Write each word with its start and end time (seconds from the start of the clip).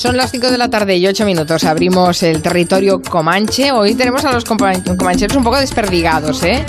Son 0.00 0.16
las 0.16 0.30
5 0.30 0.50
de 0.50 0.56
la 0.56 0.70
tarde 0.70 0.96
y 0.96 1.06
8 1.06 1.26
minutos. 1.26 1.62
Abrimos 1.64 2.22
el 2.22 2.40
territorio 2.40 3.02
comanche. 3.02 3.70
Hoy 3.70 3.94
tenemos 3.94 4.24
a 4.24 4.32
los 4.32 4.46
comancheros 4.46 5.36
un 5.36 5.44
poco 5.44 5.58
desperdigados, 5.58 6.42
¿eh? 6.42 6.64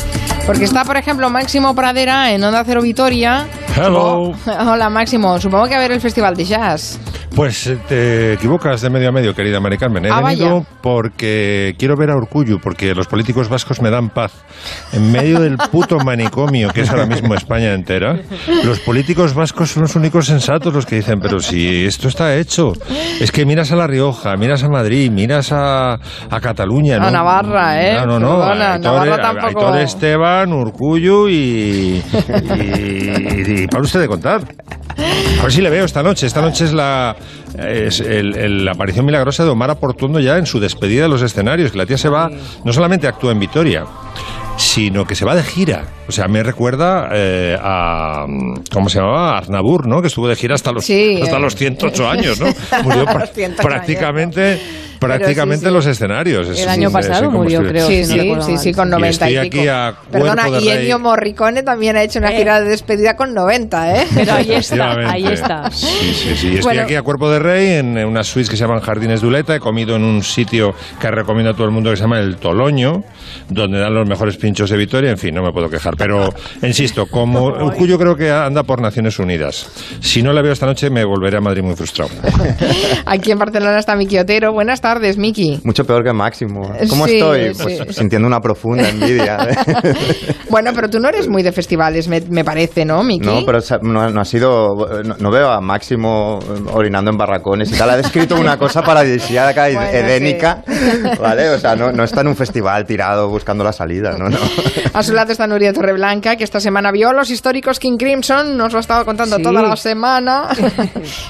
Porque 0.45 0.65
está, 0.65 0.83
por 0.83 0.97
ejemplo, 0.97 1.29
Máximo 1.29 1.73
Pradera 1.73 2.33
en 2.33 2.43
Onda 2.43 2.61
Cero 2.65 2.81
Vitoria. 2.81 3.47
Hello. 3.73 4.33
Hola, 4.45 4.89
Máximo. 4.89 5.39
Supongo 5.39 5.69
que 5.69 5.75
a 5.75 5.79
ver 5.79 5.93
el 5.93 6.01
Festival 6.01 6.35
de 6.35 6.43
Jazz. 6.43 6.99
Pues 7.35 7.65
eh, 7.65 7.77
te 7.87 8.33
equivocas 8.33 8.81
de 8.81 8.89
medio 8.89 9.07
a 9.09 9.11
medio, 9.13 9.33
querida 9.33 9.59
Mari 9.61 9.77
Carmen. 9.77 10.05
He 10.05 10.09
Ah, 10.11 10.21
venido 10.21 10.59
vaya. 10.59 10.65
porque 10.81 11.75
quiero 11.79 11.95
ver 11.95 12.09
a 12.11 12.17
Urcuyu, 12.17 12.59
porque 12.59 12.93
los 12.93 13.07
políticos 13.07 13.47
vascos 13.47 13.81
me 13.81 13.89
dan 13.89 14.09
paz. 14.09 14.33
En 14.91 15.11
medio 15.11 15.39
del 15.39 15.57
puto 15.57 15.97
manicomio 15.99 16.69
que 16.69 16.81
es 16.81 16.89
ahora 16.89 17.05
mismo 17.05 17.33
España 17.33 17.73
entera, 17.73 18.19
los 18.65 18.79
políticos 18.81 19.33
vascos 19.33 19.71
son 19.71 19.83
los 19.83 19.95
únicos 19.95 20.25
sensatos 20.27 20.73
los 20.73 20.85
que 20.85 20.97
dicen, 20.97 21.19
pero 21.21 21.39
si 21.39 21.85
esto 21.85 22.09
está 22.09 22.35
hecho. 22.35 22.73
Es 23.21 23.31
que 23.31 23.45
miras 23.45 23.71
a 23.71 23.77
La 23.77 23.87
Rioja, 23.87 24.35
miras 24.35 24.63
a 24.63 24.67
Madrid, 24.67 25.09
miras 25.09 25.51
a, 25.53 25.93
a 25.93 26.39
Cataluña. 26.41 26.97
A 26.97 26.99
¿no? 26.99 27.11
Navarra, 27.11 27.81
¿eh? 27.81 27.93
No, 27.95 28.05
no, 28.05 28.19
no. 28.19 28.37
Perdona, 28.39 28.75
Aitor- 28.77 28.81
Navarra 28.81 29.17
tampoco. 29.21 29.67
Aitor 29.67 29.77
Esteban, 29.79 30.51
Urcuyu 30.53 31.29
y, 31.29 32.03
y, 32.03 33.61
y 33.63 33.67
para 33.67 33.83
usted 33.83 34.01
de 34.01 34.07
contar. 34.09 34.41
A 35.39 35.43
ver 35.43 35.51
si 35.51 35.61
le 35.61 35.69
veo 35.69 35.85
esta 35.85 36.03
noche. 36.03 36.27
Esta 36.27 36.41
noche 36.41 36.65
es 36.65 36.73
la, 36.73 37.15
es 37.57 37.99
el- 37.99 38.35
el- 38.35 38.65
la 38.65 38.71
aparición 38.71 39.05
milagrosa 39.05 39.43
de 39.43 39.49
Omar 39.49 39.75
Portuondo 39.77 40.19
ya 40.19 40.37
en 40.37 40.45
su 40.45 40.59
despedida 40.59 41.03
de 41.03 41.09
los 41.09 41.21
escenarios. 41.21 41.71
Que 41.71 41.77
la 41.77 41.85
tía 41.85 41.97
se 41.97 42.09
va, 42.09 42.29
no 42.63 42.73
solamente 42.73 43.07
actúa 43.07 43.31
en 43.31 43.39
Vitoria, 43.39 43.85
sino 44.57 45.05
que 45.05 45.15
se 45.15 45.25
va 45.25 45.35
de 45.35 45.43
gira. 45.43 45.85
O 46.07 46.11
sea, 46.11 46.27
me 46.27 46.43
recuerda 46.43 47.09
eh, 47.13 47.57
a. 47.61 48.25
¿Cómo 48.71 48.89
se 48.89 48.99
llamaba? 48.99 49.37
Arnabur, 49.37 49.87
¿no? 49.87 50.01
Que 50.01 50.07
estuvo 50.07 50.27
de 50.27 50.35
gira 50.35 50.55
hasta 50.55 50.71
los, 50.71 50.85
Sí, 50.85 51.19
hasta 51.21 51.37
eh. 51.37 51.39
los 51.39 51.55
108 51.55 52.09
años, 52.09 52.39
¿no? 52.39 52.47
Murió 52.83 53.05
pra- 53.05 53.29
108 53.31 53.61
prácticamente. 53.67 54.59
Prácticamente 55.01 55.65
sí, 55.65 55.69
sí. 55.69 55.73
los 55.73 55.85
escenarios. 55.87 56.47
Es- 56.49 56.59
El 56.61 56.69
año 56.69 56.87
es- 56.87 56.93
pasado 56.93 57.25
es 57.25 57.31
murió, 57.31 57.67
creo. 57.67 57.87
Sí, 57.87 58.05
si 58.05 58.29
no 58.29 58.41
sí, 58.43 58.57
sí, 58.57 58.73
con 58.73 58.87
Y 58.87 58.91
90 58.91 59.25
estoy 59.27 59.33
y 59.33 59.37
aquí 59.37 59.49
pico. 59.59 59.71
a 59.71 59.95
Perdona, 60.11 60.43
cuerpo 60.43 60.59
de 60.59 60.61
y. 60.65 60.69
Ennio 60.69 60.99
Morricone 60.99 61.63
también 61.63 61.95
ha 61.97 62.03
hecho 62.03 62.19
una 62.19 62.31
Eh. 62.31 62.37
gira 62.37 62.61
de 62.61 62.69
despedida 62.69 63.15
con 63.15 63.33
90, 63.33 63.95
¿eh? 63.95 64.05
Pero 64.13 64.33
ahí 64.33 64.51
está, 64.53 64.91
ahí 65.11 65.25
está. 65.25 65.71
Sí, 65.71 65.87
sí, 66.13 66.35
sí. 66.35 66.47
Estoy 66.49 66.61
Bueno. 66.61 66.81
aquí 66.83 66.95
a 66.95 67.01
cuerpo 67.01 67.29
de 67.31 67.39
rey 67.39 67.67
en 67.73 67.97
unas 68.05 68.27
suites 68.27 68.49
que 68.49 68.55
se 68.57 68.63
llaman 68.63 68.79
Jardines 68.81 69.21
Duleta. 69.21 69.55
He 69.55 69.59
comido 69.59 69.95
en 69.95 70.03
un 70.03 70.21
sitio 70.23 70.75
que 70.99 71.09
recomiendo 71.09 71.51
a 71.51 71.53
todo 71.55 71.65
el 71.65 71.71
mundo 71.71 71.89
que 71.89 71.95
se 71.97 72.03
llama 72.03 72.19
El 72.19 72.37
Toloño, 72.37 73.03
donde 73.49 73.79
dan 73.79 73.93
los 73.95 74.07
mejores 74.07 74.37
pinchos 74.37 74.69
de 74.69 74.77
Vitoria. 74.77 75.09
En 75.09 75.17
fin, 75.17 75.33
no 75.33 75.41
me 75.41 75.51
puedo 75.51 75.67
quejar. 75.69 75.95
Pero, 75.97 76.29
insisto, 76.61 77.07
como 77.07 77.45
Urcuyo 77.47 77.97
creo 77.97 78.15
que 78.15 78.29
anda 78.29 78.61
por 78.63 78.81
Naciones 78.81 79.17
Unidas. 79.17 79.67
Si 79.99 80.21
no 80.21 80.31
la 80.31 80.41
veo 80.43 80.53
esta 80.53 80.67
noche, 80.67 80.89
me 80.91 81.03
volveré 81.03 81.37
a 81.37 81.41
Madrid 81.41 81.63
muy 81.63 81.75
frustrado. 81.75 82.11
Aquí 83.05 83.31
en 83.31 83.39
Barcelona 83.39 83.79
está 83.79 83.95
Miki 83.95 84.19
Otero. 84.19 84.53
Buenas 84.53 84.79
tardes, 84.79 84.90
Miki. 85.17 85.59
Mucho 85.63 85.85
peor 85.85 86.03
que 86.03 86.11
Máximo. 86.13 86.61
¿Cómo 86.89 87.07
Sí, 87.07 87.15
estoy? 87.17 87.53
sí. 87.53 87.61
Pues 87.85 87.95
sintiendo 87.95 88.27
una 88.27 88.39
profunda 88.39 88.87
envidia. 88.89 89.37
Bueno, 90.49 90.71
pero 90.75 90.89
tú 90.89 90.99
no 90.99 91.07
eres 91.07 91.29
muy 91.29 91.43
de 91.43 91.53
festivales, 91.53 92.09
me, 92.09 92.19
me 92.29 92.43
parece, 92.43 92.83
¿no, 92.83 93.01
Miki? 93.03 93.25
No, 93.25 93.45
pero 93.45 93.59
no, 93.83 94.09
no 94.09 94.19
ha 94.21 94.25
sido. 94.25 94.75
No, 95.03 95.15
no 95.17 95.31
veo 95.31 95.49
a 95.49 95.61
Máximo 95.61 96.39
orinando 96.73 97.09
en 97.09 97.17
barracones 97.17 97.71
y 97.71 97.77
tal. 97.77 97.89
Ha 97.91 97.95
descrito 97.97 98.35
una 98.35 98.57
cosa 98.57 98.81
paradisíaca 98.81 99.69
y 99.69 99.75
Bueno, 99.81 99.89
edénica. 99.91 100.61
¿Vale? 101.21 101.49
O 101.51 101.57
sea, 101.59 101.75
no, 101.77 101.91
no 101.93 102.03
está 102.03 102.19
en 102.21 102.27
un 102.27 102.35
festival 102.35 102.85
tirado 102.85 103.29
buscando 103.29 103.63
la 103.63 103.71
salida. 103.71 104.17
No, 104.17 104.27
no. 104.29 104.37
A 104.93 105.01
su 105.03 105.13
lado 105.13 105.31
está 105.31 105.47
Nuria 105.47 105.71
Torreblanca, 105.71 106.35
que 106.35 106.43
esta 106.43 106.59
semana 106.59 106.91
vio 106.91 107.13
los 107.13 107.29
históricos 107.31 107.79
King 107.79 107.95
Crimson, 107.97 108.57
nos 108.57 108.73
lo 108.73 108.79
ha 108.79 108.81
estado 108.81 109.05
contando 109.05 109.37
Sí. 109.37 109.43
toda 109.43 109.61
la 109.61 109.75
semana, 109.77 110.49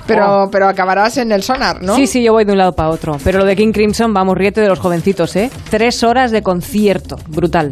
pero, 0.07 0.49
pero 0.51 0.67
acabarás 0.67 1.17
en 1.17 1.31
el 1.31 1.43
sonar, 1.43 1.81
¿no? 1.83 1.95
Sí, 1.95 2.07
sí, 2.07 2.23
yo 2.23 2.33
voy 2.33 2.45
de 2.45 2.53
un 2.53 2.57
lado 2.57 2.73
para 2.73 2.89
otro. 2.89 3.17
Pero 3.23 3.37
lo 3.39 3.45
de 3.51 3.57
King 3.57 3.73
Crimson, 3.73 4.13
vamos, 4.13 4.37
riete 4.37 4.61
de 4.61 4.69
los 4.69 4.79
jovencitos, 4.79 5.35
¿eh? 5.35 5.49
Tres 5.69 6.05
horas 6.05 6.31
de 6.31 6.41
concierto. 6.41 7.17
Brutal. 7.27 7.71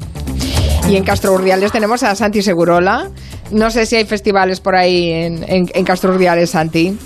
Y 0.90 0.98
en 0.98 1.06
Castro 1.06 1.32
Urdiales 1.32 1.72
tenemos 1.72 2.04
a 2.04 2.16
Santi 2.16 2.42
Segurola. 2.42 3.10
No 3.52 3.72
sé 3.72 3.86
si 3.86 3.96
hay 3.96 4.04
festivales 4.04 4.60
por 4.60 4.76
ahí 4.76 5.10
en, 5.10 5.46
en, 5.48 5.68
en 5.74 5.86
Castro 5.86 6.14
Urdiales, 6.14 6.50
Santi. 6.50 6.98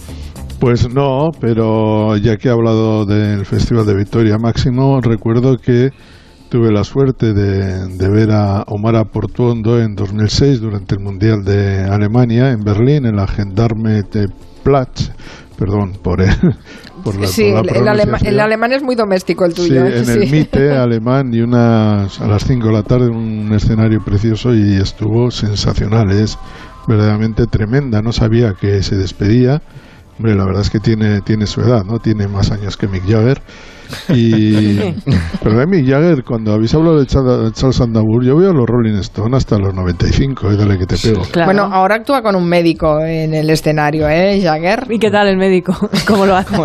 Pues 0.60 0.92
no, 0.92 1.30
pero 1.40 2.18
ya 2.18 2.38
que 2.38 2.48
he 2.48 2.52
hablado 2.52 3.06
del 3.06 3.46
Festival 3.46 3.86
de 3.86 3.94
Victoria 3.94 4.40
Máximo, 4.40 5.00
recuerdo 5.02 5.58
que 5.58 5.92
tuve 6.50 6.72
la 6.72 6.84
suerte 6.84 7.32
de, 7.32 7.90
de 7.90 8.10
ver 8.10 8.32
a 8.32 8.64
Omar 8.66 8.96
Portuondo 9.12 9.80
en 9.80 9.94
2006 9.94 10.62
durante 10.62 10.96
el 10.96 11.02
Mundial 11.02 11.44
de 11.44 11.84
Alemania 11.84 12.50
en 12.50 12.64
Berlín, 12.64 13.06
en 13.06 13.18
la 13.18 13.28
Gendarme 13.28 14.02
de 14.02 14.30
Platz, 14.64 15.12
perdón 15.58 15.94
por 16.02 16.22
el, 16.22 16.30
por 17.04 17.20
la, 17.20 17.28
sí, 17.28 17.52
por 17.52 17.66
la 17.66 17.80
el, 17.80 17.88
alema- 17.88 18.20
el 18.24 18.40
alemán 18.40 18.74
es 18.74 18.84
muy 18.84 18.96
doméstico 18.96 19.46
el 19.46 19.54
Sí, 19.54 19.68
tuyo. 19.68 19.86
¿eh? 19.86 20.00
en 20.00 20.06
Sí. 20.06 20.12
el 20.12 20.32
MITE 20.32 20.72
alemán 20.78 21.34
y 21.34 21.42
unas, 21.42 22.20
a 22.22 22.28
las 22.28 22.44
5 22.46 22.68
de 22.68 22.74
la 22.74 22.84
tarde 22.84 23.10
un 23.10 23.52
escenario 23.54 24.04
precioso 24.04 24.54
y 24.54 24.76
estuvo 24.78 25.32
sensacional, 25.32 26.12
es 26.12 26.38
verdaderamente 26.88 27.46
tremenda, 27.48 28.02
no 28.02 28.12
sabía 28.12 28.54
que 28.60 28.84
se 28.84 28.96
despedía, 28.96 29.62
hombre, 30.18 30.36
la 30.36 30.46
verdad 30.46 30.62
es 30.62 30.70
que 30.70 30.80
tiene, 30.80 31.22
tiene 31.22 31.46
su 31.48 31.62
edad, 31.62 31.84
¿no? 31.86 32.00
Tiene 32.00 32.28
más 32.28 32.52
años 32.52 32.76
que 32.78 32.88
Mick 32.88 33.04
Jagger. 33.08 33.42
Y, 34.10 34.78
pero 35.44 35.68
Mick 35.68 35.88
Jagger, 35.88 36.24
cuando 36.24 36.54
habéis 36.54 36.74
hablado 36.76 37.00
de 37.00 37.06
Charles 37.06 37.82
Aznavour, 37.82 38.24
yo 38.26 38.36
veo 38.38 38.52
a 38.52 38.54
los 38.54 38.66
Rolling 38.66 38.98
Stones 39.00 39.38
hasta 39.38 39.58
los 39.58 39.74
95, 39.74 40.52
eh, 40.52 40.56
dale 40.58 40.78
que 40.78 40.86
te 40.86 40.98
pego. 40.98 41.22
Claro. 41.32 41.48
Bueno, 41.48 41.64
ahora 41.72 41.96
actúa 41.96 42.22
con 42.22 42.36
un 42.36 42.48
médico 42.48 43.00
en 43.02 43.34
el 43.34 43.50
escenario, 43.50 44.08
¿eh, 44.10 44.40
Jagger? 44.42 44.88
¿Y 44.90 45.00
qué 45.00 45.10
tal 45.12 45.28
el 45.28 45.38
médico? 45.38 45.74
¿Cómo 46.08 46.26
lo 46.26 46.36
hace? 46.36 46.56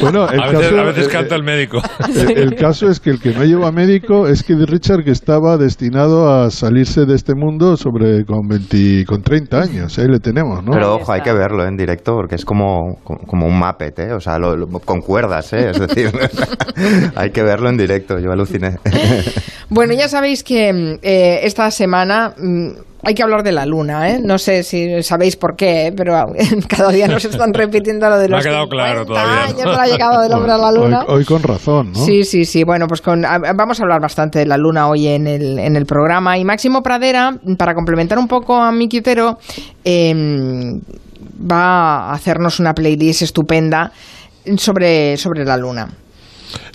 Bueno, 0.00 0.28
el 0.30 0.40
A 0.40 0.46
veces, 0.46 0.60
caso- 0.68 0.80
a 0.80 0.84
veces 0.84 1.06
eh, 1.06 1.10
canta 1.10 1.34
el 1.36 1.42
médico. 1.42 1.78
El, 2.16 2.38
el 2.38 2.54
caso 2.54 2.88
es 2.88 3.00
que 3.00 3.10
el 3.10 3.20
que 3.20 3.32
no 3.32 3.44
lleva 3.44 3.70
médico 3.72 4.26
es 4.26 4.42
Keith 4.42 4.68
Richard, 4.68 5.04
que 5.04 5.10
estaba 5.10 5.56
destinado 5.56 6.30
a 6.32 6.50
salirse 6.50 7.04
de 7.04 7.14
este 7.14 7.34
mundo 7.34 7.76
sobre 7.76 8.24
con 8.24 8.46
20, 8.48 9.04
con 9.06 9.22
30 9.22 9.60
años. 9.60 9.98
Ahí 9.98 10.06
le 10.08 10.20
tenemos, 10.20 10.64
¿no? 10.64 10.72
Pero 10.72 10.94
ojo, 10.96 11.12
hay 11.12 11.20
que 11.22 11.32
verlo 11.32 11.66
en 11.66 11.76
directo 11.76 12.14
porque 12.14 12.36
es 12.36 12.44
como, 12.44 12.96
como 13.04 13.46
un 13.46 13.58
Muppet, 13.58 13.98
¿eh? 13.98 14.12
O 14.12 14.20
sea, 14.20 14.38
lo- 14.38 14.56
lo- 14.56 14.66
con 14.68 15.00
cuerdas, 15.00 15.52
¿eh? 15.52 15.69
Es 15.70 15.78
decir, 15.80 16.10
hay 17.16 17.30
que 17.30 17.42
verlo 17.42 17.68
en 17.68 17.76
directo. 17.76 18.18
Yo 18.18 18.32
aluciné. 18.32 18.76
Bueno, 19.72 19.92
ya 19.94 20.08
sabéis 20.08 20.42
que 20.42 20.98
eh, 21.00 21.40
esta 21.44 21.70
semana 21.70 22.34
mm, 22.36 22.70
hay 23.04 23.14
que 23.14 23.22
hablar 23.22 23.44
de 23.44 23.52
la 23.52 23.64
luna, 23.66 24.10
¿eh? 24.10 24.18
No 24.20 24.36
sé 24.36 24.64
si 24.64 25.00
sabéis 25.04 25.36
por 25.36 25.54
qué, 25.54 25.86
¿eh? 25.86 25.92
pero 25.96 26.12
cada 26.68 26.90
día 26.90 27.06
nos 27.06 27.24
están 27.24 27.54
repitiendo 27.54 28.10
lo 28.10 28.18
de 28.18 28.28
No 28.28 28.34
ha 28.34 28.38
los 28.38 28.46
quedado 28.46 28.64
50 28.64 28.68
claro 28.84 29.06
todavía, 29.06 29.32
¿no? 29.32 29.40
años 29.42 29.58
de 29.58 29.64
la 29.76 29.86
llegada 29.86 30.22
del 30.24 30.32
hombre 30.32 30.50
a 30.52 30.56
la 30.58 30.68
Hoy, 30.70 30.76
luna. 30.76 31.04
hoy 31.06 31.24
con 31.24 31.40
razón, 31.44 31.92
¿no? 31.92 32.00
Sí, 32.04 32.24
sí, 32.24 32.44
sí. 32.44 32.64
Bueno, 32.64 32.88
pues 32.88 33.00
con, 33.00 33.24
a- 33.24 33.38
vamos 33.54 33.78
a 33.78 33.84
hablar 33.84 34.00
bastante 34.00 34.40
de 34.40 34.46
la 34.46 34.56
luna 34.56 34.88
hoy 34.88 35.06
en 35.06 35.28
el, 35.28 35.60
en 35.60 35.76
el 35.76 35.86
programa. 35.86 36.36
Y 36.36 36.44
Máximo 36.44 36.82
Pradera, 36.82 37.36
para 37.56 37.72
complementar 37.74 38.18
un 38.18 38.26
poco 38.26 38.56
a 38.60 38.72
Miki 38.72 38.98
Otero, 38.98 39.38
eh, 39.84 40.12
va 41.48 42.10
a 42.10 42.12
hacernos 42.12 42.58
una 42.58 42.74
playlist 42.74 43.22
estupenda 43.22 43.92
sobre, 44.56 45.16
sobre 45.16 45.44
la 45.44 45.56
luna. 45.56 45.88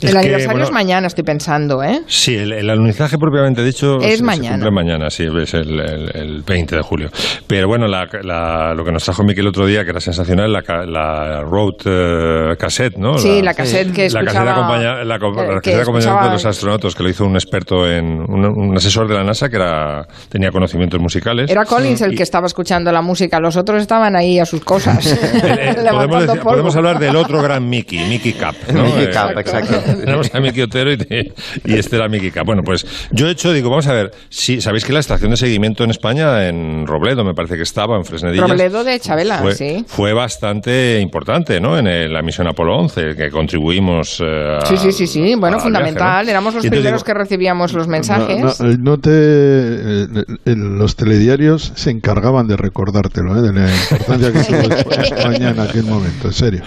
Es 0.01 0.03
el 0.03 0.11
que, 0.11 0.17
aniversario 0.17 0.51
bueno, 0.51 0.63
es 0.65 0.71
mañana, 0.71 1.07
estoy 1.07 1.23
pensando, 1.23 1.83
¿eh? 1.83 2.01
Sí, 2.07 2.35
el, 2.35 2.51
el 2.53 2.69
alunizaje 2.69 3.17
propiamente 3.17 3.63
dicho 3.63 3.97
Es 3.99 4.11
se- 4.11 4.17
se 4.17 4.23
mañana. 4.23 4.71
mañana, 4.71 5.09
sí, 5.09 5.25
es 5.41 5.53
el, 5.53 5.79
el- 5.79 6.11
el 6.15 6.43
20 6.43 6.75
de 6.75 6.81
julio. 6.81 7.09
Pero 7.47 7.67
bueno, 7.67 7.87
la- 7.87 8.07
la- 8.23 8.73
lo 8.75 8.83
que 8.83 8.91
nos 8.91 9.03
trajo 9.03 9.23
Miquel 9.23 9.45
el 9.45 9.49
otro 9.49 9.65
día, 9.65 9.83
que 9.83 9.91
era 9.91 9.99
sensacional, 9.99 10.51
la, 10.51 10.61
ca- 10.61 10.85
la 10.85 11.41
road 11.41 11.73
eh, 11.85 12.55
cassette, 12.57 12.97
¿no? 12.97 13.17
Sí, 13.17 13.41
la 13.41 13.53
cassette 13.53 13.91
que 13.93 14.09
la 14.09 14.21
escuchaba- 14.21 14.25
cassette 14.25 14.49
acompaña- 14.49 14.95
la 15.03 15.05
la 15.05 15.19
que 15.19 15.71
cassette 15.71 15.81
acompañante 15.81 16.25
de 16.25 16.31
los 16.33 16.45
astronautas, 16.45 16.95
que 16.95 17.03
lo 17.03 17.09
hizo 17.09 17.25
un 17.25 17.35
experto 17.35 17.89
en 17.89 18.05
un, 18.27 18.45
un 18.45 18.77
asesor 18.77 19.07
de 19.07 19.15
la 19.15 19.23
NASA 19.23 19.49
que 19.49 19.55
era 19.57 20.05
tenía 20.29 20.51
conocimientos 20.51 20.99
musicales. 20.99 21.49
Era 21.49 21.65
Collins 21.65 22.01
el 22.01 22.13
Y- 22.13 22.15
que 22.17 22.23
estaba 22.23 22.47
escuchando 22.47 22.91
la 22.91 23.01
música, 23.01 23.39
los 23.39 23.55
otros 23.57 23.81
estaban 23.81 24.15
ahí 24.15 24.39
a 24.39 24.45
sus 24.45 24.63
cosas. 24.63 25.05
Eh, 25.45 25.75
eh, 25.75 25.75
podemos, 26.43 26.73
decir- 26.73 26.77
hablar 26.77 26.99
del 26.99 27.15
otro 27.15 27.41
gran 27.41 27.67
Mickey, 27.69 27.99
Mickey 28.07 28.33
Cap. 28.33 28.55
¿no? 28.73 28.83
Mickey 28.83 29.09
Cap, 29.11 29.37
exacto. 29.37 29.64
Tenemos 29.99 30.33
a 30.33 30.39
Mickey 30.39 30.61
Otero 30.63 30.91
y, 30.91 30.97
te- 30.97 31.33
y 31.63 31.73
este 31.77 31.95
era 31.95 32.07
Mickey 32.07 32.31
Cap. 32.31 32.45
Bueno, 32.45 32.63
pues 32.63 32.85
yo 33.11 33.27
he 33.27 33.31
hecho, 33.31 33.51
digo, 33.53 33.69
vamos 33.69 33.87
a 33.87 33.93
ver, 33.93 34.11
si 34.29 34.61
sabéis 34.61 34.85
que 34.85 34.93
la 34.93 34.99
estación 34.99 35.31
de 35.31 35.37
seguimiento 35.37 35.83
en 35.83 35.91
España, 35.91 36.47
en 36.47 36.85
Robledo, 36.87 37.23
me 37.23 37.33
parece 37.33 37.55
que 37.55 37.63
estaba, 37.63 37.97
en 37.97 38.05
Fresnedillas. 38.05 38.49
Robledo 38.49 38.83
de 38.83 38.99
Chabela, 38.99 39.39
fue, 39.39 39.55
sí. 39.55 39.83
fue 39.87 40.13
bastante 40.13 40.99
importante, 41.01 41.59
¿no? 41.59 41.77
En 41.77 41.87
el- 41.87 42.13
la 42.13 42.21
misión 42.21 42.47
Apolo 42.47 42.77
11, 42.77 43.15
que 43.15 43.29
contribuimos. 43.31 44.21
eh, 44.25 44.57
Sí, 44.67 44.77
sí, 44.77 44.91
sí, 44.91 45.07
sí. 45.07 45.35
Bueno, 45.35 45.57
al 45.57 45.63
fundamental. 45.63 46.03
viaje, 46.03 46.23
¿no? 46.25 46.29
Éramos 46.31 46.53
los 46.55 46.63
entonces 46.65 46.81
primeros 46.81 47.01
digo, 47.01 47.05
que 47.05 47.13
recibíamos 47.13 47.73
los 47.73 47.87
mensajes. 47.87 48.39
No, 48.39 48.53
no, 48.67 48.77
no 48.77 48.99
te, 48.99 49.09
eh, 49.11 50.07
los 50.55 50.95
telediarios 50.95 51.71
se 51.75 51.91
encargaban 51.91 52.47
de 52.47 52.55
recordártelo, 52.57 53.37
¿eh? 53.37 53.41
de 53.41 53.53
la 53.53 53.69
importancia 53.91 54.31
que 54.31 54.39
tuvo 54.43 54.91
España 55.01 55.49
en 55.51 55.59
aquel 55.59 55.83
momento, 55.83 56.27
en 56.27 56.33
serio. 56.33 56.61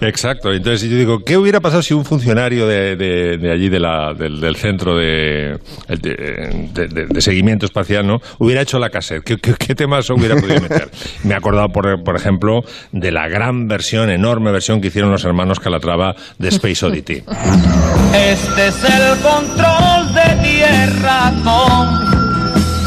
Exacto. 0.00 0.52
Entonces 0.52 0.88
yo 0.88 0.96
digo, 0.96 1.20
¿qué 1.24 1.36
hubiera 1.36 1.60
pasado 1.60 1.82
si 1.82 1.94
un 1.94 2.04
funcionario 2.04 2.37
funcionario 2.38 2.66
de, 2.68 2.96
de- 2.96 3.38
de 3.38 3.50
allí 3.52 3.68
de 3.68 3.80
la- 3.80 4.14
del, 4.14 4.40
del 4.40 4.54
centro 4.56 4.96
de, 4.96 5.58
de, 5.88 6.68
de- 6.72 7.06
de 7.08 7.20
seguimiento 7.20 7.66
espacial, 7.66 8.06
¿no? 8.06 8.20
Hubiera 8.38 8.62
hecho 8.62 8.78
la 8.78 8.90
cassette. 8.90 9.24
¿Qué, 9.24 9.38
qué, 9.38 9.54
qué 9.54 9.74
temas 9.74 10.08
hubiera 10.10 10.36
podido 10.36 10.60
meter? 10.60 10.88
Me 11.24 11.34
he 11.34 11.36
acordado, 11.36 11.68
por, 11.70 12.02
por 12.04 12.14
ejemplo, 12.14 12.62
de 12.92 13.10
la 13.10 13.26
gran 13.28 13.66
versión, 13.66 14.08
enorme 14.10 14.52
versión 14.52 14.80
que 14.80 14.86
hicieron 14.88 15.10
los 15.10 15.24
hermanos 15.24 15.58
Calatrava 15.58 16.14
de 16.38 16.48
Space 16.48 16.86
Oddity. 16.86 17.24
Este 18.14 18.68
es 18.68 18.84
el 18.84 19.18
control 19.20 20.14
de 20.14 20.48
tierra, 20.48 21.32
Tom. 21.42 21.88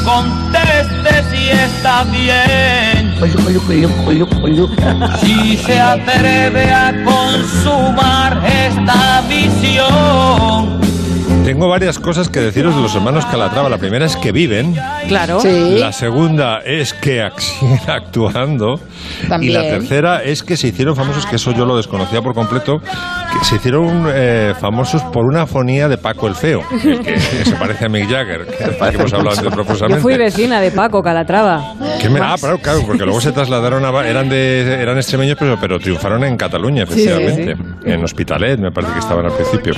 Conteste 0.05 1.23
si 1.29 1.49
está 1.49 2.03
bien. 2.05 3.00
Si 5.19 5.57
se 5.57 5.79
atreve 5.79 6.71
a 6.71 6.91
consumar 7.03 8.43
esta 8.45 9.21
visión. 9.29 10.90
Tengo 11.51 11.67
varias 11.67 11.99
cosas 11.99 12.29
que 12.29 12.39
deciros 12.39 12.73
de 12.77 12.81
los 12.81 12.95
hermanos 12.95 13.25
Calatrava. 13.25 13.67
La 13.67 13.77
primera 13.77 14.05
es 14.05 14.15
que 14.15 14.31
viven. 14.31 14.73
Claro. 15.09 15.41
Sí. 15.41 15.75
La 15.77 15.91
segunda 15.91 16.59
es 16.63 16.93
que 16.93 17.27
siguen 17.39 17.77
actuando. 17.89 18.79
También. 19.27 19.51
Y 19.51 19.55
la 19.55 19.61
tercera 19.63 20.23
es 20.23 20.43
que 20.43 20.55
se 20.55 20.69
hicieron 20.69 20.95
famosos, 20.95 21.25
que 21.25 21.35
eso 21.35 21.51
yo 21.51 21.65
lo 21.65 21.75
desconocía 21.75 22.21
por 22.21 22.33
completo, 22.33 22.77
que 22.79 23.43
se 23.45 23.55
hicieron 23.57 24.05
eh, 24.13 24.53
famosos 24.61 25.01
por 25.11 25.25
una 25.25 25.45
fonía 25.45 25.89
de 25.89 25.97
Paco 25.97 26.27
el 26.27 26.35
Feo, 26.35 26.61
el 26.71 27.01
que, 27.01 27.15
que 27.15 27.19
se 27.45 27.55
parece 27.57 27.85
a 27.87 27.89
Mick 27.89 28.09
Jagger, 28.09 28.45
que, 28.45 28.55
que 28.57 28.95
hemos 28.95 29.11
hablado 29.13 29.31
antes 29.31 29.43
Yo 29.43 29.51
profusamente. 29.51 30.01
fui 30.01 30.15
vecina 30.17 30.61
de 30.61 30.71
Paco 30.71 31.01
Calatrava. 31.03 31.73
Que 32.01 32.09
me- 32.09 32.21
ah, 32.21 32.35
claro, 32.39 32.59
claro, 32.59 32.79
porque 32.87 33.03
luego 33.03 33.19
se 33.19 33.33
trasladaron 33.33 33.83
a... 33.83 34.07
Eran, 34.07 34.29
de, 34.29 34.61
eran 34.81 34.95
extremeños, 34.97 35.35
pero, 35.37 35.57
pero 35.59 35.79
triunfaron 35.79 36.23
en 36.23 36.37
Cataluña, 36.37 36.85
Sí, 36.85 36.93
sí, 36.93 37.09
efectivamente. 37.09 37.55
En 37.91 38.01
Hospitalet, 38.03 38.57
me 38.59 38.71
parece 38.71 38.93
que 38.93 38.99
estaban 38.99 39.25
al 39.25 39.33
principio. 39.33 39.73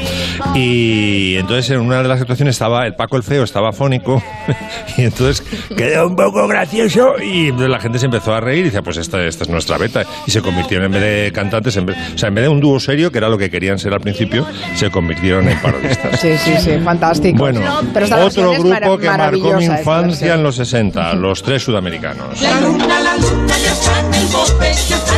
Y 0.54 1.36
entonces 1.38 1.63
en 1.70 1.80
una 1.82 2.02
de 2.02 2.08
las 2.08 2.20
actuaciones 2.22 2.56
estaba 2.56 2.86
el 2.86 2.96
Paco 2.96 3.18
el 3.18 3.24
Feo, 3.24 3.44
estaba 3.44 3.72
fónico, 3.74 4.22
y 4.98 5.04
entonces 5.04 5.42
quedó 5.76 6.08
un 6.08 6.16
poco 6.16 6.48
gracioso 6.48 7.16
y 7.22 7.46
entonces 7.48 7.70
la 7.70 7.80
gente 7.80 8.00
se 8.00 8.06
empezó 8.06 8.34
a 8.34 8.40
reír 8.42 8.60
y 8.62 8.64
decía, 8.66 8.82
pues 8.82 8.98
esta, 8.98 9.24
esta 9.24 9.44
es 9.44 9.50
nuestra 9.50 9.78
beta. 9.78 10.04
Y 10.28 10.32
se 10.32 10.42
convirtieron 10.42 10.86
en 10.86 10.92
vez 10.94 11.02
de 11.02 11.32
cantantes, 11.34 11.76
en 11.78 11.86
vez- 11.88 11.98
o 12.16 12.18
sea, 12.18 12.30
en 12.30 12.36
vez 12.36 12.44
de 12.44 12.50
un 12.50 12.60
dúo 12.60 12.80
serio, 12.80 13.12
que 13.12 13.18
era 13.18 13.30
lo 13.30 13.38
que 13.38 13.50
querían 13.50 13.78
ser 13.80 13.94
al 13.94 14.02
principio, 14.02 14.46
se 14.76 14.90
convirtieron 14.92 15.48
en 15.48 15.58
parodistas. 15.60 16.20
Sí, 16.20 16.38
sí, 16.38 16.54
sí, 16.60 16.72
fantástico. 16.84 17.38
Bueno, 17.38 17.62
Pero 17.94 18.26
otro 18.26 18.52
grupo 18.54 18.98
que 18.98 19.08
marcó 19.10 19.54
mi 19.56 19.64
esta 19.64 19.80
infancia 19.80 20.34
en 20.36 20.44
los 20.44 20.56
60, 20.56 21.14
los 21.16 21.42
tres 21.44 21.64
sudamericanos. 21.64 22.42
La 22.42 22.60
luna, 22.62 22.88
la 23.00 23.16
luna 23.18 23.58
ya 23.58 23.72
está 23.72 24.00
en 24.00 24.14
el 24.14 24.28
bote, 24.28 24.72
ya 24.90 24.96
está 24.98 25.13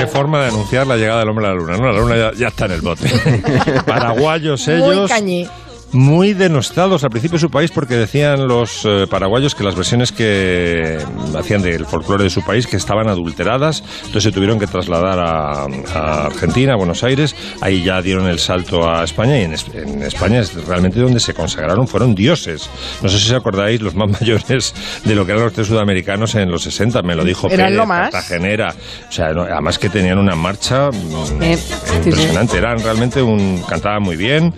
Qué 0.00 0.06
forma 0.06 0.40
de 0.40 0.48
anunciar 0.48 0.86
la 0.86 0.96
llegada 0.96 1.20
del 1.20 1.28
hombre 1.28 1.46
a 1.46 1.48
la 1.50 1.54
luna, 1.54 1.76
¿no? 1.76 1.92
La 1.92 2.00
luna 2.00 2.16
ya, 2.16 2.32
ya 2.32 2.48
está 2.48 2.64
en 2.64 2.72
el 2.72 2.80
bote. 2.80 3.06
Paraguayos 3.86 4.66
Muy 4.68 4.76
ellos. 4.96 5.10
cañí. 5.10 5.46
Muy 5.92 6.34
denostados 6.34 7.02
al 7.02 7.10
principio 7.10 7.34
de 7.36 7.40
su 7.40 7.50
país 7.50 7.72
porque 7.72 7.94
decían 7.96 8.46
los 8.46 8.82
eh, 8.84 9.06
paraguayos 9.10 9.56
que 9.56 9.64
las 9.64 9.74
versiones 9.74 10.12
que 10.12 10.98
hacían 11.36 11.62
del 11.62 11.84
folclore 11.84 12.24
de 12.24 12.30
su 12.30 12.42
país 12.44 12.66
que 12.68 12.76
estaban 12.76 13.08
adulteradas, 13.08 13.82
entonces 13.98 14.22
se 14.22 14.30
tuvieron 14.32 14.60
que 14.60 14.68
trasladar 14.68 15.18
a, 15.18 15.64
a 15.92 16.26
Argentina, 16.26 16.74
a 16.74 16.76
Buenos 16.76 17.02
Aires, 17.02 17.34
ahí 17.60 17.82
ya 17.82 18.00
dieron 18.02 18.28
el 18.28 18.38
salto 18.38 18.88
a 18.88 19.02
España 19.02 19.36
y 19.40 19.42
en, 19.42 19.54
en 19.74 20.02
España 20.02 20.38
es 20.40 20.54
realmente 20.66 21.00
donde 21.00 21.18
se 21.18 21.34
consagraron, 21.34 21.88
fueron 21.88 22.14
dioses. 22.14 22.70
No 23.02 23.08
sé 23.08 23.18
si 23.18 23.26
os 23.30 23.32
acordáis 23.40 23.80
los 23.82 23.96
más 23.96 24.08
mayores 24.20 24.72
de 25.04 25.14
lo 25.16 25.26
que 25.26 25.32
eran 25.32 25.42
los 25.44 25.52
tres 25.52 25.66
sudamericanos 25.66 26.36
en 26.36 26.50
los 26.52 26.62
60, 26.62 27.02
me 27.02 27.16
lo 27.16 27.24
dijo 27.24 27.48
Pérez, 27.48 27.72
lo 27.72 27.84
más. 27.86 28.10
Cartagenera, 28.12 28.72
o 29.08 29.12
sea, 29.12 29.32
no- 29.32 29.42
además 29.42 29.76
que 29.80 29.88
tenían 29.88 30.18
una 30.18 30.36
marcha 30.36 30.90
mm, 30.92 31.42
Eh, 31.42 31.58
impresionante, 32.04 32.58
eran 32.58 32.78
realmente 32.78 33.20
un 33.20 33.60
cantaban 33.68 34.02
muy 34.04 34.16
bien 34.16 34.54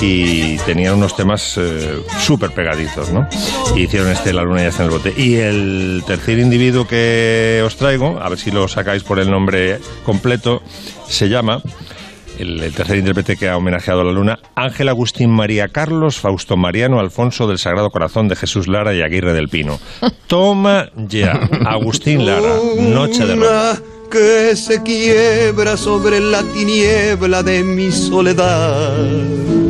y 0.00 0.56
tenían 0.58 0.75
unos 0.84 1.16
temas 1.16 1.56
eh, 1.58 2.02
súper 2.20 2.50
pegadizos, 2.52 3.10
¿no? 3.10 3.26
Y 3.74 3.82
hicieron 3.82 4.10
este 4.10 4.32
La 4.32 4.42
luna 4.42 4.62
ya 4.62 4.68
está 4.68 4.82
en 4.84 4.90
el 4.90 4.96
bote. 4.96 5.14
Y 5.16 5.36
el 5.36 6.02
tercer 6.06 6.38
individuo 6.38 6.86
que 6.86 7.62
os 7.64 7.76
traigo, 7.76 8.18
a 8.20 8.28
ver 8.28 8.38
si 8.38 8.50
lo 8.50 8.68
sacáis 8.68 9.02
por 9.02 9.18
el 9.18 9.30
nombre 9.30 9.78
completo, 10.04 10.62
se 11.08 11.28
llama 11.28 11.62
el, 12.38 12.62
el 12.62 12.72
tercer 12.72 12.98
intérprete 12.98 13.36
que 13.36 13.48
ha 13.48 13.56
homenajeado 13.56 14.02
a 14.02 14.04
la 14.04 14.12
luna, 14.12 14.38
Ángel 14.54 14.88
Agustín 14.88 15.30
María 15.30 15.68
Carlos, 15.68 16.18
Fausto 16.18 16.56
Mariano 16.56 17.00
Alfonso 17.00 17.46
del 17.46 17.58
Sagrado 17.58 17.90
Corazón 17.90 18.28
de 18.28 18.36
Jesús 18.36 18.68
Lara 18.68 18.94
y 18.94 19.02
Aguirre 19.02 19.32
del 19.32 19.48
Pino. 19.48 19.80
Toma 20.26 20.90
ya, 20.96 21.32
Agustín 21.64 22.26
Lara, 22.26 22.56
Noche 22.78 23.26
de. 23.26 23.36
Luna 23.36 23.80
que 24.10 24.54
se 24.56 24.82
quiebra 24.82 25.76
sobre 25.76 26.20
la 26.20 26.42
tiniebla 26.42 27.42
de 27.42 27.64
mi 27.64 27.90
soledad. 27.90 29.65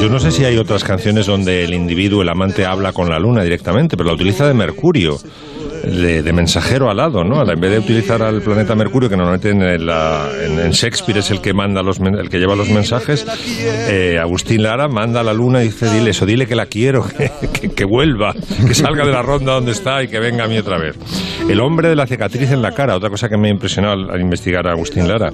Yo 0.00 0.08
no 0.08 0.20
sé 0.20 0.30
si 0.30 0.44
hay 0.44 0.56
otras 0.56 0.84
canciones 0.84 1.26
donde 1.26 1.64
el 1.64 1.74
individuo, 1.74 2.22
el 2.22 2.28
amante, 2.28 2.64
habla 2.64 2.92
con 2.92 3.08
la 3.08 3.18
luna 3.18 3.42
directamente, 3.42 3.96
pero 3.96 4.08
la 4.08 4.14
utiliza 4.14 4.46
de 4.46 4.54
Mercurio. 4.54 5.18
De, 5.84 6.32
mensajero 6.32 6.90
alado, 6.90 7.24
¿no? 7.24 7.40
En 7.50 7.60
vez 7.60 7.70
de 7.72 7.78
utilizar 7.78 8.22
al 8.22 8.40
planeta 8.42 8.74
Mercurio, 8.74 9.08
que 9.08 9.16
normalmente 9.16 9.50
en, 9.50 9.86
la- 9.86 10.28
en- 10.44 10.70
Shakespeare 10.70 11.18
es 11.18 11.30
el 11.30 11.40
que 11.40 11.52
manda 11.52 11.82
los 11.82 11.98
el 12.00 12.28
que 12.28 12.38
lleva 12.38 12.54
los 12.54 12.68
mensajes, 12.70 13.26
eh, 13.88 14.18
Agustín 14.20 14.62
Lara 14.62 14.88
manda 14.88 15.20
a 15.20 15.22
la 15.24 15.32
luna 15.32 15.62
y 15.62 15.66
dice, 15.66 15.90
dile 15.92 16.10
eso, 16.10 16.26
dile 16.26 16.46
que 16.46 16.54
la 16.54 16.66
quiero, 16.66 17.04
que, 17.18 17.30
que- 17.52 17.68
que 17.70 17.84
vuelva, 17.84 18.34
que 18.66 18.74
salga 18.74 19.04
de 19.04 19.12
la 19.12 19.22
ronda 19.22 19.54
donde 19.54 19.72
está 19.72 20.02
y 20.02 20.08
que 20.08 20.18
venga 20.20 20.44
a 20.44 20.48
mí 20.48 20.58
otra 20.58 20.78
vez. 20.78 20.96
El 21.48 21.60
hombre 21.60 21.88
de 21.88 21.96
la 21.96 22.06
cicatriz 22.06 22.50
en 22.52 22.62
la 22.62 22.72
cara, 22.72 22.96
otra 22.96 23.08
cosa 23.10 23.28
que 23.28 23.36
me 23.38 23.48
ha 23.48 23.50
impresionado 23.52 23.94
al, 23.94 24.10
al 24.10 24.20
investigar 24.20 24.66
a 24.68 24.72
Agustín 24.72 25.08
Lara. 25.08 25.30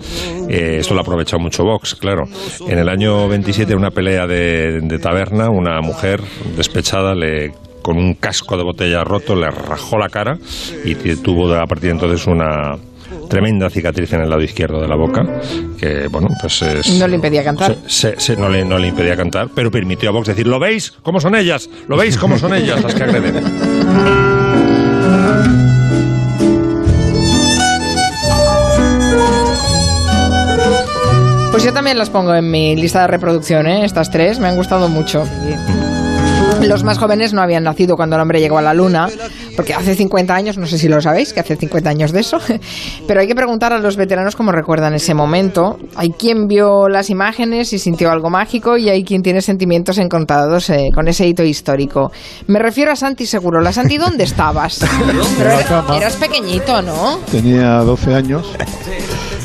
Eh, 0.48 0.76
esto 0.80 0.94
lo 0.94 1.00
ha 1.00 1.02
aprovechado 1.02 1.40
mucho 1.40 1.64
Vox, 1.64 1.94
claro. 1.96 2.24
En 2.68 2.78
el 2.78 2.88
año 2.88 3.28
27, 3.28 3.72
en 3.72 3.78
una 3.78 3.90
pelea 3.90 4.26
de, 4.26 4.80
de 4.82 4.98
taberna, 4.98 5.50
una 5.50 5.80
mujer 5.80 6.20
despechada 6.56 7.14
le 7.14 7.52
con 7.84 7.98
un 7.98 8.14
casco 8.14 8.56
de 8.56 8.64
botella 8.64 9.04
roto 9.04 9.36
le 9.36 9.50
rajó 9.50 9.98
la 9.98 10.08
cara 10.08 10.38
y 10.84 10.94
tuvo 11.16 11.54
a 11.54 11.66
partir 11.66 11.90
de 11.90 11.92
entonces 11.92 12.26
una 12.26 12.76
tremenda 13.28 13.68
cicatriz 13.68 14.10
en 14.14 14.22
el 14.22 14.30
lado 14.30 14.40
izquierdo 14.42 14.80
de 14.80 14.88
la 14.88 14.96
boca 14.96 15.22
que 15.78 16.08
bueno 16.08 16.28
pues 16.40 16.62
es- 16.62 16.98
No 16.98 17.06
le 17.06 17.16
impedía 17.16 17.44
cantar. 17.44 17.76
se- 17.86 18.18
se- 18.18 18.36
no, 18.36 18.48
le, 18.48 18.64
no 18.64 18.78
le 18.78 18.88
impedía 18.88 19.16
cantar 19.16 19.48
pero 19.54 19.70
permitió 19.70 20.08
a 20.08 20.12
Vox 20.12 20.28
decir 20.28 20.46
¿lo 20.46 20.58
veis? 20.58 20.92
¿cómo 21.02 21.20
son 21.20 21.34
ellas? 21.36 21.68
¿lo 21.86 21.96
veis? 21.98 22.16
¿cómo 22.16 22.38
son 22.38 22.54
ellas 22.54 22.82
las 22.82 22.94
que 22.94 23.02
agreden? 23.04 23.44
Pues 31.50 31.62
yo 31.62 31.72
también 31.72 31.96
las 31.98 32.10
pongo 32.10 32.34
en 32.34 32.50
mi 32.50 32.74
lista 32.74 33.02
de 33.02 33.06
reproducción, 33.06 33.66
¿eh? 33.68 33.84
Estas 33.84 34.10
tres 34.10 34.38
me 34.40 34.48
han 34.48 34.56
gustado 34.56 34.88
mucho. 34.88 35.24
Los 36.68 36.82
más 36.82 36.98
jóvenes 36.98 37.34
no 37.34 37.42
habían 37.42 37.64
nacido 37.64 37.94
cuando 37.94 38.16
el 38.16 38.22
hombre 38.22 38.40
llegó 38.40 38.56
a 38.58 38.62
la 38.62 38.72
luna, 38.72 39.08
porque 39.54 39.74
hace 39.74 39.94
50 39.94 40.34
años, 40.34 40.56
no 40.56 40.66
sé 40.66 40.78
si 40.78 40.88
lo 40.88 41.00
sabéis, 41.00 41.32
que 41.34 41.40
hace 41.40 41.56
50 41.56 41.90
años 41.90 42.10
de 42.12 42.20
eso, 42.20 42.38
pero 43.06 43.20
hay 43.20 43.26
que 43.26 43.34
preguntar 43.34 43.72
a 43.72 43.78
los 43.78 43.96
veteranos 43.96 44.34
cómo 44.34 44.50
recuerdan 44.50 44.94
ese 44.94 45.12
momento. 45.14 45.76
Hay 45.94 46.10
quien 46.10 46.46
vio 46.46 46.88
las 46.88 47.10
imágenes 47.10 47.72
y 47.74 47.78
sintió 47.78 48.10
algo 48.10 48.30
mágico 48.30 48.78
y 48.78 48.88
hay 48.88 49.04
quien 49.04 49.22
tiene 49.22 49.42
sentimientos 49.42 49.98
encontrados 49.98 50.70
eh, 50.70 50.88
con 50.94 51.06
ese 51.06 51.26
hito 51.26 51.42
histórico. 51.44 52.10
Me 52.46 52.58
refiero 52.58 52.92
a 52.92 52.96
Santi 52.96 53.26
Seguro. 53.26 53.60
La 53.60 53.72
Santi, 53.72 53.98
¿dónde 53.98 54.24
estabas? 54.24 54.80
Pero 55.38 55.50
era- 55.50 55.96
eras 55.96 56.16
pequeñito, 56.16 56.80
¿no? 56.82 57.18
Tenía 57.30 57.78
12 57.80 58.14
años 58.14 58.50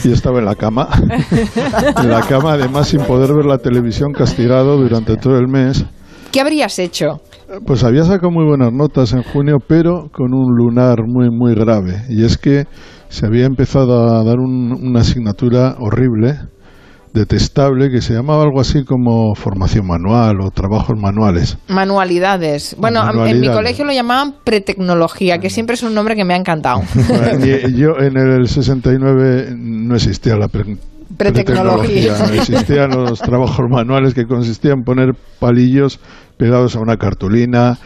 y 0.05 0.11
estaba 0.13 0.39
en 0.39 0.45
la 0.45 0.55
cama. 0.55 0.87
en 2.01 2.09
la 2.09 2.21
cama, 2.21 2.53
además, 2.53 2.87
sin 2.87 3.01
poder 3.01 3.33
ver 3.33 3.45
la 3.45 3.57
televisión, 3.57 4.13
castigado 4.13 4.77
durante 4.77 5.17
todo 5.17 5.37
el 5.37 5.47
mes. 5.47 5.83
¿Qué 6.31 6.41
habrías 6.41 6.77
hecho? 6.79 7.21
Pues 7.65 7.83
había 7.83 8.03
sacado 8.03 8.29
muy 8.31 8.45
buenas 8.45 8.71
notas 8.71 9.13
en 9.13 9.23
junio, 9.23 9.57
pero 9.67 10.09
con 10.11 10.33
un 10.33 10.55
lunar 10.55 10.97
muy, 11.07 11.29
muy 11.31 11.55
grave. 11.55 12.03
Y 12.09 12.23
es 12.23 12.37
que 12.37 12.65
se 13.09 13.25
había 13.25 13.45
empezado 13.45 14.15
a 14.15 14.23
dar 14.23 14.37
un- 14.37 14.71
una 14.71 14.99
asignatura 14.99 15.75
horrible, 15.79 16.35
detestable, 17.11 17.89
que 17.89 18.01
se 18.01 18.13
llamaba 18.13 18.43
algo 18.43 18.61
así 18.61 18.83
como 18.85 19.33
formación 19.33 19.87
manual 19.87 20.41
o 20.41 20.51
trabajos 20.51 20.95
manuales. 20.95 21.57
Manualidades. 21.67 22.75
Bueno, 22.79 22.99
a- 23.01 23.09
en 23.09 23.09
mi 23.09 23.17
Manualidades. 23.17 23.57
colegio 23.57 23.85
lo 23.85 23.93
llamaban 23.93 24.35
pretecnología, 24.43 25.39
que 25.39 25.49
siempre 25.49 25.73
es 25.73 25.81
un 25.81 25.95
nombre 25.95 26.15
que 26.15 26.23
me 26.23 26.35
ha 26.35 26.37
encantado. 26.37 26.81
Yo 27.75 27.97
en 27.99 28.15
el 28.15 28.47
69 28.47 29.55
no 29.57 29.95
existía 29.95 30.35
la 30.35 30.47
pre- 30.49 30.77
Pretecnología. 31.17 32.15
Existían 32.33 32.91
los 32.91 33.19
trabajos 33.19 33.69
manuales 33.69 34.13
que 34.13 34.25
consistían 34.25 34.79
en 34.79 34.83
poner 34.83 35.15
palillos 35.39 35.99
pegados 36.37 36.75
a 36.75 36.79
una 36.79 36.95
cartulina 36.97 37.77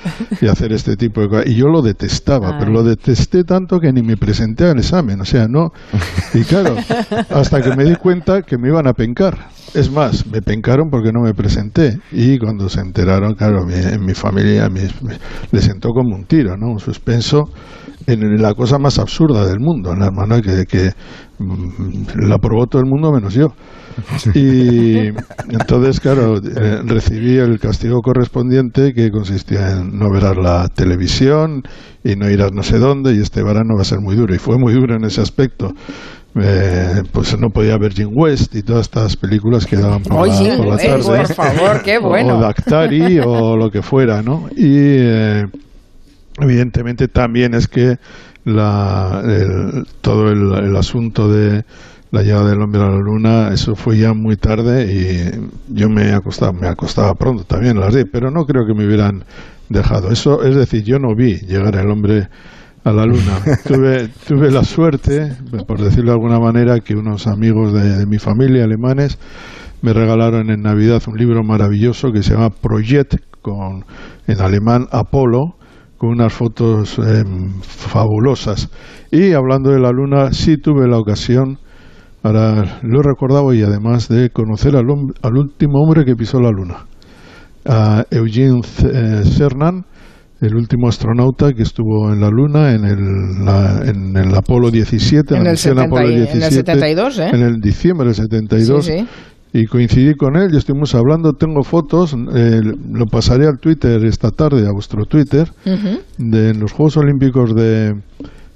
y 0.42 0.48
hacer 0.48 0.74
este 0.74 0.96
tipo 0.96 1.22
de 1.22 1.30
cosas. 1.30 1.48
Y 1.48 1.56
yo 1.56 1.68
lo 1.70 1.82
detestaba, 1.82 2.50
Ay. 2.50 2.56
pero 2.60 2.72
lo 2.72 2.84
detesté 2.84 3.44
tanto 3.44 3.80
que 3.80 3.92
ni 3.92 4.04
me 4.04 4.16
presenté 4.18 4.66
al 4.70 4.78
examen. 4.78 5.20
O 5.22 5.26
sea, 5.26 5.48
no. 5.48 5.72
Y 6.34 6.42
claro, 6.44 6.76
hasta 7.30 7.62
que 7.62 7.76
me 7.76 7.84
di 7.86 7.96
cuenta 7.96 8.42
que 8.44 8.58
me 8.58 8.68
iban 8.68 8.86
a 8.88 8.94
pencar. 8.94 9.48
Es 9.74 9.90
más, 9.90 10.28
me 10.28 10.44
pencaron 10.44 10.92
porque 10.92 11.12
no 11.12 11.22
me 11.22 11.34
presenté. 11.34 11.98
Y 12.12 12.38
cuando 12.38 12.70
se 12.70 12.80
enteraron, 12.82 13.34
claro, 13.34 13.66
mi- 13.66 13.74
en 13.74 14.06
mi 14.06 14.14
familia 14.14 14.70
mi- 14.70 14.82
me- 15.02 15.18
le 15.52 15.62
sentó 15.62 15.90
como 15.90 16.16
un 16.16 16.26
tiro, 16.26 16.56
¿no? 16.56 16.68
Un 16.68 16.80
suspenso 16.80 17.50
en 18.08 18.42
la 18.42 18.54
cosa 18.54 18.78
más 18.78 19.00
absurda 19.00 19.46
del 19.46 19.60
mundo, 19.60 19.96
la 19.96 20.08
hermana 20.08 20.42
que, 20.42 20.66
que 20.66 20.92
mm, 21.40 22.28
la 22.28 22.36
aprobó 22.36 22.66
todo 22.68 22.82
el 22.82 22.88
mundo 22.88 23.12
menos 23.12 23.34
yo. 23.34 23.48
Y 24.34 25.08
entonces, 25.50 26.00
claro, 26.00 26.38
eh, 26.38 26.82
recibí 26.86 27.38
el 27.38 27.60
castigo 27.60 28.02
correspondiente 28.02 28.94
que 28.94 29.12
consistía 29.12 29.72
en 29.72 29.98
no 29.98 30.12
ver 30.12 30.26
a 30.26 30.34
la 30.34 30.68
televisión 30.68 31.62
y 32.04 32.16
no 32.16 32.30
ir 32.30 32.42
a 32.42 32.50
no 32.50 32.64
sé 32.64 32.80
dónde 32.80 33.14
y 33.14 33.20
este 33.20 33.44
verano 33.44 33.76
va 33.76 33.82
a 33.82 33.86
ser 33.86 34.00
muy 34.00 34.16
duro. 34.16 34.34
Y 34.34 34.40
fue 34.40 34.58
muy 34.58 34.74
duro 34.74 34.96
en 34.96 35.06
ese 35.06 35.22
aspecto. 35.22 35.74
Eh, 36.36 37.04
pues 37.12 37.38
no 37.40 37.50
podía 37.50 37.78
ver 37.78 37.94
Jim 37.94 38.10
West 38.12 38.56
y 38.56 38.64
todas 38.64 38.88
estas 38.88 39.16
películas 39.16 39.68
que 39.68 39.76
daban 39.78 40.02
por, 40.02 40.18
Oye, 40.18 40.32
la, 40.32 40.38
Jim 40.38 40.58
por 40.58 40.68
la 40.68 40.78
tarde. 40.78 41.04
por 41.04 41.34
favor, 41.36 41.82
qué 41.84 42.00
bueno. 42.00 42.38
O 42.38 42.42
Dactari 42.42 43.20
o 43.20 43.56
lo 43.56 43.70
que 43.70 43.84
fuera, 43.84 44.24
¿no? 44.24 44.50
Y 44.56 44.78
eh, 44.98 45.44
evidentemente 46.40 47.08
también 47.08 47.54
es 47.54 47.68
que 47.68 47.98
la, 48.46 49.22
el- 49.26 49.86
todo 50.02 50.30
el, 50.32 50.54
el 50.66 50.76
asunto 50.76 51.30
de 51.32 51.64
la 52.12 52.22
llegada 52.22 52.50
del 52.52 52.62
hombre 52.62 52.82
a 52.82 52.90
la 52.90 52.98
luna, 52.98 53.50
eso 53.54 53.76
fue 53.76 53.98
ya 53.98 54.14
muy 54.14 54.36
tarde 54.38 54.86
y 54.94 55.74
yo 55.76 55.90
me 55.90 56.12
acostaba, 56.14 56.52
me 56.52 56.68
acostaba 56.68 57.16
pronto 57.16 57.44
también 57.44 57.78
a 57.78 57.82
las 57.82 57.94
10, 57.96 58.06
pero 58.12 58.30
no 58.30 58.46
creo 58.46 58.68
que 58.68 58.74
me 58.76 58.86
hubieran 58.86 59.24
dejado. 59.70 60.12
Eso, 60.12 60.44
es 60.44 60.56
decir, 60.56 60.84
yo 60.84 61.00
no 61.00 61.16
vi 61.16 61.38
llegar 61.40 61.76
el 61.76 61.90
hombre 61.90 62.28
a 62.84 62.92
la 62.92 63.06
luna. 63.08 63.40
tuve, 63.68 64.10
tuve 64.28 64.52
la 64.52 64.64
suerte, 64.64 65.32
por 65.68 65.82
decirlo 65.82 66.12
de 66.12 66.18
alguna 66.18 66.40
manera, 66.40 66.82
que 66.82 66.96
unos 66.96 67.26
amigos 67.26 67.74
de, 67.74 67.98
de 67.98 68.06
mi 68.06 68.20
familia 68.20 68.66
alemanes 68.66 69.18
me 69.82 69.94
regalaron 69.94 70.52
en 70.52 70.62
Navidad 70.62 71.02
un 71.08 71.18
libro 71.18 71.44
maravilloso 71.44 72.12
que 72.12 72.24
se 72.24 72.34
llama 72.34 72.52
Project, 72.52 73.16
con, 73.42 73.86
en 74.28 74.40
alemán 74.40 74.88
Apolo, 74.92 75.56
con 76.04 76.10
unas 76.12 76.34
fotos 76.34 77.00
em, 77.00 77.54
fabulosas. 77.62 78.70
Y 79.10 79.32
hablando 79.32 79.70
de 79.72 79.80
la 79.80 79.92
luna, 79.92 80.34
sí 80.34 80.58
tuve 80.58 80.86
la 80.86 80.98
ocasión, 80.98 81.60
ahora 82.24 82.80
lo 82.84 83.00
he 83.00 83.04
recordado 83.04 83.54
y 83.54 83.62
además 83.62 84.10
de 84.10 84.30
conocer 84.30 84.76
al, 84.76 84.84
al 85.22 85.38
último 85.38 85.82
hombre 85.82 86.04
que 86.04 86.16
pisó 86.18 86.42
la 86.42 86.52
luna, 86.52 86.86
a 87.66 88.04
Eugene 88.12 88.60
eh, 88.84 89.22
Cernan, 89.24 89.86
el 90.42 90.56
último 90.56 90.90
astronauta 90.90 91.54
que 91.54 91.64
estuvo 91.64 92.12
en 92.12 92.20
la 92.20 92.30
Luna 92.30 92.74
en 92.74 92.84
el, 92.84 93.46
la- 93.46 93.82
en 93.86 94.18
el 94.18 94.36
Apolo 94.36 94.70
17, 94.72 95.36
En 95.38 95.44
la 95.46 95.50
el 95.52 95.54
misión 95.54 95.78
70 95.78 95.84
Apolo 95.86 96.10
y- 96.10 96.14
en 96.16 96.20
el 96.20 96.26
17, 96.28 96.66
72, 96.74 97.20
¿eh? 97.20 97.30
en 97.32 97.42
el 97.44 97.62
diciembre 97.62 98.08
del 98.08 98.16
72, 98.16 98.86
Sí, 98.86 98.92
sí. 99.00 99.08
Y 99.54 99.66
coincidí 99.68 100.16
con 100.16 100.36
él 100.36 100.50
y 100.54 100.58
estuvimos 100.58 100.96
hablando, 100.96 101.34
tengo 101.34 101.64
fotos, 101.64 102.16
eh, 102.34 102.62
lo 102.92 103.06
pasaré 103.06 103.46
al 103.48 103.60
Twitter 103.60 104.04
esta 104.04 104.32
tarde, 104.32 104.68
a 104.68 104.72
vuestro 104.72 105.06
Twitter, 105.06 105.52
Ujú. 105.66 106.00
de 106.18 106.50
en 106.50 106.60
los 106.60 106.72
Juegos 106.72 106.98
Olímpicos 106.98 107.54
de, 107.56 107.94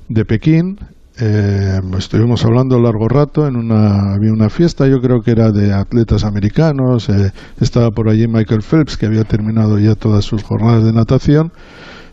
de 0.10 0.25
Pekín. 0.25 0.80
eh, 1.20 1.80
estuvimos 1.98 2.46
hablando 2.46 2.80
largo 2.80 3.08
rato 3.08 3.48
en 3.48 3.56
una 3.56 4.13
había 4.16 4.32
una 4.32 4.50
fiesta 4.50 4.88
yo 4.88 5.00
creo 5.01 5.22
que 5.22 5.32
era 5.32 5.51
de 5.51 5.74
atletas 5.74 6.24
americanos 6.24 7.10
eh, 7.10 7.32
estaba 7.60 7.89
por 7.89 8.08
allí 8.10 8.27
Michael 8.27 8.62
Phelps 8.62 8.98
que 8.98 9.08
había 9.08 9.24
terminado 9.24 9.80
ya 9.80 9.96
todas 9.96 10.25
sus 10.25 10.44
jornadas 10.44 10.84
de 10.84 10.94
natación 10.94 11.51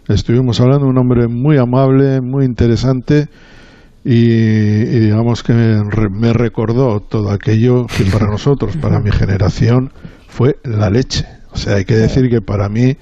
estuvimos 0.09 0.59
hablando 0.63 0.87
un 0.87 0.97
hombre 0.97 1.29
muy 1.29 1.59
amable 1.59 2.23
muy 2.23 2.47
interesante 2.47 3.29
y, 4.05 4.17
y 4.17 5.01
digamos 5.01 5.43
que 5.43 5.53
me, 5.55 5.83
re- 5.91 6.11
me 6.11 6.33
recordó 6.33 7.01
todo 7.01 7.31
aquello 7.31 7.87
que 7.87 8.05
para 8.05 8.27
nosotros 8.27 8.77
para 8.77 9.01
mi 9.01 9.11
generación 9.11 9.91
fue 10.29 10.57
la 10.65 10.91
leche 10.91 11.25
o 11.53 11.57
sea 11.57 11.77
hay 11.77 11.85
que 11.85 11.97
decir 11.97 12.29
que 12.29 12.41
para 12.43 12.69
mí 12.69 12.97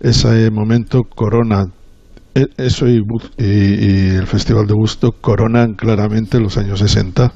ese 0.00 0.50
momento 0.50 1.02
corona 1.04 1.64
e- 2.34 2.48
eso 2.56 2.86
y 2.88 3.00
el 3.38 4.26
Festival 4.26 4.66
de 4.66 4.74
Gusto 4.74 5.12
coronan 5.20 5.74
claramente 5.74 6.40
los 6.40 6.58
años 6.58 6.80
60 6.80 7.32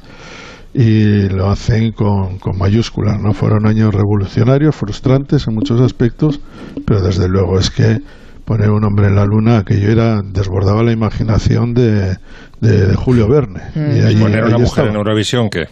y 0.74 1.28
lo 1.30 1.50
hacen 1.50 1.92
con, 1.92 2.38
con 2.38 2.58
mayúsculas. 2.58 3.20
No 3.20 3.32
fueron 3.32 3.66
años 3.66 3.94
revolucionarios, 3.94 4.76
frustrantes 4.76 5.46
en 5.48 5.54
muchos 5.54 5.80
aspectos, 5.80 6.40
pero 6.86 7.00
desde 7.00 7.28
luego 7.28 7.58
es 7.58 7.70
que 7.70 7.98
poner 8.44 8.70
un 8.70 8.84
hombre 8.84 9.08
en 9.08 9.16
la 9.16 9.24
luna, 9.24 9.58
aquello 9.58 9.90
era 9.90 10.20
desbordaba 10.22 10.82
la 10.82 10.92
imaginación 10.92 11.74
de, 11.74 12.16
de- 12.60 12.86
de 12.88 12.94
Julio 12.96 13.28
Verne. 13.28 13.62
Y 13.74 14.00
allí- 14.04 14.20
Poner 14.20 14.44
una 14.44 14.54
allí 14.54 14.62
mujer 14.62 14.64
estaba. 14.64 14.88
en 14.88 14.96
Eurovisión, 14.96 15.48
¿qué? 15.50 15.66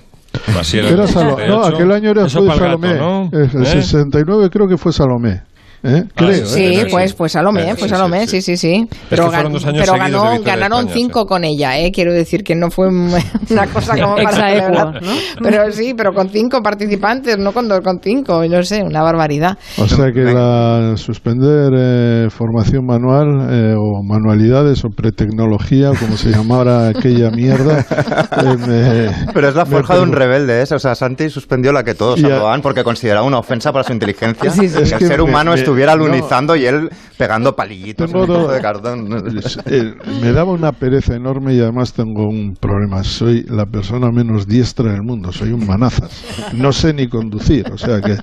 Era, 0.49 0.89
Era 0.91 1.03
el 1.05 1.09
Salo- 1.09 1.37
68. 1.37 1.47
no, 1.49 1.65
aquel 1.65 1.93
año 1.93 2.11
era 2.11 2.23
pa'l 2.27 2.47
gato, 2.47 2.59
Salomé. 2.59 2.95
¿no? 2.99 3.25
Eh, 3.33 3.49
El 3.55 3.63
¿Eh? 3.63 3.67
69 3.67 4.51
creo 4.51 4.69
que 4.69 4.77
fue 4.77 4.93
Salomé. 4.93 5.43
¿Eh? 5.83 6.05
Creo, 6.15 6.31
¿eh? 6.31 6.35
Sí, 6.47 6.77
sí, 6.77 6.85
pues, 6.91 7.11
sí. 7.11 7.17
pues 7.19 7.33
Salomé, 7.33 7.75
sí, 7.77 7.89
Salomé, 7.89 8.27
sí, 8.27 8.41
sí, 8.43 8.57
sí. 8.57 8.57
sí, 8.57 8.89
sí. 8.91 8.99
Pero, 9.11 9.31
gan- 9.31 9.53
pero 9.79 9.93
ganó, 9.95 10.41
ganaron 10.43 10.79
España, 10.81 10.95
cinco 10.95 11.27
con 11.27 11.45
ella, 11.45 11.79
¿eh? 11.79 11.91
Quiero 11.93 12.13
decir 12.13 12.43
que 12.43 12.55
no 12.55 12.71
fue 12.71 12.89
un- 12.89 13.13
una 13.51 13.67
cosa 13.67 13.95
como 14.01 14.17
para 14.17 14.33
celebrar. 14.33 15.03
¿no? 15.03 15.13
Pero 15.43 15.71
sí, 15.73 15.95
pero 15.97 16.13
con 16.13 16.29
cinco 16.31 16.61
participantes, 16.63 17.39
no 17.39 17.53
con 17.53 17.69
dos, 17.69 17.81
con 17.81 18.01
cinco, 18.03 18.43
no 18.49 18.63
sé, 18.63 18.83
una 18.83 19.03
barbaridad. 19.03 19.57
O 19.79 19.87
sea 19.89 20.13
que 20.13 20.21
la 20.25 20.95
suspender 20.97 21.73
eh, 21.77 22.27
formación 22.31 22.85
manual 22.87 23.49
eh, 23.51 23.75
o 23.77 24.03
manualidades 24.03 24.85
o 24.85 24.89
pretecnología, 24.91 25.91
como 25.99 26.17
se 26.17 26.31
llamara 26.31 26.89
aquella 26.97 27.31
mierda. 27.31 27.81
eh, 27.81 28.57
me- 28.67 29.33
Pero 29.33 29.49
es 29.49 29.55
la 29.55 29.67
forja 29.67 29.97
de 29.97 30.03
un 30.03 30.13
rebelde, 30.13 30.61
¿eh? 30.63 30.67
O 30.75 30.79
sea, 30.79 30.95
Santi 30.95 31.29
suspendió 31.31 31.73
la 31.73 31.85
que 31.85 31.95
todos 31.95 32.21
Y 32.21 32.25
a- 32.25 32.29
aprobaban 32.35 32.63
porque 32.63 32.83
consideraba 32.85 33.27
una 33.27 33.39
ofensa 33.39 33.73
para 33.73 33.85
su 33.85 33.93
inteligencia 33.93 34.51
Sí, 34.51 34.69
sí. 34.69 34.77
que 34.77 34.83
Es 34.83 34.93
el 34.93 35.07
ser 35.07 35.21
humano 35.21 35.51
me- 35.53 35.57
estuviera 35.67 35.97
no. 35.97 36.07
lunizando 36.07 36.57
y 36.57 36.65
él 36.67 36.89
pegando 37.19 37.55
palillitos 37.57 38.07
en 38.07 38.13
Tengo 38.13 38.21
un 38.25 38.27
trozo 38.27 38.43
dos- 38.43 38.53
de 38.55 38.61
cartón. 38.61 39.07
Eh, 39.67 39.95
me 40.21 40.33
daba 40.33 40.53
una 40.53 40.73
pereza 40.73 41.15
enorme 41.15 41.55
y 41.55 41.61
además 41.61 41.93
tengo 41.93 42.25
un 42.29 42.55
problema. 42.55 43.03
Soy 43.05 43.45
la 43.49 43.65
persona 43.67 44.11
menos 44.11 44.47
diestra 44.47 44.93
del 44.93 45.03
mundo. 45.03 45.33
Soy 45.33 45.51
un 45.53 45.67
manazas. 45.67 46.11
No 46.55 46.73
sé 46.73 46.93
ni 46.95 47.09
conducir. 47.09 47.65
O 47.73 47.79
sea 47.79 48.01
que. 48.01 48.17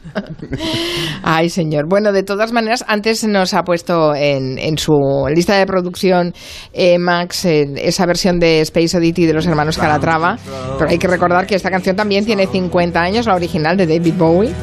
Ay, 1.23 1.50
señor. 1.50 1.88
Bueno, 1.88 2.12
de 2.12 2.23
todas 2.23 2.51
maneras, 2.51 2.83
antes 2.88 3.23
nos 3.25 3.53
ha 3.53 3.63
puesto 3.63 4.15
en, 4.15 4.57
en 4.59 4.77
su 4.77 4.93
lista 5.33 5.55
de 5.57 5.65
producción 5.65 6.33
eh, 6.73 6.97
Max 7.00 7.45
eh, 7.45 7.65
esa 7.77 8.05
versión 8.05 8.39
de 8.39 8.62
Space 8.62 8.97
Oddity 8.97 9.25
de 9.25 9.33
los 9.33 9.45
hermanos 9.47 9.77
Calatrava. 9.77 10.38
Pero 10.77 10.89
hay 10.89 10.97
que 10.97 11.07
recordar 11.07 11.45
que 11.45 11.55
esta 11.55 11.69
canción 11.69 11.95
también 11.95 12.25
tiene 12.25 12.47
50 12.47 13.00
años, 13.01 13.25
la 13.25 13.35
original 13.35 13.75
de 13.77 13.88
David 13.88 14.13
Bowie. 14.17 14.53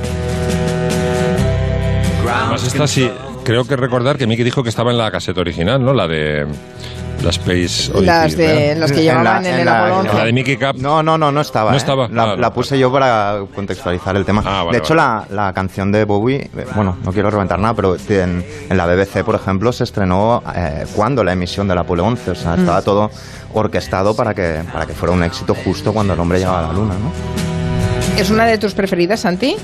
Además, 2.29 2.65
esta 2.67 2.87
sí, 2.87 3.11
creo 3.45 3.65
que 3.65 3.77
recordar 3.77 4.17
que 4.17 4.27
Miki 4.27 4.43
dijo 4.45 4.63
que 4.63 4.69
estaba 4.69 4.91
en 4.91 4.99
la 4.99 5.11
caseta 5.11 5.41
original, 5.41 5.83
¿no? 5.85 5.93
La 5.93 6.07
de 6.07 6.47
la 7.23 7.31
Space 7.31 7.91
Odyssey. 7.93 8.07
Las 8.07 8.37
de 8.37 8.47
¿verdad? 8.47 8.77
las 8.79 8.93
que 8.93 9.03
llevaban 9.03 9.45
en, 9.47 9.55
el 9.61 9.69
Apolo 9.69 9.97
11. 9.99 10.15
La 10.17 10.25
de 10.25 10.33
Mickey 10.33 10.57
Cap. 10.57 10.77
No, 10.77 11.03
no, 11.03 11.19
no, 11.19 11.31
no 11.33 11.41
estaba. 11.41 11.71
No 11.71 11.77
¿eh? 11.77 11.79
estaba. 11.79 12.09
La, 12.09 12.23
Ah, 12.23 12.27
la 12.37 12.49
no. 12.49 12.53
puse 12.55 12.79
yo 12.79 12.91
para 12.93 13.41
contextualizar 13.55 14.17
el 14.17 14.25
tema. 14.25 14.43
Ah, 14.47 14.63
vale, 14.65 14.79
de 14.79 14.85
hecho, 14.85 14.95
vale. 14.95 15.27
la, 15.31 15.45
la 15.47 15.53
canción 15.53 15.93
de 15.93 16.05
Bowie, 16.05 16.51
eh, 16.57 16.67
bueno, 16.75 16.97
no 17.05 17.13
quiero 17.13 17.31
reventar 17.31 17.59
nada, 17.59 17.75
pero 17.75 17.97
en, 18.09 18.45
en 18.69 18.77
la 18.77 18.87
BBC, 18.87 19.23
por 19.25 19.35
ejemplo, 19.35 19.73
se 19.73 19.85
estrenó 19.85 20.43
eh, 20.55 20.87
cuando 20.95 21.23
la 21.25 21.33
emisión 21.33 21.69
del 21.69 21.79
Apolo 21.79 22.05
11. 22.05 22.31
O 22.31 22.35
sea, 22.35 22.57
Mm. 22.57 22.61
estaba 22.61 22.83
todo 22.83 23.11
orquestado 23.53 24.15
para 24.15 24.33
que, 24.35 24.63
para 24.73 24.87
que 24.87 24.93
fuera 24.95 25.13
un 25.15 25.23
éxito 25.25 25.55
justo 25.55 25.93
cuando 25.93 26.15
el 26.15 26.21
hombre 26.21 26.39
llegaba 26.39 26.61
a 26.61 26.69
la 26.69 26.73
luna, 26.73 26.95
¿no? 26.95 27.13
¿Es 28.19 28.31
una 28.31 28.45
de 28.47 28.57
tus 28.59 28.75
preferidas, 28.75 29.21
Santi? 29.21 29.57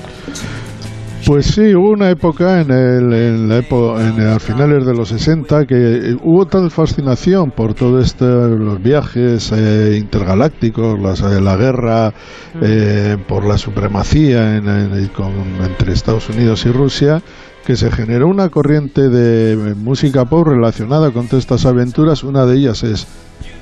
Pues 1.25 1.47
sí, 1.47 1.75
hubo 1.75 1.89
una 1.89 2.09
época 2.09 2.61
en 2.61 2.71
el, 2.71 3.11
en 3.13 3.49
la 3.49 3.59
epo- 3.59 3.99
en 3.99 4.21
el- 4.21 4.29
a 4.29 4.39
finales 4.39 4.85
de 4.85 4.93
los 4.93 5.09
60 5.09 5.65
que 5.65 5.75
eh, 5.75 6.17
hubo 6.23 6.45
tal 6.45 6.71
fascinación 6.71 7.51
por 7.51 7.73
todo 7.73 7.99
esto, 7.99 8.47
los 8.47 8.81
viajes 8.81 9.51
eh, 9.53 9.97
intergalácticos, 9.99 10.97
las, 10.99 11.19
eh, 11.21 11.41
la 11.41 11.57
guerra, 11.57 12.13
eh, 12.61 13.17
por 13.27 13.43
la 13.45 13.57
supremacía 13.57 14.55
en- 14.55 14.69
en- 14.69 15.07
con- 15.09 15.33
entre 15.65 15.91
Estados 15.91 16.29
Unidos 16.29 16.65
y 16.65 16.71
Rusia, 16.71 17.21
que 17.65 17.75
se 17.75 17.91
generó 17.91 18.27
una 18.29 18.47
corriente 18.47 19.09
de 19.09 19.75
música 19.75 20.23
pop 20.23 20.47
relacionada 20.47 21.11
con 21.11 21.27
todas 21.27 21.43
estas 21.43 21.65
aventuras. 21.65 22.23
Una 22.23 22.45
de 22.45 22.55
ellas 22.55 22.83
es 22.83 23.05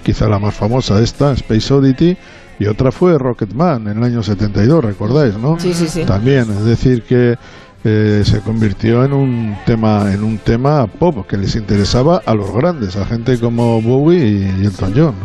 quizá 0.04 0.30
la 0.30 0.38
más 0.38 0.54
famosa, 0.54 1.02
esta, 1.02 1.32
Space 1.34 1.74
Oddity, 1.74 2.16
y 2.60 2.68
otra 2.68 2.92
fue 2.92 3.18
Rocketman 3.18 3.88
en 3.88 3.98
el 3.98 4.04
año 4.04 4.24
72, 4.24 4.84
recordáis, 4.84 5.36
¿no? 5.38 5.60
Sí, 5.60 5.74
sí, 5.74 5.88
sí. 5.88 6.06
También, 6.06 6.50
es 6.52 6.66
decir 6.66 7.04
que 7.04 7.36
eh, 7.84 8.24
se 8.26 8.40
convirtió 8.40 9.04
en 9.04 9.14
un 9.14 9.58
tema 9.66 10.12
en 10.12 10.24
un 10.24 10.40
tema 10.40 10.88
pop 10.88 11.28
que 11.28 11.38
les 11.38 11.56
interesaba 11.56 12.22
a 12.26 12.34
los 12.34 12.52
grandes, 12.52 12.96
a 12.96 13.06
gente 13.06 13.40
como 13.40 13.82
Bowie 13.82 14.26
y 14.60 14.66
Elton 14.66 14.94
John. 14.96 15.16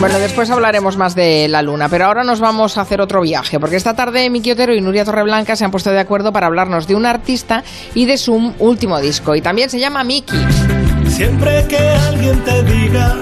Bueno, 0.00 0.18
después 0.18 0.50
hablaremos 0.50 0.96
más 0.96 1.14
de 1.14 1.46
la 1.48 1.62
luna, 1.62 1.88
pero 1.88 2.06
ahora 2.06 2.24
nos 2.24 2.40
vamos 2.40 2.76
a 2.76 2.80
hacer 2.80 3.00
otro 3.00 3.20
viaje, 3.20 3.60
porque 3.60 3.76
esta 3.76 3.94
tarde 3.94 4.28
Miki 4.30 4.50
Otero 4.50 4.74
y 4.74 4.80
Nuria 4.80 5.04
Torreblanca 5.04 5.54
se 5.54 5.64
han 5.64 5.70
puesto 5.70 5.90
de 5.90 6.00
acuerdo 6.00 6.32
para 6.32 6.48
hablarnos 6.48 6.88
de 6.88 6.96
un 6.96 7.06
artista 7.06 7.62
y 7.94 8.04
de 8.04 8.18
su 8.18 8.52
último 8.58 9.00
disco, 9.00 9.36
y 9.36 9.40
también 9.40 9.70
se 9.70 9.78
llama 9.78 10.02
Miki. 10.02 10.36
Siempre 11.12 11.66
que 11.68 11.76
alguien 11.76 12.42
te 12.42 12.62
diga 12.62 13.16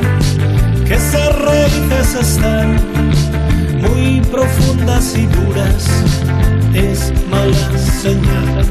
que 0.86 0.94
esas 0.94 1.36
raíces 1.40 2.14
están 2.14 2.78
muy 3.82 4.20
profundas 4.30 5.16
y 5.16 5.26
duras, 5.26 5.88
es 6.72 7.12
mala 7.28 7.78
señal. 8.00 8.64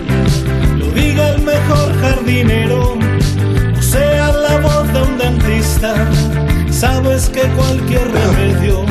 Lo 0.79 0.89
diga 0.91 1.35
el 1.35 1.41
mejor 1.41 2.01
jardinero, 2.01 2.97
o 3.77 3.81
sea 3.81 4.31
la 4.31 4.57
voz 4.61 4.93
de 4.93 5.01
un 5.01 5.17
dentista, 5.17 5.93
sabes 6.71 7.29
que 7.29 7.41
cualquier 7.57 8.09
remedio 8.11 8.85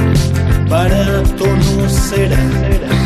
barato 0.68 1.46
no 1.46 1.88
será. 1.88 2.97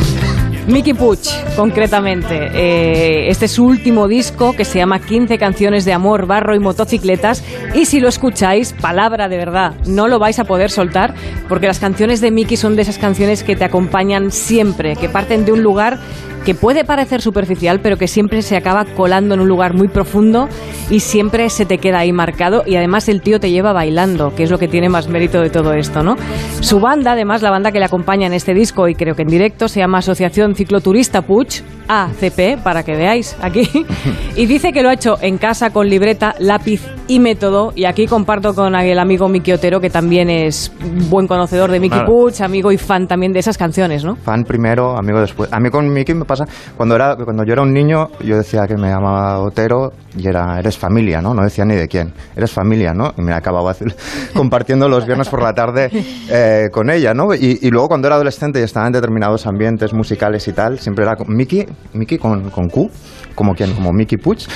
Mickey 0.69 0.95
Puch, 0.95 1.28
concretamente. 1.57 2.50
Eh, 2.54 3.28
este 3.28 3.47
es 3.47 3.52
su 3.52 3.64
último 3.64 4.07
disco 4.07 4.54
que 4.54 4.64
se 4.64 4.78
llama 4.78 5.00
15 5.00 5.37
canciones 5.37 5.85
de 5.85 5.92
amor, 5.92 6.26
barro 6.26 6.54
y 6.54 6.61
motocicletas. 6.61 7.42
Y 7.75 7.87
si 7.87 7.99
lo 7.99 8.09
escucháis, 8.09 8.73
palabra 8.73 9.28
de 9.28 9.37
verdad, 9.37 9.75
no 9.87 10.07
lo 10.07 10.21
vais 10.21 10.38
a 10.38 10.45
poder 10.45 10.71
soltar 10.71 11.14
porque 11.49 11.66
las 11.66 11.81
canciones 11.81 12.21
de 12.21 12.31
Mickey 12.31 12.57
son 12.57 12.76
de 12.76 12.83
esas 12.83 12.99
canciones 12.99 13.42
que 13.42 13.57
te 13.57 13.64
acompañan 13.64 14.31
siempre, 14.31 14.95
que 14.95 15.09
parten 15.09 15.45
de 15.45 15.52
un 15.52 15.62
lugar 15.62 15.99
que 16.44 16.54
puede 16.54 16.84
parecer 16.84 17.22
superficial, 17.22 17.80
pero 17.80 17.96
que 17.96 18.08
siempre 18.08 18.42
se 18.42 18.56
acaba 18.56 18.84
colando 18.84 19.34
en 19.34 19.40
un 19.40 19.49
lugar 19.49 19.75
muy 19.75 19.88
profundo 19.88 20.49
y 20.90 21.00
siempre 21.00 21.49
se 21.50 21.66
te 21.66 21.78
queda 21.78 22.00
ahí 22.00 22.12
marcado. 22.12 22.64
Y 22.66 22.76
además 22.76 23.08
el 23.08 23.22
tío 23.22 23.40
te 23.40 23.50
lleva 23.50 23.72
bailando, 23.72 24.34
que 24.34 24.42
es 24.42 24.50
lo 24.50 24.58
que 24.58 24.68
tiene 24.68 24.88
más 24.88 25.08
mérito 25.08 25.40
de 25.40 25.50
todo 25.50 25.72
esto, 25.75 26.02
¿no? 26.02 26.16
Su 26.61 26.80
banda, 26.80 27.12
además, 27.12 27.42
la 27.42 27.50
banda 27.50 27.72
que 27.72 27.78
le 27.78 27.84
acompaña 27.84 28.26
en 28.26 28.34
este 28.34 28.54
disco 28.54 28.88
y 28.88 28.94
creo 28.94 29.14
que 29.14 29.22
en 29.22 29.28
directo, 29.28 29.68
se 29.68 29.80
llama 29.80 29.99
Asociación 29.99 30.54
Cicloturista 30.54 31.22
Puch, 31.22 31.61
ACP, 31.88 32.62
para 32.62 32.82
que 32.82 32.96
veáis 32.96 33.37
aquí. 33.40 33.68
Y 34.34 34.46
dice 34.46 34.72
que 34.72 34.82
lo 34.82 34.88
ha 34.88 34.94
hecho 34.94 35.18
en 35.20 35.37
casa 35.37 35.70
con 35.70 35.90
libreta, 35.90 36.34
lápiz 36.38 36.80
y 37.12 37.21
método. 37.21 37.73
Y 37.76 37.85
aquí 37.85 38.07
comparto 38.07 38.54
con 38.54 38.75
el 38.75 38.99
amigo 38.99 39.28
Miki 39.28 39.52
Otero, 39.52 39.81
que 39.81 39.90
también 39.90 40.31
es 40.31 40.73
buen 41.11 41.26
conocedor 41.26 41.71
de 41.71 41.78
Mickey 41.78 41.99
Nada. 41.99 42.09
Puch, 42.09 42.40
amigo 42.40 42.73
y 42.73 42.78
fan 42.78 43.07
también 43.07 43.33
de 43.33 43.40
esas 43.40 43.59
canciones, 43.59 44.02
¿no? 44.02 44.16
Fan 44.16 44.45
primero, 44.45 44.97
amigo 44.97 45.21
después. 45.21 45.52
A 45.52 45.61
mí 45.61 45.69
con 45.69 45.92
Miki 45.92 46.14
me 46.14 46.25
pasa, 46.25 46.47
cuando, 46.75 46.95
era, 46.95 47.16
cuando 47.16 47.45
yo 47.45 47.52
era 47.52 47.62
un 47.62 47.73
niño, 47.73 48.09
yo 48.25 48.38
decía 48.38 48.66
que 48.66 48.76
me 48.76 48.88
llamaba 48.88 49.40
Otero 49.40 49.92
y 50.16 50.26
era, 50.26 50.59
eres 50.59 50.78
familia, 50.78 51.21
¿no? 51.21 51.35
No 51.35 51.42
decía 51.42 51.66
ni 51.66 51.75
de 51.75 51.87
quién. 51.87 52.14
Eres 52.35 52.50
familia, 52.50 52.95
¿no? 52.95 53.12
Y 53.19 53.21
me 53.21 53.35
acababa 53.35 53.75
compartiendo 54.35 54.88
los 54.88 55.04
viernes 55.04 55.28
por 55.28 55.42
la 55.42 55.52
tarde 55.52 55.90
eh, 56.31 56.69
con 56.73 56.88
ella, 56.88 57.12
¿no? 57.12 57.35
Y, 57.35 57.59
y 57.61 57.71
luego 57.71 57.88
cuando 57.88 58.07
era 58.07 58.14
adolescente 58.16 58.59
y 58.59 58.62
estaba 58.62 58.87
en 58.87 58.92
determinados 58.92 59.47
ambientes 59.47 59.92
musicales 59.92 60.49
y 60.49 60.54
tal, 60.54 60.78
siempre 60.78 61.04
era 61.04 61.14
con 61.16 61.26
Miki, 61.28 61.66
Miki 61.92 62.16
con, 62.16 62.49
con 62.49 62.69
Q, 62.71 62.90
como 63.35 63.55
quien, 63.55 63.73
como 63.75 63.93
Miki 63.93 64.17
Puch. 64.17 64.47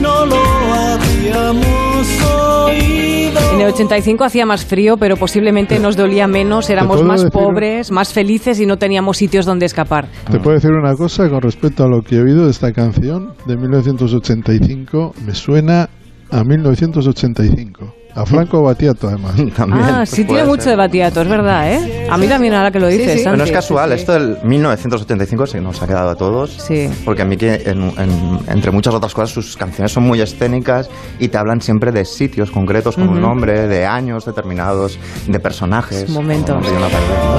no 0.04 0.26
lo 0.26 0.36
habíamos 0.74 2.08
oído. 2.38 3.40
En 3.54 3.62
el 3.62 3.68
85 3.68 4.24
hacía 4.26 4.46
más 4.46 4.66
frío, 4.66 4.98
pero 4.98 5.16
posiblemente 5.16 5.80
nos 5.80 5.96
dolía 5.96 6.28
menos, 6.28 6.70
éramos 6.70 7.02
más 7.04 7.22
decir 7.22 7.32
pobres, 7.32 7.92
más 7.92 8.12
felices 8.12 8.60
y 8.60 8.66
no 8.66 8.78
teníamos 8.78 9.18
sitios 9.18 9.46
donde 9.46 9.66
escapar. 9.66 10.10
Te 10.30 10.40
puedo 10.40 10.56
decir 10.56 10.72
una 10.72 10.94
cosa 10.96 11.30
con 11.30 11.42
respecto 11.42 11.86
a 11.86 11.88
lo 11.88 12.02
que 12.02 12.18
he 12.18 12.22
oído 12.22 12.46
de 12.46 12.52
esta 12.52 12.74
canción 12.74 13.34
de 13.48 13.56
1985. 13.56 15.14
Me 15.26 15.34
suena 15.34 15.90
a 16.30 16.44
1985. 16.44 18.03
A 18.16 18.26
Franco 18.26 18.62
Battiato, 18.62 19.08
además. 19.08 19.34
También, 19.56 19.84
ah, 19.84 20.06
sí 20.06 20.24
tiene 20.24 20.44
mucho 20.44 20.64
ser. 20.64 20.72
de 20.72 20.76
Batiato, 20.78 21.22
es 21.22 21.28
verdad, 21.28 21.72
¿eh? 21.72 22.08
A 22.12 22.18
mí 22.18 22.28
también 22.28 22.54
ahora 22.54 22.70
que 22.70 22.80
lo 22.80 22.88
dices, 22.88 23.06
sí. 23.14 23.24
Santi. 23.24 23.24
Pero 23.24 23.38
no 23.38 23.44
es 23.46 23.52
casual, 23.52 23.90
sí, 23.90 23.96
sí. 23.96 24.00
esto 24.02 24.14
del 24.14 24.38
1985 24.44 25.48
se 25.48 25.60
nos 25.62 25.82
ha 25.82 25.88
quedado 25.88 26.10
a 26.12 26.16
todos. 26.16 26.52
Sí. 26.54 26.90
Porque 27.06 27.24
a 27.24 27.26
mí, 27.26 27.38
que 27.38 27.56
en- 27.66 27.92
en- 27.98 28.40
entre 28.50 28.70
muchas 28.72 28.94
otras 28.94 29.14
cosas, 29.14 29.32
sus 29.32 29.58
canciones 29.58 29.92
son 29.92 30.04
muy 30.04 30.22
escénicas 30.22 30.90
y 31.20 31.30
te 31.30 31.38
hablan 31.40 31.60
siempre 31.62 31.92
de 31.92 32.06
sitios 32.06 32.52
concretos 32.52 32.96
con 32.96 33.10
un 33.10 33.20
nombre, 33.20 33.68
de 33.68 33.86
años 33.86 34.26
determinados, 34.26 35.00
de 35.28 35.40
personajes. 35.40 36.10
Momentos. 36.10 36.64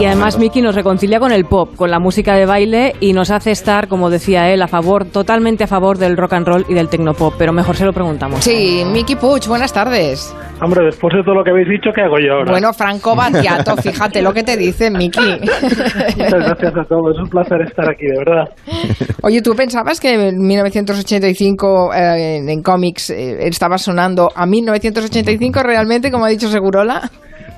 Y 0.00 0.04
además 0.06 0.38
Miki 0.38 0.60
nos 0.60 0.74
reconcilia 0.74 1.20
con 1.20 1.30
el 1.30 1.44
pop, 1.44 1.76
con 1.76 1.90
la 1.90 2.00
música 2.00 2.34
de 2.34 2.46
baile 2.46 2.94
y 3.00 3.12
nos 3.12 3.30
hace 3.30 3.52
estar, 3.52 3.86
como 3.86 4.10
decía 4.10 4.50
él, 4.50 4.60
a 4.62 4.66
favor, 4.68 5.04
totalmente 5.04 5.62
a 5.64 5.66
favor 5.68 5.98
del 5.98 6.16
rock 6.16 6.32
and 6.32 6.46
roll 6.48 6.66
y 6.68 6.74
del 6.74 6.88
tecnopop. 6.88 7.34
Pero 7.38 7.52
mejor 7.52 7.76
se 7.76 7.84
lo 7.84 7.92
preguntamos. 7.92 8.42
Sí, 8.42 8.82
Miki 8.92 9.14
Puch, 9.14 9.46
buenas 9.46 9.72
tardes. 9.72 10.34
Hombre, 10.64 10.86
después 10.86 11.14
de 11.14 11.22
todo 11.22 11.34
lo 11.34 11.44
que 11.44 11.50
habéis 11.50 11.68
dicho, 11.68 11.90
¿qué 11.94 12.00
hago 12.00 12.18
yo 12.18 12.32
ahora? 12.32 12.52
Bueno, 12.52 12.72
Franco 12.72 13.14
Battiato, 13.14 13.76
fíjate 13.82 14.22
lo 14.22 14.32
que 14.32 14.42
te 14.42 14.56
dice 14.56 14.90
Miki. 14.90 15.20
Muchas 15.20 16.32
gracias 16.32 16.76
a 16.76 16.84
todos, 16.84 17.14
es 17.14 17.22
un 17.22 17.28
placer 17.28 17.60
estar 17.60 17.90
aquí, 17.90 18.06
de 18.06 18.18
verdad. 18.18 18.44
Oye, 19.22 19.42
¿tú 19.42 19.54
pensabas 19.54 20.00
que 20.00 20.14
en 20.28 20.38
1985 20.38 21.92
eh, 21.92 22.36
en, 22.38 22.48
en 22.48 22.62
cómics 22.62 23.10
eh, 23.10 23.46
estaba 23.46 23.76
sonando 23.76 24.30
a 24.34 24.46
1985 24.46 25.62
realmente, 25.62 26.10
como 26.10 26.24
ha 26.24 26.28
dicho 26.28 26.48
Segurola? 26.48 27.10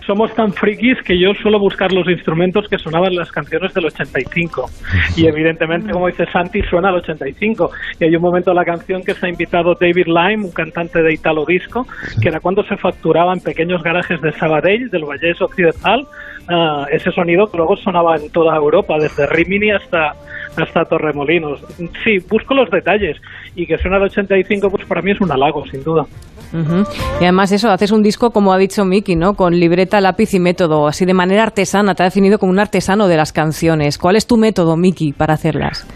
Somos 0.06 0.32
tan 0.34 0.52
frikis 0.52 1.02
que 1.02 1.18
yo 1.18 1.34
suelo 1.34 1.58
buscar 1.58 1.92
los 1.92 2.08
instrumentos 2.08 2.68
que 2.68 2.78
sonaban 2.78 3.14
las 3.16 3.32
canciones 3.32 3.74
del 3.74 3.86
85. 3.86 4.70
Y 5.16 5.26
evidentemente, 5.26 5.92
como 5.92 6.06
dice 6.06 6.26
Santi, 6.32 6.62
suena 6.62 6.90
al 6.90 6.96
85. 6.96 7.70
Y 7.98 8.04
hay 8.04 8.14
un 8.14 8.22
momento 8.22 8.50
de 8.50 8.54
la 8.54 8.64
canción 8.64 9.02
que 9.02 9.14
se 9.14 9.26
ha 9.26 9.28
invitado 9.28 9.74
David 9.74 10.06
Lime, 10.06 10.44
un 10.44 10.52
cantante 10.52 11.02
de 11.02 11.12
Italo 11.12 11.44
Disco, 11.44 11.86
que 12.22 12.28
era 12.28 12.38
cuando 12.38 12.62
se 12.64 12.76
facturaba 12.76 13.32
en 13.32 13.40
pequeños 13.40 13.82
garajes 13.82 14.20
de 14.20 14.32
Sabadell, 14.32 14.90
del 14.90 15.04
Vallés 15.04 15.42
Occidental, 15.42 16.06
ah, 16.48 16.86
ese 16.92 17.10
sonido 17.10 17.50
que 17.50 17.56
luego 17.56 17.76
sonaba 17.76 18.16
en 18.16 18.30
toda 18.30 18.54
Europa, 18.54 18.98
desde 19.00 19.26
Rimini 19.26 19.72
hasta 19.72 20.14
hasta 20.56 20.84
Torremolinos. 20.84 21.60
Sí, 22.04 22.18
busco 22.30 22.54
los 22.54 22.70
detalles 22.70 23.16
y 23.56 23.66
que 23.66 23.78
suena 23.78 23.96
al 23.96 24.04
85 24.04 24.70
pues 24.70 24.84
para 24.86 25.02
mí 25.02 25.10
es 25.10 25.20
un 25.20 25.32
halago, 25.32 25.66
sin 25.66 25.82
duda. 25.82 26.04
Y 27.20 27.24
además 27.24 27.50
eso, 27.52 27.70
haces 27.70 27.90
un 27.90 28.02
disco, 28.02 28.30
como 28.30 28.52
ha 28.52 28.58
dicho 28.58 28.84
Miki, 28.84 29.16
¿no? 29.16 29.34
Con 29.34 29.58
libreta, 29.58 30.00
lápiz 30.00 30.34
y 30.34 30.38
método, 30.38 30.86
así 30.86 31.04
de 31.04 31.14
manera 31.14 31.42
artesana. 31.42 31.94
Te 31.94 32.02
ha 32.02 32.06
definido 32.06 32.38
como 32.38 32.52
un 32.52 32.58
artesano 32.58 33.08
de 33.08 33.16
las 33.16 33.32
canciones. 33.32 33.98
¿Cuál 33.98 34.16
es 34.16 34.26
tu 34.26 34.36
método, 34.36 34.76
Miki, 34.76 35.12
para 35.12 35.34
hacerlas? 35.34 35.88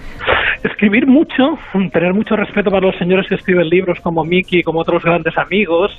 Escribir 0.64 1.06
mucho, 1.06 1.58
tener 1.92 2.12
mucho 2.14 2.34
respeto 2.34 2.70
para 2.70 2.86
los 2.86 2.96
señores 2.96 3.26
que 3.28 3.36
escriben 3.36 3.68
libros 3.68 4.00
como 4.00 4.24
Miki, 4.24 4.62
como 4.62 4.80
otros 4.80 5.02
grandes 5.02 5.36
amigos, 5.38 5.92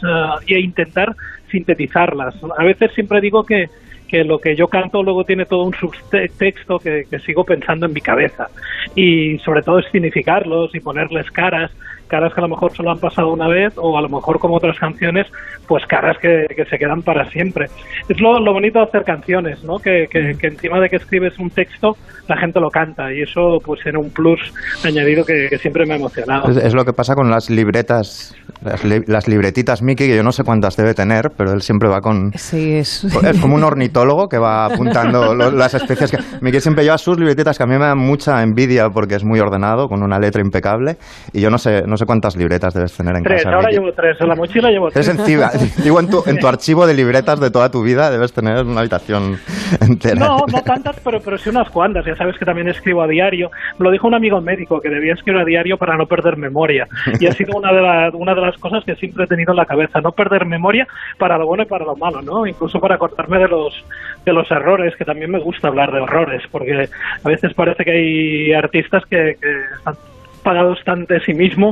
eh, 0.47 0.55
e 0.55 0.59
intentar 0.59 1.15
sintetizarlas. 1.49 2.35
A 2.57 2.63
veces 2.63 2.91
siempre 2.93 3.21
digo 3.21 3.43
que, 3.43 3.65
que 4.11 4.25
lo 4.25 4.39
que 4.39 4.57
yo 4.57 4.67
canto 4.67 5.01
luego 5.01 5.23
tiene 5.23 5.45
todo 5.45 5.63
un 5.63 5.73
subtexto 5.79 6.77
que, 6.79 7.05
que 7.09 7.19
sigo 7.19 7.45
pensando 7.45 7.85
en 7.85 7.93
mi 7.93 8.01
cabeza. 8.01 8.49
Y 8.93 9.39
sobre 9.39 9.61
todo 9.61 9.79
es 9.79 9.85
significarlos 9.89 10.75
y 10.75 10.81
ponerles 10.81 11.31
caras. 11.31 11.71
caras 12.09 12.33
que 12.33 12.41
a 12.41 12.43
lo 12.43 12.49
mejor 12.49 12.73
solo 12.73 12.91
han 12.91 12.99
pasado 12.99 13.31
una 13.31 13.47
vez 13.47 13.73
o 13.77 13.97
a 13.97 14.01
lo 14.01 14.09
mejor 14.09 14.37
como 14.37 14.55
otras 14.55 14.77
canciones, 14.77 15.27
pues 15.65 15.85
caras 15.85 16.17
que, 16.17 16.45
que 16.53 16.65
se 16.65 16.77
quedan 16.77 17.03
para 17.03 17.29
siempre. 17.29 17.67
Es 18.09 18.19
lo, 18.19 18.37
lo 18.37 18.51
bonito 18.51 18.79
de 18.79 18.85
hacer 18.85 19.05
canciones, 19.05 19.63
¿no? 19.63 19.79
Que, 19.79 20.09
que, 20.11 20.35
que 20.37 20.47
encima 20.47 20.81
de 20.81 20.89
que 20.89 20.97
escribes 20.97 21.39
un 21.39 21.49
texto, 21.49 21.95
la 22.31 22.37
gente 22.39 22.59
lo 22.59 22.69
canta 22.69 23.11
y 23.13 23.21
eso 23.21 23.57
pues 23.63 23.79
era 23.85 23.99
un 23.99 24.09
plus 24.09 24.39
añadido 24.85 25.23
que, 25.25 25.47
que 25.49 25.57
siempre 25.57 25.85
me 25.85 25.93
ha 25.93 25.97
emocionado. 25.97 26.49
Es, 26.49 26.57
es 26.57 26.73
lo 26.73 26.85
que 26.85 26.93
pasa 26.93 27.13
con 27.15 27.29
las 27.29 27.49
libretas, 27.49 28.35
las, 28.63 28.83
li- 28.83 29.03
las 29.07 29.27
libretitas 29.27 29.81
Mickey, 29.81 30.07
que 30.07 30.15
yo 30.15 30.23
no 30.23 30.31
sé 30.31 30.43
cuántas 30.43 30.75
debe 30.77 30.93
tener, 30.93 31.31
pero 31.37 31.51
él 31.51 31.61
siempre 31.61 31.89
va 31.89 31.99
con... 32.01 32.31
Sí, 32.35 32.75
es... 32.75 33.03
Es 33.31 33.39
como 33.39 33.55
un 33.55 33.63
ornitólogo 33.63 34.27
que 34.27 34.37
va 34.37 34.65
apuntando 34.65 35.33
lo- 35.35 35.51
las 35.51 35.73
especies 35.73 36.11
que... 36.11 36.17
Mickey 36.41 36.59
siempre 36.61 36.83
lleva 36.83 36.97
sus 36.97 37.17
libretitas 37.17 37.57
que 37.57 37.63
a 37.63 37.67
mí 37.67 37.73
me 37.77 37.85
dan 37.85 37.97
mucha 37.97 38.41
envidia 38.41 38.89
porque 38.89 39.15
es 39.15 39.23
muy 39.23 39.39
ordenado, 39.39 39.87
con 39.87 40.03
una 40.03 40.19
letra 40.19 40.41
impecable, 40.41 40.97
y 41.33 41.41
yo 41.41 41.49
no 41.49 41.57
sé, 41.57 41.83
no 41.85 41.97
sé 41.97 42.05
cuántas 42.05 42.35
libretas 42.37 42.73
debes 42.73 42.93
tener 42.95 43.15
en 43.15 43.23
Tres, 43.23 43.43
casa. 43.43 43.55
ahora 43.55 43.67
Mickey. 43.69 43.79
llevo 43.83 43.93
tres, 43.95 44.17
en 44.21 44.27
la 44.27 44.35
mochila 44.35 44.69
llevo 44.69 44.89
Tres 44.89 45.05
tres. 45.07 45.19
encima. 45.19 45.49
Digo, 45.83 45.99
en 45.99 46.07
tu, 46.09 46.23
en 46.25 46.37
tu 46.37 46.47
archivo 46.47 46.87
de 46.87 46.93
libretas 46.93 47.39
de 47.39 47.51
toda 47.51 47.69
tu 47.69 47.81
vida 47.83 48.09
debes 48.09 48.31
tener 48.33 48.63
una 48.65 48.79
habitación 48.81 49.37
entera. 49.79 50.15
No, 50.27 50.37
no 50.51 50.61
tantas, 50.61 50.99
pero, 51.03 51.19
pero 51.23 51.37
sí 51.37 51.49
unas 51.49 51.69
cuantas. 51.69 52.05
Ya 52.05 52.13
sabes 52.21 52.37
que 52.37 52.45
también 52.45 52.67
escribo 52.67 53.01
a 53.01 53.07
diario. 53.07 53.49
Me 53.79 53.85
lo 53.85 53.91
dijo 53.91 54.05
un 54.07 54.13
amigo 54.13 54.39
médico 54.41 54.79
que 54.79 54.89
debía 54.89 55.13
escribir 55.13 55.41
a 55.41 55.45
diario 55.45 55.77
para 55.77 55.97
no 55.97 56.05
perder 56.05 56.37
memoria. 56.37 56.87
Y 57.19 57.25
ha 57.25 57.31
sido 57.31 57.57
una 57.57 57.73
de, 57.73 57.81
la- 57.81 58.11
una 58.13 58.35
de 58.35 58.41
las 58.41 58.55
cosas 58.57 58.83
que 58.83 58.95
siempre 58.95 59.23
he 59.23 59.27
tenido 59.27 59.53
en 59.53 59.57
la 59.57 59.65
cabeza. 59.65 60.01
No 60.01 60.11
perder 60.11 60.45
memoria 60.45 60.87
para 61.17 61.37
lo 61.39 61.47
bueno 61.47 61.63
y 61.63 61.65
para 61.65 61.85
lo 61.85 61.95
malo, 61.95 62.21
¿no? 62.21 62.45
Incluso 62.45 62.79
para 62.79 62.95
acordarme 62.95 63.39
de 63.39 63.47
los, 63.47 63.83
de 64.23 64.33
los 64.33 64.49
errores, 64.51 64.95
que 64.95 65.03
también 65.05 65.31
me 65.31 65.39
gusta 65.39 65.67
hablar 65.67 65.91
de 65.91 66.03
errores, 66.03 66.43
porque 66.51 66.87
a 67.23 67.27
veces 67.27 67.53
parece 67.55 67.83
que 67.83 67.91
hay 67.91 68.53
artistas 68.53 69.03
que, 69.07 69.31
están 69.31 69.95
pagados 70.43 70.79
tan 70.83 71.05
de 71.05 71.19
sí 71.19 71.33
mismo 71.35 71.69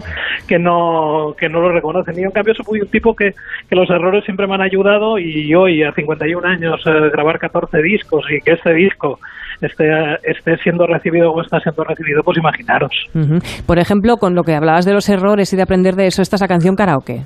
que 0.48 0.60
no 0.60 1.34
que 1.40 1.50
no 1.50 1.60
lo 1.60 1.72
reconocen. 1.72 2.20
Y 2.20 2.24
en 2.24 2.32
cambio 2.32 2.54
soy 2.54 2.82
un 2.82 2.88
tipo 2.88 3.16
que, 3.16 3.34
que 3.68 3.76
los 3.76 3.90
errores 3.90 4.24
siempre 4.26 4.46
me 4.46 4.54
han 4.56 4.62
ayudado 4.62 5.18
y 5.18 5.54
hoy 5.56 5.82
a 5.84 5.92
51 5.92 6.48
años 6.48 6.80
eh, 6.86 7.10
grabar 7.12 7.40
14 7.40 7.82
discos 7.82 8.26
y 8.30 8.40
que 8.42 8.52
este 8.52 8.74
disco 8.74 9.20
esté, 9.62 9.86
esté 10.24 10.58
siendo 10.63 10.86
recibido 10.88 11.32
o 11.32 11.41
está 11.41 11.60
siendo 11.60 11.84
recibido, 11.84 12.22
pues 12.24 12.38
imaginaros. 12.38 12.91
Por 13.65 13.80
ejemplo, 13.80 14.17
con 14.17 14.36
lo 14.36 14.43
que 14.43 14.56
hablabas 14.56 14.86
de 14.86 14.93
los 14.93 15.10
errores 15.10 15.52
y 15.54 15.56
de 15.56 15.63
aprender 15.63 15.95
de 15.95 16.08
eso, 16.08 16.22
esta 16.22 16.36
es 16.36 16.41
la 16.41 16.48
canción 16.48 16.76
karaoke. 16.76 17.24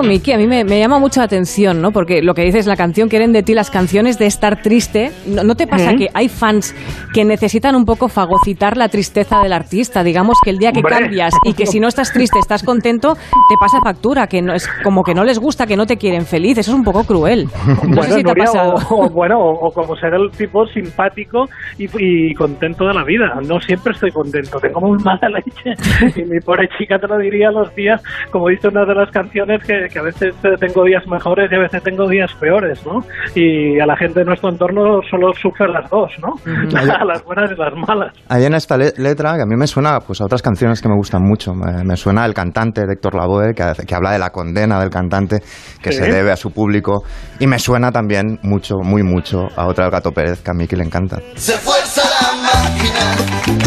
Esto, 0.00 0.08
Miki, 0.08 0.32
a 0.32 0.38
mí 0.38 0.46
me, 0.46 0.64
me 0.64 0.78
llama 0.78 0.98
mucho 0.98 1.20
la 1.20 1.26
atención, 1.26 1.80
¿no? 1.82 1.90
Porque 1.92 2.22
lo 2.22 2.34
que 2.34 2.42
dices, 2.42 2.66
la 2.66 2.76
canción 2.76 3.08
quieren 3.08 3.32
de 3.32 3.42
ti 3.42 3.54
las 3.54 3.70
canciones 3.70 4.18
de 4.18 4.26
estar 4.26 4.62
triste. 4.62 5.10
¿No, 5.26 5.42
no 5.44 5.54
te 5.54 5.66
pasa 5.66 5.90
Ujú. 5.90 5.98
que 5.98 6.08
hay 6.14 6.28
fans 6.28 6.74
que 7.12 7.24
necesitan 7.24 7.74
un 7.76 7.84
poco 7.84 8.08
fagocitar 8.08 8.76
la 8.76 8.88
tristeza 8.88 9.40
del 9.42 9.52
artista? 9.52 10.02
Digamos 10.02 10.38
que 10.42 10.50
el 10.50 10.58
día 10.58 10.72
que 10.72 10.78
Hombre. 10.80 10.94
cambias 10.94 11.34
y 11.44 11.52
que 11.52 11.66
si 11.66 11.80
no 11.80 11.88
estás 11.88 12.12
triste, 12.12 12.38
estás 12.38 12.62
contento, 12.62 13.14
te 13.14 13.54
pasa 13.60 13.78
factura, 13.84 14.26
que 14.26 14.40
no 14.42 14.54
es 14.54 14.68
como 14.82 15.02
que 15.02 15.14
no 15.14 15.24
les 15.24 15.38
gusta, 15.38 15.66
que 15.66 15.76
no 15.76 15.86
te 15.86 15.96
quieren 15.96 16.24
feliz. 16.24 16.58
Eso 16.58 16.70
es 16.72 16.76
un 16.76 16.84
poco 16.84 17.04
cruel. 17.04 17.46
No 17.86 18.02
sé 18.02 18.12
si 18.14 18.22
te 18.22 18.30
ha 18.30 18.34
Nuria, 18.34 18.44
pasado. 18.44 18.74
O, 18.90 19.04
o 19.06 19.10
bueno, 19.10 19.38
o, 19.38 19.66
o 19.68 19.70
como 19.70 19.96
ser 19.96 20.14
el 20.14 20.30
tipo 20.30 20.66
simpático 20.66 21.44
y, 21.78 21.86
y 21.98 22.34
contento 22.34 22.86
de 22.86 22.94
la 22.94 23.04
vida. 23.04 23.26
No 23.46 23.60
siempre 23.60 23.92
estoy 23.92 24.10
contento, 24.10 24.58
tengo 24.60 24.80
muy 24.80 24.98
mala 25.04 25.28
leche. 25.28 26.20
Y 26.20 26.24
mi 26.24 26.40
pobre 26.40 26.68
chica 26.78 26.98
te 26.98 27.06
lo 27.06 27.18
diría 27.18 27.50
los 27.50 27.74
días, 27.74 28.02
como 28.30 28.48
dice 28.48 28.68
una 28.68 28.84
de 28.84 28.94
las 28.94 29.10
canciones, 29.10 29.62
que, 29.64 29.86
que 29.92 29.98
a 29.98 30.02
veces 30.02 30.34
eh, 30.44 30.48
tengo 30.58 30.84
días 30.84 31.02
mejores 31.06 31.50
y 31.50 31.54
a 31.54 31.58
veces 31.58 31.82
tengo 31.82 32.08
días 32.08 32.32
peores, 32.40 32.84
¿no? 32.86 33.00
Y 33.34 33.78
a 33.80 33.86
la 33.86 33.96
gente 33.96 34.20
de 34.20 34.24
nuestro 34.26 34.48
entorno 34.50 35.00
solo 35.10 35.32
sufre 35.34 35.68
las 35.68 35.88
dos, 35.90 36.10
¿no? 36.22 36.34
las 37.04 37.22
buenas 37.24 37.50
y 37.50 37.56
las 37.56 37.72
malas. 37.86 38.12
Hay 38.28 38.44
en 38.44 38.54
esta 38.54 38.76
le- 38.76 38.92
letra 38.96 39.36
que 39.36 39.42
a 39.42 39.46
mí 39.46 39.56
me 39.56 39.66
suena 39.66 39.98
pues, 40.00 40.20
a 40.20 40.24
otras 40.24 40.42
canciones 40.42 40.80
que 40.80 40.88
me 40.88 40.96
gustan 40.96 41.22
mucho. 41.22 41.52
Me, 41.54 41.84
me 41.84 41.96
suena 41.96 42.24
el 42.26 42.34
cantante 42.34 42.86
de 42.86 42.92
Héctor 42.94 43.14
Lavoe, 43.14 43.52
que, 43.54 43.64
que 43.86 43.94
habla 43.94 44.12
de 44.12 44.18
la 44.18 44.30
condena 44.30 44.80
del 44.80 44.90
cantante 44.90 45.38
que 45.82 45.92
Sí. 45.92 45.98
se 45.98 46.10
debe 46.12 46.30
a 46.30 46.36
su 46.36 46.50
público. 46.52 47.02
Y 47.38 47.46
me 47.46 47.58
suena 47.58 47.90
también 47.90 48.38
mucho, 48.42 48.76
muy 48.82 49.02
mucho, 49.02 49.48
a 49.56 49.66
otra 49.66 49.84
del 49.84 49.92
Gato 49.92 50.12
Pérez, 50.12 50.40
que 50.42 50.50
a 50.50 50.54
Miki 50.54 50.76
le 50.76 50.84
encanta. 50.84 51.18
Se 51.34 51.52
fuerza 51.54 52.02
la 52.20 52.32
máquina 52.42 53.60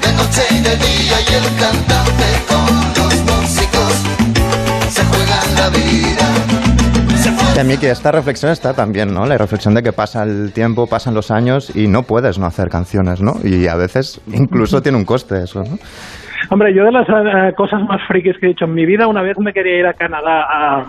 de 0.00 0.12
noche 0.16 0.42
y 0.50 0.60
de 0.62 0.76
día 0.76 1.16
y 1.28 1.34
el 1.34 1.60
cantante 1.60 2.24
con 2.48 3.02
los 3.02 3.14
músicos 3.24 4.04
Miki, 7.64 7.86
esta 7.86 8.12
reflexión 8.12 8.50
está 8.52 8.72
también, 8.72 9.12
¿no? 9.12 9.26
La 9.26 9.36
reflexión 9.36 9.74
de 9.74 9.82
que 9.82 9.92
pasa 9.92 10.22
el 10.22 10.52
tiempo, 10.54 10.86
pasan 10.86 11.14
los 11.14 11.30
años 11.30 11.74
y 11.76 11.86
no 11.88 12.02
puedes 12.02 12.38
no 12.38 12.46
hacer 12.46 12.68
canciones, 12.68 13.20
¿no? 13.20 13.34
Y 13.44 13.66
a 13.66 13.74
veces 13.74 14.20
incluso 14.32 14.80
tiene 14.80 14.96
un 14.96 15.04
coste 15.04 15.42
eso, 15.42 15.64
¿no? 15.64 15.76
Hombre, 16.50 16.72
yo 16.72 16.84
de 16.84 16.92
las 16.92 17.06
eh, 17.08 17.52
cosas 17.56 17.82
más 17.82 18.00
frikis 18.06 18.38
que 18.38 18.46
he 18.46 18.50
hecho 18.52 18.64
en 18.64 18.74
mi 18.74 18.86
vida, 18.86 19.06
una 19.06 19.22
vez 19.22 19.36
me 19.38 19.52
quería 19.52 19.80
ir 19.80 19.86
a 19.86 19.92
Canadá 19.92 20.46
a, 20.48 20.86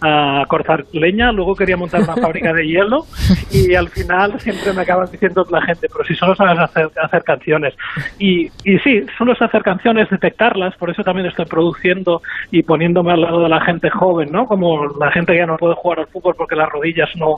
a 0.00 0.44
cortar 0.48 0.84
leña, 0.92 1.32
luego 1.32 1.54
quería 1.54 1.76
montar 1.76 2.02
una 2.02 2.16
fábrica 2.16 2.52
de 2.52 2.66
hielo 2.66 3.06
y 3.50 3.74
al 3.74 3.88
final 3.88 4.38
siempre 4.40 4.72
me 4.72 4.82
acaban 4.82 5.10
diciendo 5.10 5.46
la 5.50 5.62
gente, 5.62 5.88
pero 5.92 6.04
si 6.04 6.14
solo 6.14 6.34
sabes 6.34 6.58
hacer, 6.58 6.90
hacer 7.02 7.24
canciones. 7.24 7.74
Y, 8.18 8.46
y 8.64 8.78
sí, 8.84 9.04
solo 9.16 9.34
sé 9.34 9.44
hacer 9.44 9.62
canciones, 9.62 10.10
detectarlas, 10.10 10.76
por 10.76 10.90
eso 10.90 11.02
también 11.02 11.26
estoy 11.26 11.46
produciendo 11.46 12.22
y 12.50 12.62
poniéndome 12.62 13.12
al 13.12 13.22
lado 13.22 13.42
de 13.42 13.48
la 13.48 13.60
gente 13.60 13.90
joven, 13.90 14.30
¿no? 14.30 14.46
Como 14.46 14.86
la 14.98 15.10
gente 15.10 15.32
que 15.32 15.38
ya 15.38 15.46
no 15.46 15.56
puede 15.56 15.74
jugar 15.74 16.00
al 16.00 16.06
fútbol 16.08 16.34
porque 16.36 16.56
las 16.56 16.68
rodillas 16.68 17.10
no, 17.16 17.36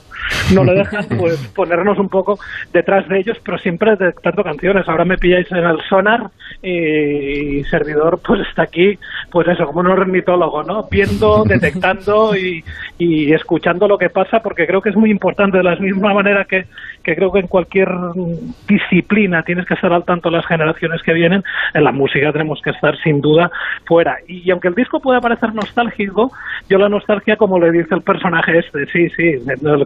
no 0.55 0.65
le 0.65 0.75
dejan, 0.75 1.05
pues 1.19 1.37
ponernos 1.55 1.99
un 1.99 2.09
poco 2.09 2.39
detrás 2.73 3.09
de 3.09 3.19
ellos, 3.19 3.39
pero 3.45 3.59
siempre 3.59 3.97
detectando 3.97 4.43
canciones. 4.45 4.89
Ahora 4.89 5.05
me 5.05 5.19
pilláis 5.19 5.51
en 5.53 5.59
el 5.59 5.81
sonar 5.89 6.31
y, 6.63 7.65
servidor 7.65 8.21
pues 8.25 8.41
está 8.49 8.63
aquí, 8.63 8.99
pues 9.31 9.49
eso, 9.49 9.67
como 9.67 9.81
un 9.81 9.89
ornitólogo, 9.89 10.63
¿no? 10.63 10.89
Viendo, 10.91 11.45
detectando 11.45 12.35
y, 12.37 12.50
y 12.99 13.33
escuchando 13.33 13.89
lo 13.89 13.99
que 13.99 14.11
pasa, 14.11 14.41
porque 14.41 14.67
creo 14.67 14.81
que 14.81 14.91
es 14.91 14.97
muy 14.97 15.11
importante, 15.11 15.59
de 15.59 15.65
la 15.65 15.77
misma 15.77 16.13
manera 16.13 16.45
que, 16.45 16.67
que 17.03 17.15
creo 17.15 17.33
que 17.33 17.41
en 17.41 17.47
cualquier 17.47 17.89
disciplina 18.69 19.43
tienes 19.43 19.67
que 19.67 19.75
estar 19.75 19.93
al 19.93 20.05
tanto 20.05 20.31
de 20.31 20.37
las 20.37 20.47
generaciones 20.47 21.03
que 21.03 21.13
vienen, 21.13 21.43
en 21.75 21.85
la 21.85 21.93
música 21.93 22.33
tenemos 22.33 22.61
que 22.63 22.71
estar 22.71 22.97
sin 23.03 23.21
duda 23.21 23.51
fuera. 23.87 24.19
Y, 24.29 24.43
y 24.47 24.51
aunque 24.51 24.69
el 24.69 24.75
disco 24.75 25.01
pueda 25.01 25.21
parecer 25.21 25.55
nostálgico, 25.55 26.31
yo 26.69 26.79
la 26.79 26.89
nostalgia, 26.89 27.37
como 27.37 27.59
le 27.59 27.71
dice 27.73 27.95
el 27.95 28.03
personaje 28.03 28.59
este, 28.59 28.87
sí, 28.87 29.09
sí, 29.11 29.39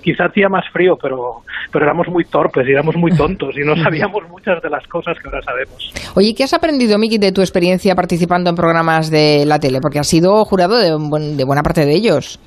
quizá 0.02 0.26
hacía 0.26 0.48
más 0.48 0.64
frío, 0.72 0.96
pero, 1.00 1.42
pero 1.70 1.84
éramos 1.84 2.08
muy 2.08 2.24
torpes 2.24 2.66
y 2.66 2.72
éramos 2.72 2.96
muy 2.96 3.12
tontos 3.16 3.56
y 3.56 3.60
no 3.60 3.76
sabíamos 3.82 4.28
muchas 4.28 4.62
de 4.62 4.70
las 4.70 4.86
cosas 4.86 5.16
que 5.18 5.28
ahora 5.28 5.42
sabemos. 5.42 5.92
Oye, 6.14 6.34
¿qué 6.34 6.44
has 6.44 6.54
aprendido, 6.54 6.98
Miki, 6.98 7.18
de 7.18 7.32
tu 7.32 7.40
experiencia 7.40 7.94
participando 7.94 8.50
en 8.50 8.56
programas 8.56 9.10
de 9.10 9.44
la 9.46 9.58
tele? 9.58 9.80
Porque 9.80 9.98
has 9.98 10.08
sido 10.08 10.44
jurado 10.44 10.78
de, 10.78 11.36
de 11.36 11.44
buena 11.44 11.62
parte 11.62 11.86
de 11.86 11.94
ellos. 11.94 12.40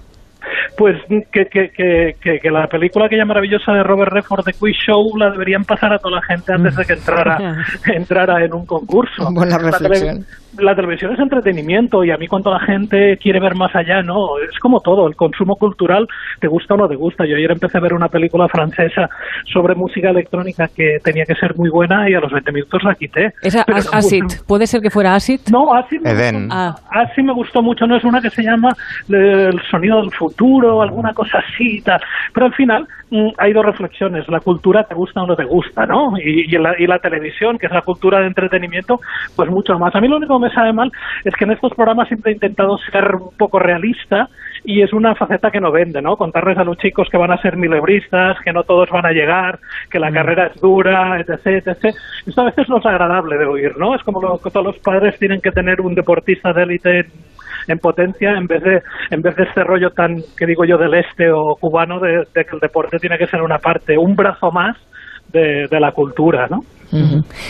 Pues 0.78 0.98
que, 1.32 1.46
que, 1.46 1.70
que, 1.70 2.16
que, 2.20 2.40
que 2.40 2.52
la 2.52 2.68
película 2.68 3.06
aquella 3.06 3.26
maravillosa 3.26 3.72
de 3.74 3.84
Robert 3.84 4.12
Redford, 4.12 4.44
The 4.44 4.54
Quiz 4.54 4.76
Show, 4.86 5.18
la 5.18 5.32
deberían 5.32 5.64
pasar 5.66 5.94
a 5.94 6.00
toda 6.00 6.18
la 6.18 6.22
gente 6.22 6.54
antes 6.54 6.76
de 6.76 6.86
que 6.86 6.94
entrara, 6.94 7.66
entrara 7.86 8.44
en 8.44 8.54
un 8.54 8.66
concurso. 8.66 9.32
Buena 9.32 9.58
reflexión. 9.58 10.26
La 10.60 10.76
televisión 10.76 11.14
es 11.14 11.20
entretenimiento 11.20 12.04
y 12.04 12.12
a 12.12 12.18
mí 12.18 12.28
cuando 12.28 12.52
la 12.52 12.60
gente 12.60 13.18
quiere 13.18 13.40
ver 13.40 13.56
más 13.56 13.76
allá, 13.76 14.02
no, 14.02 14.38
es 14.40 14.58
como 14.60 14.80
todo, 14.82 15.08
el 15.08 15.16
consumo 15.16 15.56
cultural 15.56 16.08
te 16.40 16.48
gusta 16.48 16.74
o 16.74 16.78
no 16.78 16.88
te 16.88 16.96
gusta. 16.96 17.26
Yo 17.26 17.36
ayer 17.36 17.52
empecé 17.52 17.78
a 17.78 17.82
ver 17.82 17.94
una 17.94 18.08
película 18.10 18.48
francesa 18.48 19.10
sobre 19.52 19.76
música 19.76 20.10
electrónica 20.10 20.68
que 20.68 20.98
tenía 21.04 21.26
que 21.26 21.36
ser 21.36 21.56
muy 21.56 21.70
buena 21.70 22.10
y 22.10 22.14
a 22.14 22.20
los 22.20 22.32
20 22.32 22.52
minutos 22.52 22.84
la 22.84 22.96
quité. 22.96 23.34
Esa 23.42 23.64
Pero 23.66 23.78
As- 23.80 23.86
no- 23.92 23.98
Acid, 23.98 24.24
¿puede 24.48 24.68
ser 24.68 24.82
que 24.82 24.90
fuera 24.90 25.16
Acid? 25.16 25.42
No, 25.52 25.74
Acid 25.74 26.02
me 26.02 26.12
Edén. 26.12 26.46
gustó- 26.48 26.56
Ah. 26.56 26.76
Acid 26.92 27.24
me 27.24 27.34
gustó 27.34 27.62
mucho, 27.62 27.86
no 27.88 27.96
es 27.98 28.04
una 28.04 28.22
que 28.22 28.30
se 28.30 28.44
llama 28.44 28.70
eh, 29.10 29.50
El 29.52 29.62
sonido 29.70 30.02
del 30.02 30.12
futuro, 30.12 30.82
alguna 30.82 31.14
cosa 31.14 31.40
así 31.40 31.78
y 31.78 31.82
tal. 31.82 32.00
Pero 32.34 32.48
al 32.48 32.54
final 32.54 32.88
hay 33.38 33.54
dos 33.54 33.66
reflexiones, 33.66 34.28
la 34.28 34.42
cultura 34.42 34.84
te 34.84 34.96
gusta 34.96 35.24
o 35.24 35.28
no 35.28 35.36
te 35.36 35.46
gusta, 35.46 35.86
¿no? 35.86 36.18
Y, 36.18 36.54
y 36.54 36.58
la, 36.58 36.76
y 36.78 36.88
la 36.88 37.00
televisión, 37.00 37.58
que 37.58 37.68
es 37.68 37.72
la 37.72 37.82
cultura 37.82 38.20
de 38.20 38.28
entretenimiento, 38.28 39.00
pues 39.36 39.50
mucho 39.50 39.78
más. 39.80 39.96
A 39.96 40.02
mí 40.02 40.08
lo 40.08 40.18
único 40.18 40.38
que 40.38 40.48
me 40.48 40.54
sabe 40.54 40.74
mal 40.74 40.92
es 41.24 41.34
que 41.36 41.46
en 41.46 41.52
estos 41.52 41.74
programas 41.74 42.08
siempre 42.08 42.32
he 42.32 42.36
intentado 42.36 42.78
ser 42.92 43.16
un 43.16 43.36
poco 43.38 43.60
realista 43.60 44.30
y 44.66 44.82
es 44.82 44.92
una 44.92 45.16
faceta 45.16 45.52
que 45.52 45.62
no 45.62 45.72
vende, 45.72 46.02
¿no? 46.02 46.18
Contarles 46.18 46.58
a 46.58 46.64
los 46.64 46.78
chicos 46.78 47.08
que 47.10 47.18
van 47.18 47.32
a 47.32 47.42
ser 47.42 47.56
milebristas, 47.56 48.38
que 48.44 48.52
no 48.52 48.64
todos 48.64 48.90
van 48.90 49.06
a 49.06 49.12
llegar, 49.12 49.60
que 49.90 50.00
la 50.00 50.12
carrera 50.12 50.48
es 50.48 50.60
dura, 50.60 51.20
etc, 51.20 51.66
etc. 51.66 51.96
Esto 52.26 52.42
a 52.42 52.46
veces 52.46 52.68
no 52.68 52.80
es 52.80 52.86
agradable 52.86 53.38
de 53.38 53.46
oír, 53.46 53.78
¿no? 53.78 53.96
Es 53.96 54.04
como 54.04 54.22
lo 54.22 54.40
que 54.40 54.50
todos 54.50 54.66
los 54.66 54.80
padres 54.80 55.18
tienen 55.18 55.40
que 55.40 55.52
tener 55.52 55.80
un 55.80 55.96
deportista 55.96 56.52
de 56.52 56.64
élite 56.64 57.06
en, 57.68 57.74
en 57.74 57.80
potencia 57.80 58.32
en 58.32 58.48
vez 58.48 58.64
de 58.64 58.82
en 59.10 59.22
vez 59.22 59.36
de 59.36 59.44
este 59.44 59.64
rollo 59.64 59.92
tan 59.92 60.22
que 60.38 60.46
digo 60.46 60.66
yo 60.66 60.78
del 60.78 60.94
este 60.94 61.32
o 61.32 61.56
cubano 61.56 62.00
de, 62.00 62.28
de 62.34 62.46
que 62.46 62.56
el 62.56 62.60
deporte 62.60 63.00
tiene 63.00 63.18
que 63.18 63.28
ser 63.28 63.42
una 63.42 63.60
parte, 63.60 63.98
un 63.98 64.16
brazo 64.16 64.52
más 64.52 64.78
de, 65.32 65.68
de 65.68 65.80
la 65.80 65.92
cultura, 65.92 66.48
¿no? 66.50 66.62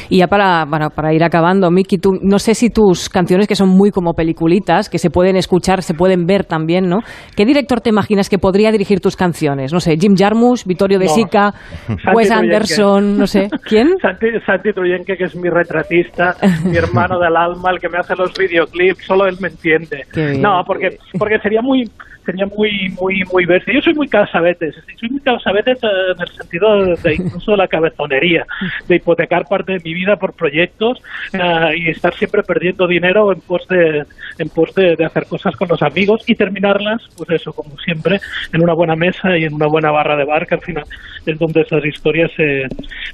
Y 0.09 0.17
ya 0.19 0.27
para, 0.27 0.65
para, 0.69 0.89
para 0.89 1.13
ir 1.13 1.23
acabando, 1.23 1.69
Miki, 1.71 1.97
tú, 1.97 2.17
no 2.21 2.39
sé 2.39 2.53
si 2.55 2.69
tus 2.69 3.09
canciones 3.09 3.47
que 3.47 3.55
son 3.55 3.69
muy 3.69 3.91
como 3.91 4.13
peliculitas, 4.13 4.89
que 4.89 4.97
se 4.97 5.09
pueden 5.09 5.35
escuchar, 5.35 5.81
se 5.81 5.93
pueden 5.93 6.25
ver 6.25 6.45
también, 6.45 6.89
¿no? 6.89 6.99
¿Qué 7.35 7.45
director 7.45 7.81
te 7.81 7.89
imaginas 7.89 8.29
que 8.29 8.37
podría 8.37 8.71
dirigir 8.71 8.99
tus 8.99 9.15
canciones? 9.15 9.73
No 9.73 9.79
sé, 9.79 9.97
Jim 9.97 10.15
Jarmusch, 10.17 10.65
Vittorio 10.65 10.99
De 10.99 11.05
No. 11.05 11.13
Sica, 11.13 11.53
Santi 11.87 12.15
Wes. 12.15 12.31
Anderson, 12.31 13.17
no 13.17 13.27
sé. 13.27 13.47
¿Quién? 13.63 13.89
Santi, 14.01 14.27
Santi 14.45 14.73
Truyenque, 14.73 15.15
que 15.15 15.25
es 15.25 15.35
mi 15.35 15.49
retratista, 15.49 16.35
mi 16.65 16.77
hermano 16.77 17.19
del 17.23 17.35
alma, 17.35 17.71
el 17.71 17.79
que 17.79 17.89
me 17.89 17.97
hace 17.97 18.15
los 18.15 18.33
videoclips, 18.37 19.05
solo 19.05 19.25
él 19.25 19.37
me 19.39 19.49
entiende. 19.49 20.05
No, 20.39 20.63
porque, 20.65 20.97
porque 21.17 21.39
sería 21.39 21.61
muy 21.61 21.83
sería 22.27 22.45
muy 22.45 22.89
muy 22.99 23.23
muy 23.31 23.45
bestia. 23.45 23.73
Yo 23.73 23.81
soy 23.81 23.93
muy 23.93 24.07
casabetes, 24.07 24.75
soy 24.99 25.09
muy 25.09 25.21
casabetes 25.21 25.79
eh, 25.81 25.87
en 26.13 26.21
el 26.21 26.27
sentido 26.27 26.95
de, 26.95 27.15
incluso 27.15 27.55
la 27.55 27.67
cabezonería, 27.67 28.45
de 28.87 28.95
hipotecar 28.97 29.45
parte 29.45 29.73
de 29.73 29.79
mi 29.79 29.93
vida 29.93 30.17
por 30.17 30.33
proyectos 30.33 31.01
eh, 31.31 31.77
y 31.77 31.89
estar 31.89 32.13
siempre 32.13 32.43
perdiendo 32.43 32.85
dinero 32.85 33.31
en 33.31 33.39
pos 33.39 33.65
de 33.69 34.03
en 34.39 34.49
pos 34.49 34.75
de, 34.75 34.97
hacer 35.05 35.25
cosas 35.25 35.55
con 35.55 35.69
los 35.69 35.81
amigos 35.81 36.23
y 36.27 36.35
terminarlas, 36.35 37.01
pues 37.15 37.29
eso, 37.29 37.53
como 37.53 37.77
siempre, 37.79 38.19
en 38.51 38.61
una 38.61 38.73
buena 38.73 38.95
mesa 38.95 39.37
y 39.37 39.45
en 39.45 39.53
una 39.53 39.67
buena 39.67 39.91
barra 39.91 40.17
de 40.17 40.25
bar, 40.25 40.45
que 40.45 40.55
al 40.55 40.61
final 40.61 40.83
es 41.25 41.39
donde 41.39 41.61
esas 41.61 41.83
historias 41.85 42.29
se, 42.35 42.67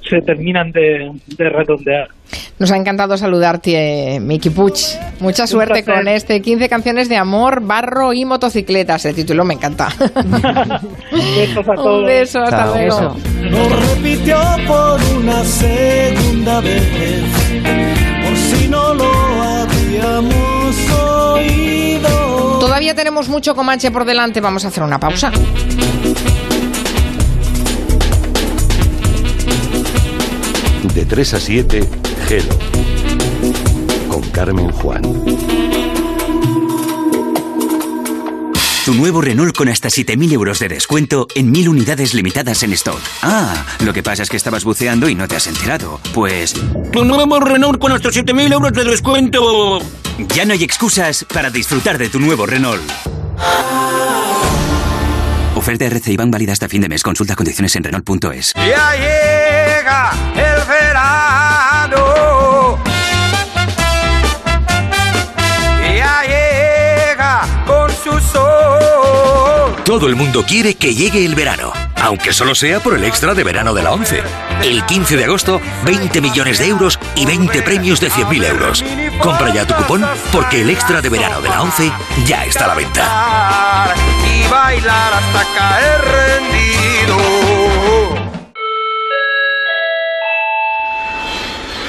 se 0.09 0.21
terminan 0.21 0.71
de 0.71 1.13
redondear. 1.37 2.09
Nos 2.59 2.71
ha 2.71 2.77
encantado 2.77 3.17
saludarte, 3.17 4.19
Miki 4.21 4.49
Puch. 4.49 4.79
Mucha 5.19 5.47
suerte 5.47 5.83
con 5.83 6.07
este 6.07 6.41
15 6.41 6.69
canciones 6.69 7.09
de 7.09 7.17
amor, 7.17 7.61
barro 7.61 8.13
y 8.13 8.25
motocicletas. 8.25 9.05
El 9.05 9.15
título 9.15 9.43
me 9.43 9.53
encanta. 9.55 9.89
Besos 11.11 11.67
a 11.67 11.75
todos. 11.75 11.99
Un 11.99 12.05
beso, 12.05 12.41
hasta 12.41 12.57
Chao. 12.57 12.75
luego. 12.75 12.97
Eso. 12.97 13.15
Lo 13.49 13.69
repitió 13.69 14.37
por 14.67 14.99
una 15.17 15.43
segunda 15.43 16.61
vez, 16.61 17.23
por 18.23 18.37
si 18.37 18.67
no 18.69 18.93
lo 18.93 19.11
habíamos 19.43 20.91
oído. 20.91 22.59
Todavía 22.59 22.95
tenemos 22.95 23.29
mucho 23.29 23.55
Comanche 23.55 23.91
por 23.91 24.05
delante. 24.05 24.41
Vamos 24.41 24.63
a 24.65 24.69
hacer 24.69 24.83
una 24.83 24.99
pausa. 24.99 25.31
De 30.93 31.05
3 31.05 31.33
a 31.33 31.39
7, 31.39 31.83
Con 34.09 34.21
Carmen 34.31 34.71
Juan. 34.71 35.01
Tu 38.85 38.93
nuevo 38.93 39.21
Renault 39.21 39.55
con 39.55 39.67
hasta 39.67 39.89
7.000 39.89 40.31
euros 40.31 40.59
de 40.59 40.69
descuento 40.69 41.27
en 41.35 41.53
1.000 41.53 41.69
unidades 41.69 42.13
limitadas 42.13 42.63
en 42.63 42.73
stock. 42.73 42.99
Ah, 43.21 43.65
lo 43.83 43.93
que 43.93 44.03
pasa 44.03 44.23
es 44.23 44.29
que 44.29 44.37
estabas 44.37 44.63
buceando 44.63 45.09
y 45.09 45.15
no 45.15 45.27
te 45.27 45.35
has 45.35 45.47
enterado. 45.47 45.99
Pues... 46.13 46.53
Tu 46.91 47.03
nuevo 47.03 47.39
Renault 47.39 47.79
con 47.79 47.91
hasta 47.91 48.09
7.000 48.09 48.53
euros 48.53 48.73
de 48.73 48.83
descuento. 48.83 49.79
Ya 50.33 50.45
no 50.45 50.53
hay 50.53 50.63
excusas 50.63 51.25
para 51.31 51.49
disfrutar 51.49 51.97
de 51.97 52.09
tu 52.09 52.19
nuevo 52.19 52.45
Renault. 52.45 52.83
Oferta 55.55 55.85
RC 55.85 56.11
Iván 56.11 56.31
válida 56.31 56.53
hasta 56.53 56.67
fin 56.67 56.81
de 56.81 56.89
mes. 56.89 57.03
Consulta 57.03 57.35
condiciones 57.35 57.75
en 57.75 57.83
Renault.es. 57.83 58.53
Ya 58.55 58.93
llega 58.95 60.11
el 60.35 60.67
verano. 60.67 61.22
Todo 69.93 70.07
el 70.07 70.15
mundo 70.15 70.43
quiere 70.43 70.73
que 70.73 70.95
llegue 70.95 71.23
el 71.23 71.35
verano, 71.35 71.71
aunque 72.01 72.33
solo 72.33 72.55
sea 72.55 72.79
por 72.79 72.95
el 72.95 73.03
extra 73.03 73.35
de 73.35 73.43
verano 73.43 73.75
de 73.75 73.83
la 73.83 73.91
11. 73.91 74.23
El 74.63 74.83
15 74.87 75.17
de 75.17 75.25
agosto, 75.25 75.61
20 75.85 76.19
millones 76.19 76.57
de 76.57 76.67
euros 76.69 76.97
y 77.15 77.27
20 77.27 77.61
premios 77.61 78.01
de 78.01 78.09
100.000 78.09 78.43
euros. 78.43 78.83
Compra 79.21 79.53
ya 79.53 79.67
tu 79.67 79.75
cupón 79.75 80.03
porque 80.31 80.61
el 80.61 80.71
extra 80.71 80.99
de 80.99 81.09
verano 81.09 81.41
de 81.41 81.49
la 81.49 81.61
11 81.61 81.91
ya 82.25 82.43
está 82.43 82.65
a 82.65 82.69
la 82.69 82.73
venta. 82.73 83.93
Y 84.35 84.49
bailar 84.49 85.13
hasta 85.13 85.45
caer 85.55 86.01
rendido. 86.41 87.17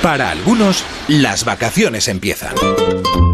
Para 0.02 0.30
algunos, 0.30 0.84
las 1.08 1.46
vacaciones 1.46 2.08
empiezan. 2.08 2.54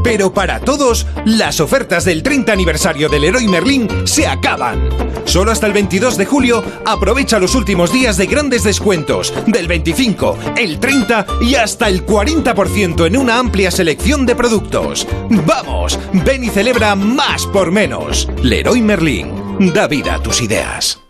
Pero 0.03 0.33
para 0.33 0.61
todos, 0.61 1.07
las 1.25 1.61
ofertas 1.61 2.05
del 2.05 2.23
30 2.23 2.53
aniversario 2.53 3.09
del 3.09 3.23
Leroy 3.23 3.47
Merlin 3.47 3.89
se 4.05 4.27
acaban. 4.27 4.89
Solo 5.25 5.53
hasta 5.53 5.67
el 5.67 5.73
22 5.73 6.17
de 6.17 6.27
julio, 6.27 6.65
aprovecha 6.85 7.39
los 7.39 7.55
últimos 7.55 7.93
días 7.93 8.17
de 8.17 8.27
grandes 8.27 8.65
descuentos, 8.65 9.33
del 9.47 9.69
25, 9.69 10.39
el 10.57 10.81
30 10.81 11.27
y 11.43 11.55
hasta 11.55 11.89
el 11.89 12.05
40% 12.05 13.07
en 13.07 13.17
una 13.17 13.39
amplia 13.39 13.71
selección 13.71 14.27
de 14.27 14.35
productos. 14.35 15.07
¡Vamos! 15.47 15.99
Ven 16.25 16.45
y 16.45 16.49
celebra 16.49 16.95
más 16.97 17.47
por 17.47 17.71
menos. 17.71 18.29
Leroy 18.43 18.81
Merlin, 18.81 19.73
da 19.73 19.87
vida 19.87 20.15
a 20.15 20.23
tus 20.23 20.41
ideas. 20.41 21.01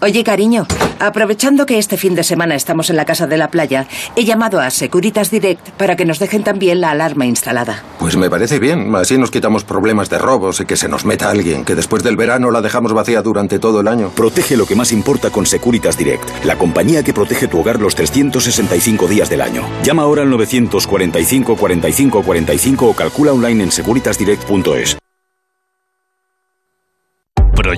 Oye, 0.00 0.22
cariño, 0.22 0.64
aprovechando 1.00 1.66
que 1.66 1.76
este 1.76 1.96
fin 1.96 2.14
de 2.14 2.22
semana 2.22 2.54
estamos 2.54 2.88
en 2.88 2.94
la 2.94 3.04
casa 3.04 3.26
de 3.26 3.36
la 3.36 3.50
playa, 3.50 3.88
he 4.14 4.24
llamado 4.24 4.60
a 4.60 4.70
Securitas 4.70 5.32
Direct 5.32 5.70
para 5.70 5.96
que 5.96 6.04
nos 6.04 6.20
dejen 6.20 6.44
también 6.44 6.80
la 6.80 6.92
alarma 6.92 7.26
instalada. 7.26 7.82
Pues 7.98 8.16
me 8.16 8.30
parece 8.30 8.60
bien, 8.60 8.94
así 8.94 9.18
nos 9.18 9.32
quitamos 9.32 9.64
problemas 9.64 10.08
de 10.08 10.18
robos 10.18 10.60
y 10.60 10.66
que 10.66 10.76
se 10.76 10.88
nos 10.88 11.04
meta 11.04 11.30
alguien, 11.30 11.64
que 11.64 11.74
después 11.74 12.04
del 12.04 12.16
verano 12.16 12.52
la 12.52 12.62
dejamos 12.62 12.92
vacía 12.92 13.22
durante 13.22 13.58
todo 13.58 13.80
el 13.80 13.88
año. 13.88 14.10
Protege 14.10 14.56
lo 14.56 14.66
que 14.66 14.76
más 14.76 14.92
importa 14.92 15.30
con 15.30 15.46
Securitas 15.46 15.98
Direct, 15.98 16.44
la 16.44 16.56
compañía 16.56 17.02
que 17.02 17.12
protege 17.12 17.48
tu 17.48 17.58
hogar 17.58 17.80
los 17.80 17.96
365 17.96 19.08
días 19.08 19.28
del 19.28 19.40
año. 19.40 19.64
Llama 19.82 20.02
ahora 20.04 20.22
al 20.22 20.30
945 20.30 21.56
45 21.56 22.22
45 22.22 22.86
o 22.86 22.94
calcula 22.94 23.32
online 23.32 23.64
en 23.64 23.72
securitasdirect.es. 23.72 24.96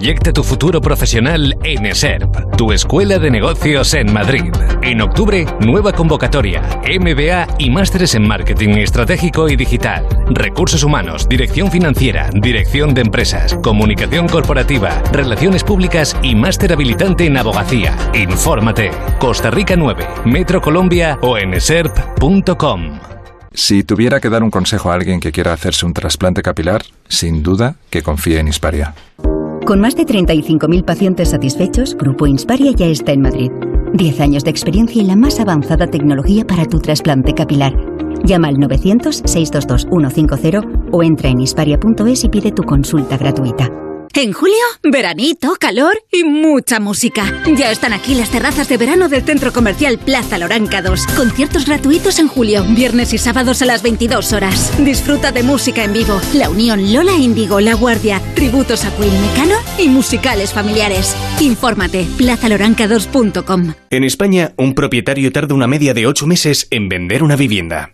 Proyecta 0.00 0.32
tu 0.32 0.42
futuro 0.42 0.80
profesional 0.80 1.58
en 1.62 1.84
ESERP, 1.84 2.56
tu 2.56 2.72
escuela 2.72 3.18
de 3.18 3.30
negocios 3.30 3.92
en 3.92 4.10
Madrid. 4.10 4.50
En 4.80 5.02
octubre, 5.02 5.44
nueva 5.60 5.92
convocatoria, 5.92 6.62
MBA 6.88 7.56
y 7.58 7.68
másteres 7.68 8.14
en 8.14 8.26
marketing 8.26 8.78
estratégico 8.78 9.50
y 9.50 9.56
digital, 9.56 10.06
recursos 10.30 10.84
humanos, 10.84 11.28
dirección 11.28 11.70
financiera, 11.70 12.30
dirección 12.32 12.94
de 12.94 13.02
empresas, 13.02 13.54
comunicación 13.62 14.26
corporativa, 14.26 15.02
relaciones 15.12 15.64
públicas 15.64 16.16
y 16.22 16.34
máster 16.34 16.72
habilitante 16.72 17.26
en 17.26 17.36
abogacía. 17.36 17.94
Infórmate. 18.14 18.92
Costa 19.18 19.50
Rica 19.50 19.76
9, 19.76 20.06
Metro 20.24 20.62
Colombia 20.62 21.18
o 21.20 21.36
en 21.36 21.52
eserp.com. 21.52 23.00
Si 23.52 23.84
tuviera 23.84 24.18
que 24.18 24.30
dar 24.30 24.42
un 24.42 24.50
consejo 24.50 24.90
a 24.90 24.94
alguien 24.94 25.20
que 25.20 25.30
quiera 25.30 25.52
hacerse 25.52 25.84
un 25.84 25.92
trasplante 25.92 26.40
capilar, 26.40 26.84
sin 27.06 27.42
duda 27.42 27.74
que 27.90 28.02
confíe 28.02 28.38
en 28.38 28.48
Hisparia. 28.48 28.94
Con 29.66 29.80
más 29.80 29.94
de 29.94 30.06
35.000 30.06 30.84
pacientes 30.84 31.30
satisfechos, 31.30 31.96
Grupo 31.96 32.26
Insparia 32.26 32.72
ya 32.72 32.86
está 32.86 33.12
en 33.12 33.20
Madrid. 33.20 33.52
10 33.94 34.20
años 34.20 34.44
de 34.44 34.50
experiencia 34.50 35.02
y 35.02 35.06
la 35.06 35.16
más 35.16 35.38
avanzada 35.38 35.86
tecnología 35.86 36.44
para 36.44 36.64
tu 36.64 36.78
trasplante 36.78 37.34
capilar. 37.34 37.74
Llama 38.24 38.48
al 38.48 38.56
900-622-150 38.56 40.88
o 40.92 41.02
entra 41.02 41.28
en 41.28 41.40
hisparia.es 41.40 42.24
y 42.24 42.28
pide 42.28 42.52
tu 42.52 42.62
consulta 42.62 43.16
gratuita. 43.16 43.70
En 44.12 44.32
julio, 44.32 44.56
veranito, 44.82 45.54
calor 45.58 45.94
y 46.10 46.24
mucha 46.24 46.80
música. 46.80 47.24
Ya 47.56 47.70
están 47.70 47.92
aquí 47.92 48.14
las 48.14 48.28
terrazas 48.30 48.68
de 48.68 48.76
verano 48.76 49.08
del 49.08 49.22
Centro 49.22 49.52
Comercial 49.52 49.98
Plaza 49.98 50.36
Loranca 50.36 50.82
2. 50.82 51.06
Conciertos 51.16 51.64
gratuitos 51.64 52.18
en 52.18 52.26
julio, 52.26 52.64
viernes 52.70 53.12
y 53.14 53.18
sábados 53.18 53.62
a 53.62 53.66
las 53.66 53.82
22 53.82 54.32
horas. 54.32 54.72
Disfruta 54.84 55.30
de 55.30 55.44
música 55.44 55.84
en 55.84 55.92
vivo. 55.92 56.20
La 56.34 56.50
Unión 56.50 56.92
Lola 56.92 57.14
Índigo, 57.14 57.60
La 57.60 57.74
Guardia, 57.74 58.20
tributos 58.34 58.84
a 58.84 58.94
Queen 58.96 59.12
Mecano 59.22 59.54
y 59.78 59.88
musicales 59.88 60.52
familiares. 60.52 61.14
Infórmate, 61.38 62.04
plazaloranca2.com. 62.18 63.74
En 63.90 64.04
España, 64.04 64.52
un 64.56 64.74
propietario 64.74 65.30
tarda 65.30 65.54
una 65.54 65.68
media 65.68 65.94
de 65.94 66.08
8 66.08 66.26
meses 66.26 66.66
en 66.70 66.88
vender 66.88 67.22
una 67.22 67.36
vivienda. 67.36 67.92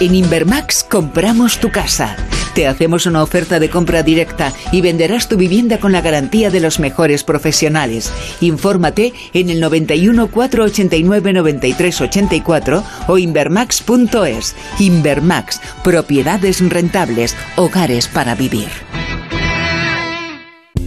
En 0.00 0.14
Invermax 0.14 0.84
compramos 0.84 1.60
tu 1.60 1.70
casa. 1.70 2.16
Te 2.54 2.66
hacemos 2.66 3.06
una 3.06 3.22
oferta 3.22 3.60
de 3.60 3.70
compra 3.70 4.02
directa 4.02 4.52
y 4.72 4.80
venderás 4.80 5.28
tu 5.28 5.36
vivienda 5.36 5.49
con 5.80 5.90
la 5.92 6.00
garantía 6.00 6.50
de 6.50 6.60
los 6.60 6.78
mejores 6.78 7.24
profesionales. 7.24 8.12
Infórmate 8.40 9.12
en 9.32 9.50
el 9.50 9.60
91 9.60 10.30
489 10.30 11.32
93 11.32 12.00
84 12.00 12.84
o 13.08 13.18
invermax.es. 13.18 14.54
Invermax, 14.78 15.60
propiedades 15.82 16.60
rentables, 16.70 17.36
hogares 17.56 18.06
para 18.06 18.34
vivir. 18.36 18.68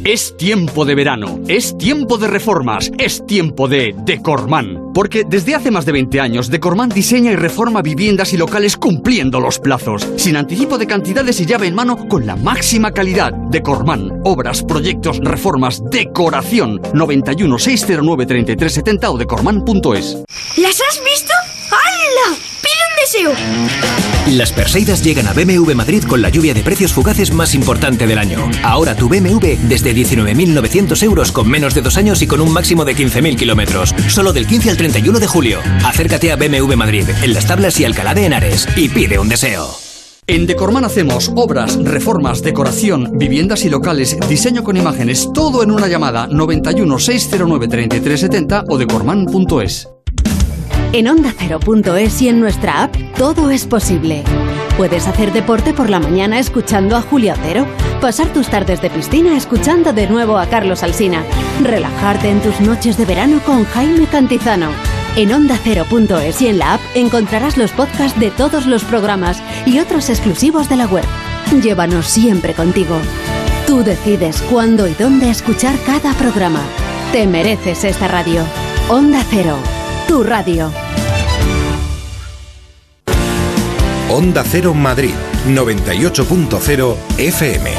Es 0.06 0.36
tiempo 0.36 0.84
de 0.84 0.96
verano, 0.96 1.40
es 1.48 1.78
tiempo 1.78 2.18
de 2.18 2.28
reformas, 2.28 2.92
es 2.98 3.26
tiempo 3.26 3.70
de 3.70 3.96
Decorman. 4.00 4.92
Porque 4.94 5.24
desde 5.26 5.56
hace 5.56 5.72
más 5.72 5.86
de 5.86 5.94
20 5.94 6.20
años, 6.20 6.50
Decorman 6.50 6.90
diseña 6.90 7.32
y 7.32 7.38
reforma 7.38 7.82
viviendas 7.82 8.34
y 8.34 8.38
locales 8.38 8.76
cumpliendo 8.76 9.40
los 9.40 9.60
plazos, 9.60 10.06
sin 10.18 10.36
anticipo 10.36 10.78
de 10.78 10.88
cantidades 10.88 11.40
y 11.40 11.46
llave 11.46 11.68
en 11.68 11.76
mano, 11.76 12.06
con 12.10 12.26
la 12.26 12.36
máxima 12.36 12.92
calidad. 12.92 13.32
Decorman, 13.50 14.20
obras, 14.26 14.62
proyectos, 14.62 15.20
reformas, 15.20 15.82
decoración. 15.90 16.82
91 16.94 17.58
609 17.58 18.26
3370 18.26 19.10
o 19.10 19.18
decorman.es. 19.18 20.18
¿Las 20.58 20.82
has 20.82 21.02
visto? 21.06 21.34
¡Hala! 21.72 22.53
Las 24.28 24.54
Perseidas 24.54 25.04
llegan 25.04 25.28
a 25.28 25.34
BMW 25.34 25.74
Madrid 25.74 26.04
con 26.04 26.22
la 26.22 26.30
lluvia 26.30 26.54
de 26.54 26.64
precios 26.64 26.94
fugaces 26.94 27.34
más 27.34 27.54
importante 27.54 28.08
del 28.08 28.18
año. 28.18 28.50
Ahora 28.64 28.96
tu 28.96 29.10
BMW 29.10 29.58
desde 29.68 29.94
19.900 29.94 31.04
euros 31.04 31.32
con 31.34 31.50
menos 31.50 31.74
de 31.74 31.82
dos 31.82 31.98
años 31.98 32.22
y 32.22 32.28
con 32.28 32.40
un 32.40 32.54
máximo 32.54 32.86
de 32.86 32.96
15.000 32.96 33.36
kilómetros. 33.36 33.94
Solo 34.08 34.32
del 34.32 34.48
15 34.48 34.70
al 34.70 34.78
31 34.78 35.20
de 35.20 35.28
julio. 35.28 35.60
Acércate 35.84 36.32
a 36.32 36.38
BMW 36.38 36.76
Madrid, 36.76 37.10
en 37.22 37.34
Las 37.34 37.46
Tablas 37.46 37.80
y 37.80 37.86
Alcalá 37.86 38.14
de 38.14 38.26
Henares, 38.26 38.68
y 38.78 38.88
pide 38.88 39.20
un 39.20 39.28
deseo. 39.28 39.68
En 40.26 40.48
Decorman 40.48 40.86
hacemos 40.86 41.30
obras, 41.36 41.78
reformas, 41.84 42.42
decoración, 42.42 43.18
viviendas 43.18 43.66
y 43.66 43.70
locales, 43.70 44.18
diseño 44.30 44.64
con 44.64 44.78
imágenes, 44.78 45.30
todo 45.34 45.64
en 45.64 45.72
una 45.72 45.88
llamada 45.88 46.28
91 46.28 46.98
609 46.98 47.68
3370 47.68 48.64
o 48.70 48.78
decorman.es. 48.78 49.93
En 50.94 51.08
onda 51.08 51.30
ondacero.es 51.30 52.22
y 52.22 52.30
en 52.30 52.40
nuestra 52.40 52.84
app 52.84 52.96
todo 53.18 53.50
es 53.50 53.66
posible. 53.66 54.24
Puedes 54.78 55.08
hacer 55.08 55.34
deporte 55.34 55.74
por 55.74 55.90
la 55.90 56.00
mañana 56.00 56.38
escuchando 56.38 56.96
a 56.96 57.02
Julio 57.02 57.34
Cero, 57.42 57.66
pasar 58.00 58.32
tus 58.32 58.48
tardes 58.48 58.80
de 58.80 58.92
piscina 58.92 59.36
escuchando 59.36 59.92
de 59.92 60.06
nuevo 60.06 60.38
a 60.38 60.46
Carlos 60.46 60.84
Alsina, 60.84 61.24
relajarte 61.64 62.30
en 62.30 62.42
tus 62.42 62.62
noches 62.62 62.96
de 62.96 63.06
verano 63.06 63.42
con 63.44 63.66
Jaime 63.66 64.06
Cantizano. 64.06 64.70
En 65.16 65.34
onda 65.34 65.56
ondacero.es 65.56 66.40
y 66.44 66.48
en 66.48 66.60
la 66.60 66.76
app 66.76 66.82
encontrarás 66.94 67.58
los 67.58 67.72
podcasts 67.72 68.20
de 68.20 68.30
todos 68.30 68.68
los 68.68 68.84
programas 68.84 69.42
y 69.66 69.80
otros 69.80 70.12
exclusivos 70.12 70.70
de 70.70 70.76
la 70.76 70.86
web. 70.86 71.06
Llévanos 71.64 72.06
siempre 72.06 72.54
contigo. 72.54 73.00
Tú 73.66 73.84
decides 73.84 74.44
cuándo 74.44 74.88
y 74.88 74.94
dónde 74.94 75.32
escuchar 75.32 75.76
cada 75.88 76.14
programa. 76.14 76.62
Te 77.12 77.26
mereces 77.26 77.84
esta 77.84 78.08
radio. 78.08 78.44
Onda 78.90 79.26
Cero, 79.28 79.58
tu 80.14 80.22
radio. 80.22 80.72
Onda 84.12 84.44
Cero 84.44 84.76
Madrid, 84.76 85.16
98.0 85.48 86.96
FM. 87.18 87.72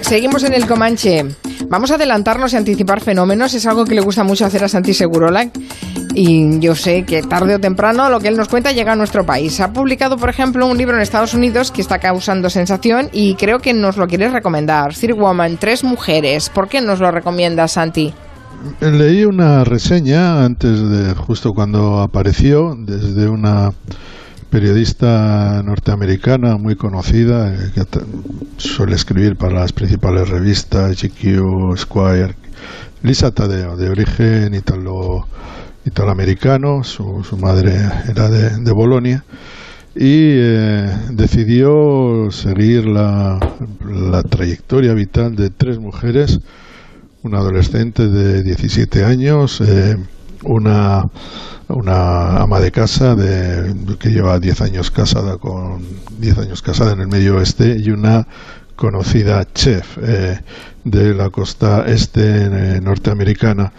Seguimos 0.00 0.42
en 0.42 0.54
el 0.54 0.66
Comanche. 0.66 1.45
Vamos 1.68 1.90
a 1.90 1.96
adelantarnos 1.96 2.52
y 2.52 2.56
anticipar 2.56 3.00
fenómenos. 3.00 3.54
Es 3.54 3.66
algo 3.66 3.84
que 3.84 3.94
le 3.94 4.00
gusta 4.00 4.22
mucho 4.22 4.46
hacer 4.46 4.62
a 4.62 4.68
Santi 4.68 4.94
Segurola. 4.94 5.50
Y 6.14 6.60
yo 6.60 6.74
sé 6.74 7.04
que 7.04 7.22
tarde 7.22 7.56
o 7.56 7.58
temprano 7.58 8.08
lo 8.08 8.20
que 8.20 8.28
él 8.28 8.36
nos 8.36 8.48
cuenta 8.48 8.72
llega 8.72 8.92
a 8.92 8.96
nuestro 8.96 9.26
país. 9.26 9.60
Ha 9.60 9.72
publicado, 9.72 10.16
por 10.16 10.30
ejemplo, 10.30 10.66
un 10.66 10.78
libro 10.78 10.96
en 10.96 11.02
Estados 11.02 11.34
Unidos 11.34 11.70
que 11.70 11.80
está 11.80 11.98
causando 11.98 12.48
sensación 12.48 13.10
y 13.12 13.34
creo 13.34 13.58
que 13.58 13.74
nos 13.74 13.96
lo 13.96 14.06
quieres 14.06 14.32
recomendar. 14.32 14.94
Sir 14.94 15.14
Woman, 15.14 15.58
tres 15.58 15.84
mujeres. 15.84 16.48
¿Por 16.48 16.68
qué 16.68 16.80
nos 16.80 17.00
lo 17.00 17.10
recomiendas, 17.10 17.72
Santi? 17.72 18.14
Leí 18.80 19.24
una 19.24 19.64
reseña 19.64 20.44
antes 20.44 20.88
de, 20.88 21.14
justo 21.14 21.52
cuando 21.52 22.00
apareció, 22.00 22.74
desde 22.78 23.28
una 23.28 23.72
periodista 24.50 25.62
norteamericana 25.64 26.56
muy 26.56 26.76
conocida 26.76 27.52
eh, 27.54 27.70
que 27.74 27.84
suele 28.56 28.94
escribir 28.94 29.36
para 29.36 29.60
las 29.60 29.72
principales 29.72 30.28
revistas 30.28 31.02
GQ, 31.02 31.76
Squire, 31.76 32.34
Lisa 33.02 33.30
Tadeo, 33.30 33.76
de 33.76 33.90
origen 33.90 34.54
italo, 34.54 35.26
italoamericano, 35.84 36.82
su, 36.84 37.24
su 37.28 37.36
madre 37.36 37.76
era 38.08 38.28
de, 38.28 38.58
de 38.58 38.72
Bolonia 38.72 39.24
y 39.98 40.36
eh, 40.36 40.90
decidió 41.10 42.30
seguir 42.30 42.86
la, 42.86 43.38
la 43.82 44.22
trayectoria 44.22 44.92
vital 44.92 45.34
de 45.36 45.48
tres 45.48 45.78
mujeres, 45.78 46.40
una 47.22 47.38
adolescente 47.38 48.06
de 48.06 48.42
17 48.42 49.04
años, 49.04 49.62
eh, 49.62 49.96
una 50.46 51.04
una 51.68 52.42
ama 52.42 52.60
de 52.60 52.70
casa 52.70 53.14
de, 53.14 53.74
que 53.98 54.10
lleva 54.10 54.38
10 54.38 54.60
años 54.60 54.90
casada 54.90 55.36
con 55.36 55.82
10 56.18 56.38
años 56.38 56.62
casada 56.62 56.92
en 56.92 57.00
el 57.00 57.08
medio 57.08 57.36
oeste 57.36 57.76
y 57.78 57.90
una 57.90 58.26
conocida 58.76 59.44
chef 59.52 59.98
eh, 60.02 60.38
de 60.84 61.14
la 61.14 61.30
costa 61.30 61.84
este 61.86 62.76
eh, 62.76 62.80
norteamericana 62.80 63.72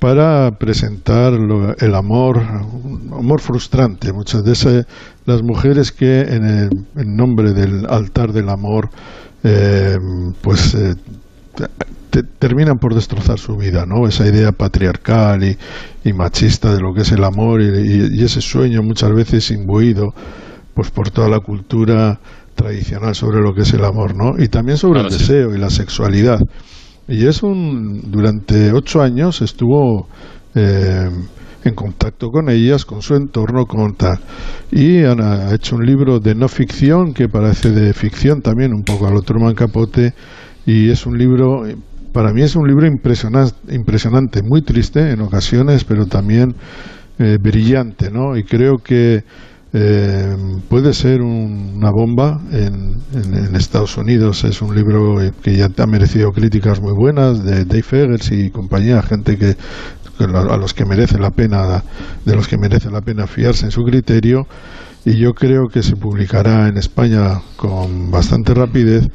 para 0.00 0.50
presentar 0.58 1.32
lo, 1.34 1.76
el 1.76 1.94
amor, 1.94 2.38
un 2.38 3.12
amor 3.12 3.42
frustrante. 3.42 4.14
Muchas 4.14 4.42
de 4.44 4.86
las 5.26 5.42
mujeres 5.42 5.92
que 5.92 6.22
en, 6.22 6.44
el, 6.46 6.70
nombre 7.04 7.52
del 7.52 7.84
altar 7.86 8.32
del 8.32 8.48
amor, 8.48 8.88
eh, 9.44 9.98
pues 10.40 10.74
te, 11.54 12.22
terminan 12.22 12.78
por 12.78 12.94
destrozar 12.94 13.38
su 13.38 13.56
vida, 13.56 13.84
¿no? 13.86 14.06
Esa 14.06 14.26
idea 14.26 14.52
patriarcal 14.52 15.44
y, 15.44 15.56
y 16.04 16.12
machista 16.12 16.74
de 16.74 16.80
lo 16.80 16.92
que 16.94 17.02
es 17.02 17.12
el 17.12 17.24
amor 17.24 17.62
y, 17.62 18.18
y, 18.18 18.24
ese 18.24 18.40
sueño 18.40 18.82
muchas 18.82 19.12
veces 19.12 19.50
imbuido 19.50 20.12
pues 20.74 20.90
por 20.90 21.10
toda 21.10 21.28
la 21.28 21.40
cultura 21.40 22.18
tradicional 22.54 23.14
sobre 23.14 23.40
lo 23.40 23.54
que 23.54 23.62
es 23.62 23.72
el 23.72 23.84
amor, 23.84 24.14
¿no? 24.16 24.42
Y 24.42 24.48
también 24.48 24.78
sobre 24.78 25.00
claro, 25.00 25.08
el 25.08 25.18
deseo 25.18 25.54
y 25.54 25.58
la 25.58 25.70
sexualidad. 25.70 26.40
Y 27.08 27.26
es 27.26 27.42
un 27.42 28.10
durante 28.10 28.72
ocho 28.72 29.02
años 29.02 29.42
estuvo 29.42 30.08
eh, 30.54 31.08
en 31.64 31.74
contacto 31.74 32.28
con 32.28 32.48
ellas, 32.48 32.84
con 32.84 33.02
su 33.02 33.14
entorno, 33.14 33.66
con 33.66 33.94
tal. 33.94 34.18
Y 34.70 35.04
han 35.04 35.20
ha 35.20 35.54
hecho 35.54 35.76
un 35.76 35.84
libro 35.84 36.18
de 36.20 36.34
no 36.34 36.48
ficción 36.48 37.12
que 37.12 37.28
parece 37.28 37.70
de 37.70 37.92
ficción 37.92 38.40
también, 38.40 38.72
un 38.72 38.82
poco 38.82 39.06
a 39.06 39.10
lo 39.10 39.22
Truman 39.22 39.54
Capote, 39.54 40.14
y 40.70 40.90
es 40.90 41.04
un 41.04 41.18
libro 41.18 41.64
para 42.12 42.32
mí 42.32 42.42
es 42.42 42.56
un 42.56 42.66
libro 42.66 42.86
impresionante, 42.86 43.74
impresionante 43.74 44.42
muy 44.42 44.62
triste 44.62 45.10
en 45.10 45.20
ocasiones, 45.20 45.84
pero 45.84 46.06
también 46.06 46.54
eh, 47.18 47.38
brillante, 47.40 48.10
¿no? 48.10 48.36
Y 48.36 48.44
creo 48.44 48.78
que 48.78 49.22
eh, 49.72 50.36
puede 50.68 50.92
ser 50.92 51.22
un, 51.22 51.74
una 51.76 51.90
bomba 51.90 52.40
en, 52.52 53.00
Estados 53.54 53.96
Unidos. 53.96 54.42
Es 54.44 54.62
un 54.62 54.74
libro 54.74 55.18
que 55.42 55.56
ya 55.56 55.68
ha 55.76 55.86
merecido 55.86 56.30
críticas 56.32 56.80
muy 56.80 56.94
buenas 56.94 57.44
de 57.44 57.64
Dave 57.64 57.84
Eggers 57.92 58.32
y 58.32 58.50
compañía, 58.50 59.02
gente 59.02 59.36
que, 59.36 59.54
que 60.18 60.24
a 60.24 60.56
los 60.56 60.72
que 60.72 60.84
merece 60.86 61.18
la 61.18 61.30
pena, 61.30 61.84
de 62.24 62.34
los 62.34 62.48
que 62.48 62.56
merece 62.58 62.90
la 62.90 63.02
pena 63.02 63.26
fiarse 63.26 63.66
en 63.66 63.70
su 63.70 63.82
criterio. 63.82 64.46
Y 65.04 65.16
yo 65.16 65.32
creo 65.32 65.68
que 65.68 65.82
se 65.82 65.94
publicará 65.96 66.68
en 66.68 66.76
España 66.78 67.40
con 67.56 68.10
bastante 68.10 68.54
rapidez 68.54 69.08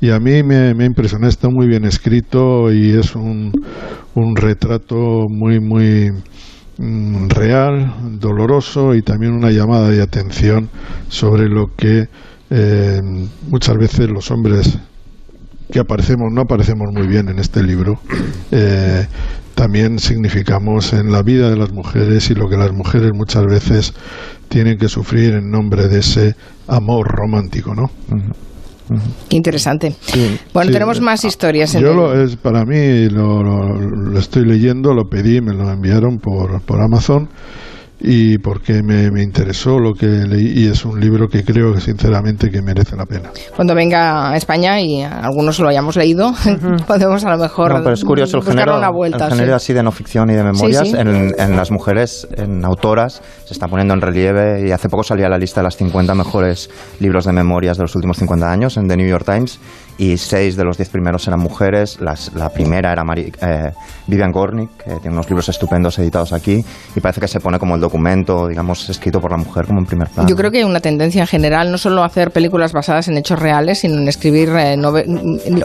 y 0.00 0.10
a 0.10 0.20
mí 0.20 0.42
me, 0.42 0.74
me 0.74 0.84
impresionó, 0.84 1.26
está 1.26 1.48
muy 1.48 1.66
bien 1.66 1.84
escrito 1.84 2.72
y 2.72 2.92
es 2.92 3.16
un, 3.16 3.52
un 4.14 4.36
retrato 4.36 5.26
muy, 5.28 5.60
muy 5.60 6.10
mm, 6.78 7.28
real, 7.28 7.94
doloroso 8.20 8.94
y 8.94 9.02
también 9.02 9.32
una 9.32 9.50
llamada 9.50 9.88
de 9.88 10.02
atención 10.02 10.68
sobre 11.08 11.48
lo 11.48 11.74
que 11.76 12.08
eh, 12.50 13.00
muchas 13.48 13.76
veces 13.76 14.08
los 14.08 14.30
hombres 14.30 14.78
que 15.70 15.80
aparecemos, 15.80 16.32
no 16.32 16.42
aparecemos 16.42 16.88
muy 16.92 17.06
bien 17.06 17.28
en 17.28 17.38
este 17.38 17.62
libro, 17.62 18.00
eh, 18.52 19.06
también 19.54 19.98
significamos 19.98 20.92
en 20.92 21.10
la 21.10 21.22
vida 21.22 21.50
de 21.50 21.56
las 21.56 21.72
mujeres 21.72 22.30
y 22.30 22.34
lo 22.34 22.48
que 22.48 22.56
las 22.56 22.72
mujeres 22.72 23.10
muchas 23.12 23.44
veces 23.44 23.92
tienen 24.48 24.78
que 24.78 24.88
sufrir 24.88 25.34
en 25.34 25.50
nombre 25.50 25.88
de 25.88 25.98
ese 25.98 26.36
amor 26.68 27.08
romántico, 27.08 27.74
¿no? 27.74 27.90
Qué 29.28 29.36
interesante. 29.36 29.94
Sí, 30.00 30.38
bueno, 30.52 30.68
sí, 30.68 30.72
tenemos 30.72 31.00
más 31.00 31.24
historias. 31.24 31.72
yo 31.72 31.94
lo, 31.94 32.22
es 32.22 32.36
para 32.36 32.64
mí 32.64 33.08
lo, 33.08 33.42
lo, 33.42 33.74
lo, 33.74 34.18
estoy 34.18 34.44
leyendo, 34.44 34.94
lo 34.94 35.04
pedí, 35.08 35.40
me 35.40 35.54
lo 35.54 35.70
enviaron 35.70 36.18
por, 36.18 36.60
por 36.62 36.80
Amazon 36.80 37.28
y 38.00 38.38
porque 38.38 38.82
me, 38.82 39.10
me, 39.10 39.22
interesó 39.22 39.78
lo 39.78 39.92
que 39.92 40.06
leí 40.06 40.64
y 40.64 40.68
es 40.68 40.84
un 40.84 41.00
libro 41.00 41.28
que 41.28 41.44
creo 41.44 41.74
que 41.74 41.80
sinceramente 41.80 42.48
que 42.50 42.62
merece 42.62 42.96
la 42.96 43.06
pena. 43.06 43.30
Cuando 43.56 43.74
venga 43.74 44.30
a 44.30 44.36
España 44.36 44.80
y 44.80 45.02
algunos 45.02 45.58
lo 45.58 45.68
hayamos 45.68 45.96
leído, 45.96 46.28
uh 46.28 46.32
-huh. 46.34 46.84
podemos 46.84 47.24
a 47.24 47.30
lo 47.30 47.38
mejor 47.38 47.72
no, 47.72 47.82
pero 47.82 47.94
es 47.94 48.04
curioso 48.04 48.38
el 48.38 48.44
género, 48.44 48.78
una 48.78 48.90
vuelta. 48.90 49.26
El 49.26 49.32
género 49.32 49.58
sí. 49.58 49.64
así 49.64 49.72
de 49.72 49.82
no 49.82 49.90
ficción 49.90 50.30
y 50.30 50.34
de 50.34 50.44
memorias 50.44 50.88
sí, 50.88 50.96
en, 50.96 51.34
en, 51.36 51.56
las 51.56 51.70
mujeres, 51.70 52.28
en 52.36 52.64
autoras, 52.64 53.20
se 53.44 53.52
está 53.52 53.66
poniendo 53.66 53.94
en 53.94 54.00
relieve 54.00 54.68
y 54.68 54.70
hace 54.70 54.88
poco 54.88 55.02
salía 55.02 55.28
la 55.28 55.38
lista 55.38 55.60
de 55.60 55.64
las 55.64 55.76
50 55.76 56.14
mejores 56.14 56.70
libros 57.00 57.24
de 57.24 57.32
memorias 57.32 57.76
de 57.78 57.82
los 57.82 57.94
últimos 57.96 58.16
50 58.18 58.50
años 58.50 58.76
en 58.76 58.86
The 58.86 58.96
New 58.96 59.08
York 59.08 59.24
Times 59.24 59.58
y 59.98 60.16
seis 60.16 60.56
de 60.56 60.64
los 60.64 60.76
diez 60.78 60.88
primeros 60.88 61.26
eran 61.26 61.40
mujeres. 61.40 62.00
Las- 62.00 62.32
la 62.34 62.48
primera 62.50 62.92
era 62.92 63.02
Mari- 63.04 63.32
eh, 63.42 63.72
Vivian 64.06 64.30
Gornick, 64.32 64.70
que 64.78 64.90
tiene 65.00 65.10
unos 65.10 65.28
libros 65.28 65.48
estupendos 65.48 65.98
editados 65.98 66.32
aquí 66.32 66.64
y 66.96 67.00
parece 67.00 67.20
que 67.20 67.28
se 67.28 67.40
pone 67.40 67.58
como 67.58 67.74
el 67.74 67.80
documento, 67.80 68.46
digamos, 68.48 68.88
escrito 68.88 69.20
por 69.20 69.30
la 69.32 69.36
mujer 69.36 69.66
como 69.66 69.80
en 69.80 69.86
primer 69.86 70.08
plano. 70.08 70.28
Yo 70.28 70.36
creo 70.36 70.50
que 70.50 70.58
hay 70.58 70.64
una 70.64 70.80
tendencia 70.80 71.20
en 71.20 71.26
general, 71.26 71.70
no 71.70 71.78
solo 71.78 72.02
a 72.02 72.06
hacer 72.06 72.30
películas 72.30 72.72
basadas 72.72 73.08
en 73.08 73.16
hechos 73.18 73.38
reales, 73.38 73.80
sino 73.80 73.96
en 73.98 74.08
escribir 74.08 74.48
eh, 74.50 74.76
nove- 74.78 75.04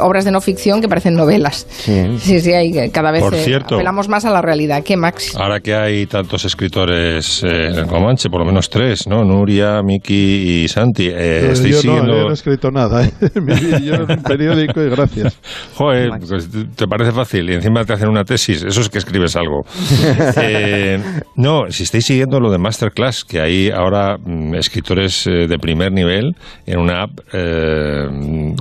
obras 0.01 0.25
de 0.25 0.31
no 0.31 0.41
ficción 0.41 0.81
que 0.81 0.87
parecen 0.89 1.13
novelas. 1.15 1.65
Sí. 1.69 2.17
Sí, 2.19 2.39
sí, 2.41 2.51
hay, 2.53 2.77
eh, 2.77 2.89
cada 2.91 3.11
vez 3.11 3.21
Por 3.21 3.35
eh, 3.35 3.43
cierto. 3.43 3.75
apelamos 3.75 4.09
más 4.09 4.25
a 4.25 4.31
la 4.31 4.41
realidad. 4.41 4.81
¿Qué, 4.83 4.97
Max? 4.97 5.35
Ahora 5.37 5.59
que 5.59 5.75
hay 5.75 6.05
tantos 6.07 6.43
escritores 6.45 7.43
eh, 7.43 7.67
en 7.79 7.87
Comanche, 7.87 8.29
por 8.29 8.39
lo 8.39 8.45
menos 8.45 8.69
tres, 8.69 9.07
¿no? 9.07 9.23
Nuria, 9.23 9.81
Miki 9.83 10.63
y 10.63 10.67
Santi. 10.67 11.07
eh, 11.07 11.13
Eh, 11.15 11.49
¿Estáis 11.53 11.81
yo, 11.83 11.93
no, 11.95 12.05
yo 12.07 12.23
no 12.23 12.29
he 12.29 12.33
escrito 12.33 12.71
nada. 12.71 13.03
¿eh? 13.05 13.11
Yo 13.83 13.93
un 14.23 14.37
periódico 14.37 14.81
y 14.81 14.89
gracias. 14.89 15.39
Joder, 15.75 16.11
pues, 16.27 16.49
te 16.75 16.87
parece 16.87 17.11
fácil 17.11 17.49
y 17.49 17.53
encima 17.53 17.83
te 17.85 17.93
hacen 17.93 18.09
una 18.09 18.23
tesis. 18.23 18.63
Eso 18.63 18.81
es 18.81 18.89
que 18.89 18.97
escribes 18.97 19.35
algo. 19.35 19.65
Eh, 20.45 20.99
no, 21.35 21.69
si 21.69 21.83
estáis 21.83 22.05
siguiendo 22.05 22.39
lo 22.39 22.51
de 22.51 22.57
Masterclass, 22.57 23.23
que 23.23 23.39
hay 23.39 23.69
ahora 23.69 24.17
mm, 24.17 24.55
escritores 24.55 25.25
eh, 25.27 25.47
de 25.47 25.57
primer 25.57 25.91
nivel 25.91 26.35
en 26.65 26.79
una 26.79 27.03
app 27.03 27.11
eh, 27.31 28.05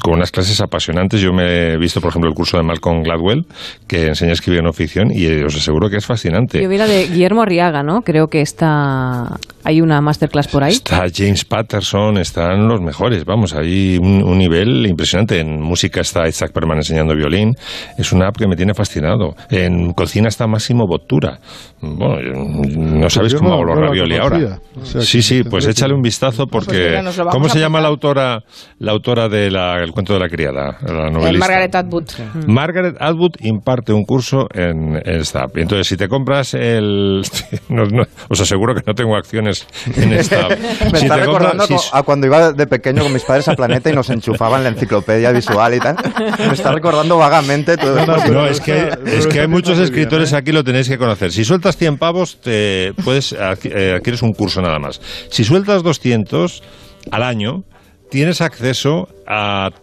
con 0.02 0.14
unas 0.14 0.30
clases 0.30 0.60
apasionantes. 0.60 1.20
Yo 1.20 1.32
me 1.32 1.72
he 1.72 1.76
visto, 1.78 2.00
por 2.00 2.10
ejemplo, 2.10 2.30
el 2.30 2.34
curso 2.34 2.56
de 2.56 2.62
Malcolm 2.62 3.02
Gladwell, 3.02 3.46
que 3.86 4.08
enseña 4.08 4.30
a 4.30 4.34
escribir 4.34 4.62
no 4.62 4.72
ficción, 4.72 5.10
y 5.10 5.26
eh, 5.26 5.44
os 5.44 5.56
aseguro 5.56 5.90
que 5.90 5.96
es 5.96 6.06
fascinante. 6.06 6.62
Yo 6.62 6.68
vi 6.68 6.78
la 6.78 6.86
de 6.86 7.06
Guillermo 7.08 7.42
Arriaga, 7.42 7.82
¿no? 7.82 8.02
Creo 8.02 8.28
que 8.28 8.40
está... 8.40 9.38
Hay 9.64 9.80
una 9.80 10.00
masterclass 10.00 10.48
por 10.48 10.64
ahí. 10.64 10.72
Está 10.72 11.04
James 11.14 11.44
Patterson, 11.44 12.18
están 12.18 12.66
los 12.66 12.80
mejores, 12.80 13.24
vamos, 13.24 13.54
hay 13.54 13.96
un, 13.98 14.22
un 14.22 14.38
nivel 14.38 14.86
impresionante. 14.86 15.44
En 15.52 15.60
música 15.62 16.00
está 16.00 16.26
Isaac 16.28 16.52
Perman 16.52 16.78
enseñando 16.78 17.14
violín, 17.14 17.54
es 17.98 18.12
una 18.12 18.28
app 18.28 18.36
que 18.36 18.46
me 18.46 18.56
tiene 18.56 18.74
fascinado. 18.74 19.34
En 19.50 19.92
cocina 19.92 20.28
está 20.28 20.46
Máximo 20.46 20.86
Bottura. 20.86 21.38
Bueno, 21.80 22.44
no 22.76 23.10
sabéis 23.10 23.32
yo 23.32 23.38
cómo 23.38 23.50
no- 23.50 23.54
hago 23.56 23.64
los 23.64 23.78
ravioli 23.78 24.16
ahora. 24.16 24.58
O 24.80 24.84
sea, 24.84 25.00
sí, 25.00 25.20
sí, 25.22 25.42
pues 25.42 25.66
échale 25.66 25.90
que- 25.92 25.96
un 25.96 26.02
vistazo 26.02 26.46
Pues 26.46 26.64
porque... 26.66 27.00
¿Cómo 27.30 27.48
se 27.48 27.58
llama 27.58 27.80
la 27.80 27.88
autora 27.88 28.40
la 28.78 28.92
autora 28.92 29.28
del 29.28 29.56
cuento 29.92 30.14
de 30.14 30.20
la 30.20 30.28
criada? 30.28 30.78
La 30.86 31.10
novelista. 31.10 31.46
Margaret 31.46 31.74
Atwood. 31.74 32.04
Margaret 32.46 32.96
Atwood 33.00 33.32
imparte 33.40 33.92
un 33.92 34.04
curso 34.04 34.46
en, 34.54 34.96
en 35.04 35.20
esta 35.20 35.42
app. 35.44 35.56
Entonces, 35.58 35.86
si 35.86 35.96
te 35.96 36.08
compras 36.08 36.54
el... 36.54 37.22
no- 37.68 37.84
no, 37.86 38.04
os 38.28 38.40
aseguro 38.40 38.74
que 38.74 38.82
no 38.86 38.94
tengo 38.94 39.16
acciones 39.16 39.66
en 39.96 40.12
esta 40.12 40.46
app. 40.46 40.50
Me 40.92 40.98
Si 40.98 41.04
está 41.06 41.16
te 41.16 41.24
compras- 41.26 41.52
recordando 41.52 41.66
si- 41.66 41.74
a 41.92 42.02
cuando 42.02 42.26
iba 42.26 42.52
de 42.52 42.66
pequeño 42.66 43.02
con 43.02 43.12
mis 43.12 43.24
padres 43.24 43.48
a 43.48 43.54
Planeta 43.54 43.90
y 43.90 43.94
nos 43.94 44.08
enchufaban 44.10 44.62
la 44.62 44.70
enciclopedia 44.70 45.32
visual 45.42 45.74
y 45.74 45.80
tal. 45.80 45.96
Me 46.38 46.54
está 46.54 46.72
recordando 46.72 47.18
vagamente 47.18 47.76
todo 47.76 47.98
esto. 47.98 48.32
No, 48.32 48.46
es 48.46 48.60
que, 48.60 48.72
hay, 48.72 48.90
es 49.06 49.26
que 49.26 49.40
hay 49.40 49.48
muchos 49.48 49.78
escritores 49.78 50.32
aquí, 50.32 50.52
lo 50.52 50.64
tenéis 50.64 50.88
que 50.88 50.98
conocer. 50.98 51.32
Si 51.32 51.44
sueltas 51.44 51.76
100 51.76 51.98
pavos, 51.98 52.40
te 52.40 52.94
puedes 53.04 53.32
eh, 53.32 53.94
adquieres 53.96 54.22
un 54.22 54.32
curso 54.32 54.62
nada 54.62 54.78
más. 54.78 55.00
Si 55.30 55.44
sueltas 55.44 55.82
200 55.82 56.62
al 57.10 57.22
año, 57.22 57.64
tienes 58.10 58.40
acceso 58.40 59.08
a 59.21 59.21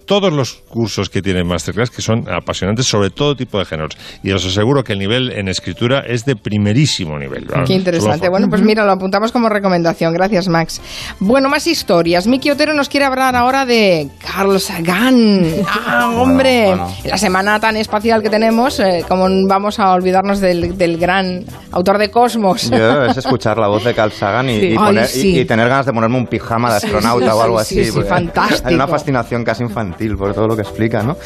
todos 0.06 0.32
los 0.34 0.54
cursos 0.70 1.10
que 1.10 1.22
tiene 1.22 1.44
Masterclass, 1.44 1.90
que 1.90 2.02
son 2.02 2.26
apasionantes 2.30 2.86
sobre 2.86 3.10
todo 3.10 3.36
tipo 3.36 3.58
de 3.60 3.66
géneros. 3.66 3.98
Y 4.24 4.32
os 4.32 4.46
aseguro 4.46 4.84
que 4.84 4.94
el 4.94 5.00
nivel 5.00 5.32
en 5.32 5.48
escritura 5.48 6.00
es 6.06 6.26
de 6.26 6.36
primerísimo 6.36 7.18
nivel. 7.18 7.46
¿vale? 7.46 7.64
Qué 7.66 7.74
interesante. 7.74 8.30
Bueno, 8.30 8.48
pues 8.50 8.62
mira, 8.62 8.86
lo 8.86 8.92
apuntamos 8.92 9.32
como 9.32 9.50
recomendación. 9.50 10.14
Gracias, 10.14 10.48
Max. 10.48 10.82
Bueno, 11.20 11.50
más 11.50 11.68
historias. 11.68 12.28
Miki 12.28 12.52
Otero 12.52 12.74
nos 12.74 12.90
quiere 12.90 13.06
hablar 13.06 13.36
ahora 13.36 13.66
de 13.66 14.10
Carl 14.26 14.60
Sagan. 14.60 15.46
Ah, 15.92 16.10
hombre. 16.16 16.66
Bueno, 16.68 16.84
bueno. 16.86 16.98
En 17.04 17.10
la 17.12 17.18
semana 17.18 17.60
tan 17.60 17.76
espacial 17.78 18.22
que 18.22 18.30
tenemos, 18.30 18.80
eh, 18.80 19.04
como 19.08 19.28
vamos 19.48 19.80
a 19.80 19.92
olvidarnos 19.94 20.40
del, 20.40 20.78
del 20.78 20.98
gran 20.98 21.44
autor 21.72 21.98
de 21.98 22.10
Cosmos? 22.12 22.70
Yo 22.70 23.04
es 23.06 23.18
escuchar 23.18 23.58
la 23.58 23.68
voz 23.68 23.84
de 23.84 23.94
Carl 23.94 24.12
Sagan 24.12 24.50
y, 24.50 24.60
Sí. 24.60 24.66
y 24.68 24.76
poner- 24.76 25.04
Ay, 25.04 25.10
sí. 25.10 25.30
y- 25.36 25.40
y 25.40 25.46
tener 25.46 25.68
ganas 25.70 25.86
de 25.86 25.94
ponerme 25.94 26.18
un 26.18 26.28
pijama 26.28 26.70
de 26.72 26.78
astronauta 26.78 27.26
sí, 27.26 27.32
o 27.32 27.42
algo 27.42 27.64
sí, 27.64 27.84
sí, 27.84 27.90
así. 28.00 28.02
fantástico. 28.08 28.68
Hay 28.68 28.76
una 28.76 28.88
fascinación 28.88 29.39
casi 29.44 29.64
infantil 29.64 30.16
por 30.16 30.34
todo 30.34 30.48
lo 30.48 30.56
que 30.56 30.62
explica, 30.62 31.04
¿no? 31.04 31.18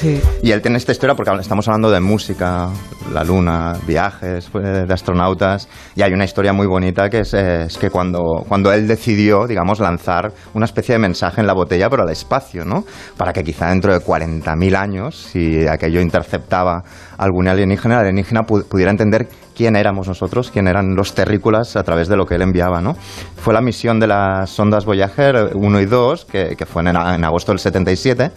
Y 0.41 0.51
él 0.51 0.61
tiene 0.61 0.77
esta 0.77 0.91
historia 0.91 1.15
porque 1.15 1.31
estamos 1.39 1.67
hablando 1.67 1.91
de 1.91 1.99
música, 1.99 2.69
la 3.13 3.23
luna, 3.23 3.77
viajes 3.85 4.49
pues, 4.51 4.87
de 4.87 4.93
astronautas, 4.93 5.67
y 5.95 6.01
hay 6.01 6.13
una 6.13 6.25
historia 6.25 6.53
muy 6.53 6.67
bonita 6.67 7.09
que 7.09 7.19
es, 7.19 7.33
eh, 7.33 7.63
es 7.65 7.77
que 7.77 7.89
cuando, 7.89 8.43
cuando 8.47 8.71
él 8.71 8.87
decidió, 8.87 9.47
digamos, 9.47 9.79
lanzar 9.79 10.31
una 10.53 10.65
especie 10.65 10.93
de 10.93 10.99
mensaje 10.99 11.41
en 11.41 11.47
la 11.47 11.53
botella, 11.53 11.89
pero 11.89 12.03
al 12.03 12.09
espacio, 12.09 12.65
¿no? 12.65 12.85
Para 13.17 13.33
que 13.33 13.43
quizá 13.43 13.69
dentro 13.69 13.93
de 13.93 13.99
40.000 13.99 14.75
años, 14.75 15.17
si 15.31 15.67
aquello 15.67 16.01
interceptaba 16.01 16.83
algún 17.17 17.47
alienígena, 17.47 17.95
el 17.95 18.01
alienígena 18.01 18.41
pu- 18.41 18.63
pudiera 18.65 18.91
entender 18.91 19.27
quién 19.55 19.75
éramos 19.75 20.07
nosotros, 20.07 20.49
quién 20.51 20.67
eran 20.67 20.95
los 20.95 21.13
terrícolas 21.13 21.75
a 21.75 21.83
través 21.83 22.07
de 22.07 22.17
lo 22.17 22.25
que 22.25 22.35
él 22.35 22.41
enviaba, 22.41 22.81
¿no? 22.81 22.95
Fue 23.37 23.53
la 23.53 23.61
misión 23.61 23.99
de 23.99 24.07
las 24.07 24.49
sondas 24.49 24.85
Voyager 24.85 25.51
1 25.53 25.79
y 25.81 25.85
2, 25.85 26.25
que, 26.25 26.55
que 26.55 26.65
fue 26.65 26.81
en, 26.81 26.95
agosto 26.97 27.51
del 27.51 27.59
77, 27.59 28.31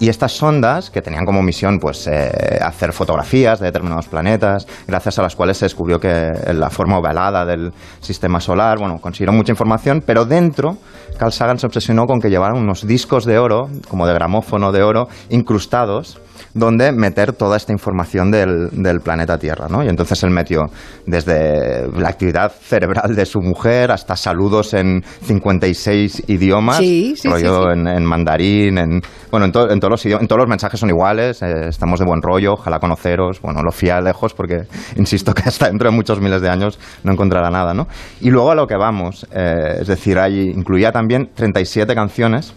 y 0.00 0.08
estas 0.08 0.32
sondas, 0.32 0.90
que 0.90 1.00
tenían 1.02 1.24
como 1.24 1.40
misión 1.40 1.78
pues, 1.78 2.08
eh, 2.08 2.58
hacer 2.60 2.92
fotografías 2.92 3.60
de 3.60 3.66
determinados 3.66 4.08
planetas, 4.08 4.66
gracias 4.88 5.20
a 5.20 5.22
las 5.22 5.36
cuales 5.36 5.56
se 5.58 5.66
descubrió 5.66 6.00
que 6.00 6.32
la 6.52 6.68
forma 6.68 6.98
ovalada 6.98 7.44
del 7.44 7.72
sistema 8.00 8.40
solar, 8.40 8.78
bueno, 8.78 8.98
consiguieron 9.00 9.36
mucha 9.36 9.52
información, 9.52 10.02
pero 10.04 10.24
dentro 10.24 10.78
Carl 11.16 11.30
Sagan 11.32 11.58
se 11.60 11.66
obsesionó 11.66 12.06
con 12.06 12.18
que 12.20 12.28
llevaran 12.28 12.56
unos 12.58 12.84
discos 12.84 13.24
de 13.24 13.38
oro, 13.38 13.68
como 13.88 14.04
de 14.08 14.14
gramófono 14.14 14.72
de 14.72 14.82
oro, 14.82 15.06
incrustados, 15.30 16.18
donde 16.54 16.92
meter 16.92 17.32
toda 17.32 17.56
esta 17.56 17.72
información 17.72 18.30
del, 18.30 18.68
del 18.72 19.00
planeta 19.00 19.36
Tierra, 19.38 19.66
¿no? 19.68 19.82
Y 19.84 19.88
entonces 19.88 20.22
él 20.22 20.30
metió 20.30 20.62
desde 21.06 21.88
la 21.98 22.08
actividad 22.08 22.52
cerebral 22.52 23.14
de 23.14 23.26
su 23.26 23.40
mujer 23.40 23.90
hasta 23.90 24.16
saludos 24.16 24.72
en 24.74 25.02
56 25.22 26.22
idiomas, 26.28 26.78
Sí, 26.78 27.14
sí, 27.16 27.28
rollo 27.28 27.64
sí. 27.64 27.78
En, 27.78 27.88
en 27.88 28.04
mandarín, 28.04 28.78
en 28.78 29.00
bueno, 29.30 29.46
en, 29.46 29.52
to- 29.52 29.70
en 29.70 29.80
todos 29.80 29.90
los 29.90 30.06
idiomas, 30.06 30.22
en 30.22 30.28
todos 30.28 30.38
los 30.40 30.48
mensajes 30.48 30.78
son 30.80 30.90
iguales, 30.90 31.42
eh, 31.42 31.68
estamos 31.68 31.98
de 31.98 32.06
buen 32.06 32.22
rollo, 32.22 32.52
ojalá 32.52 32.78
conoceros, 32.78 33.40
bueno, 33.40 33.60
lo 33.62 33.72
fía 33.72 34.00
lejos 34.00 34.32
porque 34.34 34.62
insisto 34.96 35.34
que 35.34 35.42
hasta 35.48 35.66
dentro 35.68 35.90
de 35.90 35.96
muchos 35.96 36.20
miles 36.20 36.40
de 36.40 36.48
años 36.48 36.78
no 37.02 37.12
encontrará 37.12 37.50
nada, 37.50 37.74
¿no? 37.74 37.86
Y 38.20 38.30
luego 38.30 38.52
a 38.52 38.54
lo 38.54 38.66
que 38.66 38.76
vamos, 38.76 39.26
eh, 39.32 39.78
es 39.80 39.88
decir, 39.88 40.18
ahí 40.18 40.50
incluía 40.54 40.92
también 40.92 41.30
37 41.34 41.94
canciones 41.94 42.54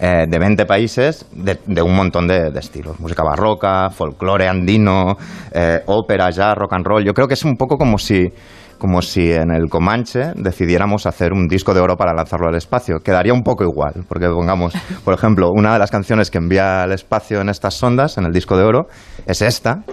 eh, 0.00 0.26
de 0.28 0.38
20 0.38 0.66
países 0.66 1.26
de, 1.32 1.82
un 1.82 1.94
montón 1.94 2.26
de, 2.26 2.50
de 2.50 2.58
estilos. 2.58 2.98
Música 3.00 3.22
barroca, 3.22 3.90
folclore 3.90 4.48
andino, 4.48 5.16
eh, 5.52 5.80
ópera, 5.86 6.30
jazz, 6.30 6.56
rock 6.56 6.72
and 6.72 6.86
roll. 6.86 7.04
Yo 7.04 7.12
creo 7.12 7.28
que 7.28 7.34
es 7.34 7.44
un 7.44 7.56
poco 7.56 7.76
como 7.76 7.98
si, 7.98 8.32
como 8.78 9.02
si 9.02 9.32
en 9.32 9.50
el 9.50 9.68
Comanche 9.68 10.32
decidiéramos 10.34 11.06
hacer 11.06 11.32
un 11.32 11.46
disco 11.46 11.74
de 11.74 11.80
oro 11.80 11.96
para 11.96 12.12
lanzarlo 12.12 12.48
al 12.48 12.56
espacio. 12.56 12.98
Quedaría 13.00 13.32
un 13.32 13.42
poco 13.42 13.64
igual, 13.64 14.04
porque 14.08 14.26
pongamos, 14.26 14.74
por 15.04 15.14
ejemplo, 15.14 15.50
una 15.50 15.72
de 15.72 15.78
las 15.78 15.90
canciones 15.90 16.30
que 16.30 16.38
envía 16.38 16.82
al 16.82 16.92
espacio 16.92 17.40
en 17.40 17.48
estas 17.48 17.74
sondas, 17.74 18.18
en 18.18 18.24
el 18.24 18.32
disco 18.32 18.56
de 18.56 18.64
oro, 18.64 18.86
es 19.26 19.42
esta. 19.42 19.84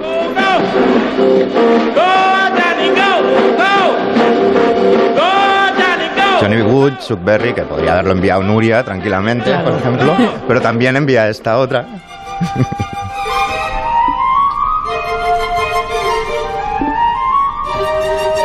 Johnny. 6.41 6.61
Wood, 6.61 6.93
Chuck 6.99 7.23
Berry, 7.23 7.53
que 7.53 7.61
podría 7.61 7.93
haberlo 7.93 8.13
enviado 8.13 8.41
Nuria 8.43 8.83
tranquilamente, 8.83 9.53
por 9.59 9.73
ejemplo, 9.73 10.15
pero 10.47 10.59
también 10.61 10.95
envía 10.95 11.29
esta 11.29 11.57
otra. 11.57 11.85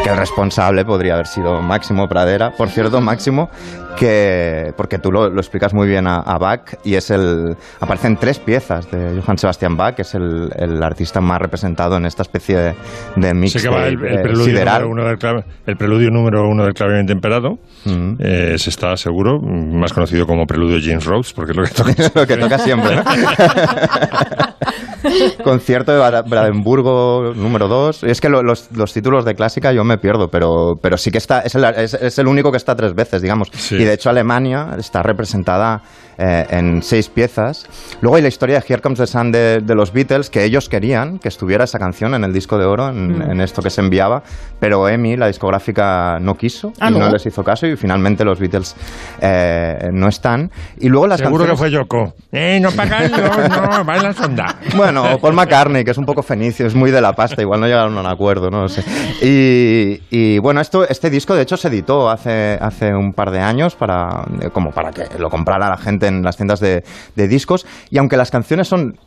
que 0.07 0.13
el 0.13 0.19
responsable 0.19 0.85
podría 0.85 1.15
haber 1.15 1.27
sido 1.27 1.61
Máximo 1.63 2.07
Pradera. 2.09 2.53
Por 2.53 2.69
cierto, 2.69 3.01
Máximo, 3.01 3.51
que 3.97 4.73
porque 4.77 4.99
tú 4.99 5.11
lo, 5.11 5.29
lo 5.31 5.41
explicas 5.41 5.75
muy 5.75 5.89
bien 5.89 6.07
a, 6.07 6.19
a 6.19 6.39
Bach 6.39 6.75
y 6.85 6.95
es 6.95 7.11
el 7.11 7.57
aparecen 7.81 8.17
tres 8.17 8.39
piezas 8.39 8.89
de 8.91 9.21
Johann 9.21 9.37
Sebastian 9.39 9.77
Bach, 9.77 9.95
que 9.97 10.03
es 10.03 10.15
el, 10.15 10.51
el 10.57 10.81
artista 10.83 11.21
más 11.21 11.41
representado 11.41 11.97
en 11.97 12.07
esta 12.07 12.23
especie 12.23 12.57
de, 12.57 12.75
de 13.17 13.35
mix 13.35 13.57
el, 13.65 13.75
el 13.75 13.95
eh, 14.05 14.19
preludio 14.23 14.59
número 14.65 14.89
uno 14.89 15.05
del 15.05 15.19
clave- 15.19 15.45
el 15.67 15.77
preludio 15.77 16.11
número 16.11 16.49
uno 16.49 16.65
del 16.65 16.75
clavemente 16.75 17.13
temperado. 17.13 17.59
Eh, 18.19 18.55
se 18.59 18.71
está 18.71 18.97
seguro, 18.97 19.41
mm, 19.41 19.77
más 19.81 19.93
conocido 19.93 20.27
como 20.27 20.47
preludio 20.47 20.79
James 20.81 21.05
Rhodes, 21.05 21.33
porque 21.33 21.51
es 21.53 21.57
lo 21.57 21.65
que 21.65 21.71
toca, 21.75 21.93
lo 22.21 22.27
que 22.27 22.37
toca 22.37 22.59
siempre. 22.59 22.97
Concierto 25.45 25.93
de 25.93 25.99
Bra- 26.01 26.23
Brandenburgo 26.29 27.33
número 27.35 27.69
2. 27.69 28.05
Es 28.05 28.21
que 28.21 28.29
lo- 28.29 28.43
los, 28.43 28.71
los 28.73 28.93
títulos 28.93 29.25
de 29.25 29.35
clásica 29.35 29.73
yo 29.73 29.85
me 29.85 29.99
pierdo, 29.99 30.29
pero, 30.31 30.79
pero 30.81 30.97
sí 30.97 31.11
que 31.11 31.19
está, 31.19 31.41
es 31.41 31.55
el, 31.55 31.65
es, 31.65 31.95
es 31.95 32.19
el 32.19 32.27
único 32.27 32.51
que 32.51 32.57
está 32.57 32.75
tres 32.75 32.95
veces, 32.95 33.23
digamos. 33.23 33.49
Y 33.81 33.85
de 33.85 33.93
hecho 33.95 34.11
Alemania 34.11 34.71
está 34.79 35.03
representada 35.03 35.83
eh, 36.19 36.47
en 36.51 36.83
seis 36.83 37.09
piezas. 37.09 37.67
Luego 38.01 38.17
hay 38.17 38.23
la 38.23 38.29
historia 38.29 38.61
de 38.61 38.65
Here 38.67 38.81
Comes 38.83 38.99
the 38.99 39.07
Sun 39.07 39.33
de, 39.33 39.61
de 39.61 39.75
los 39.75 39.93
Beatles, 39.93 40.31
que 40.31 40.45
ellos 40.45 40.69
querían 40.69 41.19
que 41.19 41.29
estuviera 41.29 41.65
esa 41.65 41.79
canción 41.79 42.15
en 42.15 42.25
el 42.25 42.33
disco 42.33 42.59
de 42.59 42.65
oro, 42.65 42.89
en, 42.89 43.07
Mm. 43.19 43.31
en 43.31 43.41
esto 43.41 43.63
que 43.63 43.71
se 43.71 43.81
enviaba, 43.81 44.23
pero 44.59 44.89
EMI, 44.89 45.17
la 45.17 45.27
discográfica, 45.29 46.19
no 46.21 46.35
quiso 46.37 46.73
Ah, 46.81 46.91
y 46.91 46.93
no. 46.95 46.99
¿no? 47.01 47.11
les 47.11 47.25
hizo 47.27 47.43
caso 47.45 47.67
y 47.67 47.77
finalmente 47.77 48.25
los 48.25 48.39
Beatles 48.41 48.75
eh, 49.21 49.91
no 49.93 50.09
están. 50.09 50.51
Y 50.79 50.89
luego 50.89 51.07
las 51.07 51.21
Seguro 51.21 51.47
que 51.47 51.57
fue 51.57 51.71
Yoko. 51.71 52.15
Eh, 52.33 52.59
no 52.61 52.71
pagáis, 52.73 53.11
no, 53.11 53.19
no, 53.19 53.85
va 53.85 53.97
en 53.97 54.03
la 54.03 54.13
sonda. 54.13 54.57
Bueno, 54.77 55.15
o 55.15 55.19
Paul 55.19 55.35
McCartney, 55.35 55.85
que 55.85 55.91
es 55.93 55.99
un 55.99 56.05
poco 56.05 56.23
fenicio, 56.23 56.67
es 56.67 56.75
muy 56.75 56.91
de 56.91 57.01
la 57.01 57.13
pasta, 57.15 57.41
igual 57.41 57.61
no 57.61 57.67
llegaron 57.67 57.97
a 57.97 58.01
un 58.01 58.07
acuerdo, 58.07 58.51
no 58.51 58.63
lo 58.63 58.69
sé. 58.69 58.83
Y, 59.23 60.01
y, 60.11 60.39
bueno, 60.39 60.61
esto, 60.61 60.87
este 60.89 61.09
disco 61.11 61.35
de 61.35 61.43
hecho 61.43 61.57
se 61.57 61.69
editó 61.69 62.11
hace, 62.11 62.59
hace 62.61 62.95
un 62.95 63.13
par 63.13 63.31
de 63.31 63.41
años 63.41 63.75
para, 63.75 64.25
como 64.53 64.71
para 64.73 64.91
que 64.93 65.05
lo 65.19 65.31
comprara 65.31 65.69
la 65.69 65.77
gente 65.77 66.06
en 66.07 66.23
las 66.23 66.37
tiendas 66.37 66.61
de, 66.61 66.85
de 67.15 67.29
discos. 67.29 67.67
Y 67.91 67.99
aunque 67.99 68.17
las 68.17 68.31
canciones 68.31 68.69
son, 68.69 68.99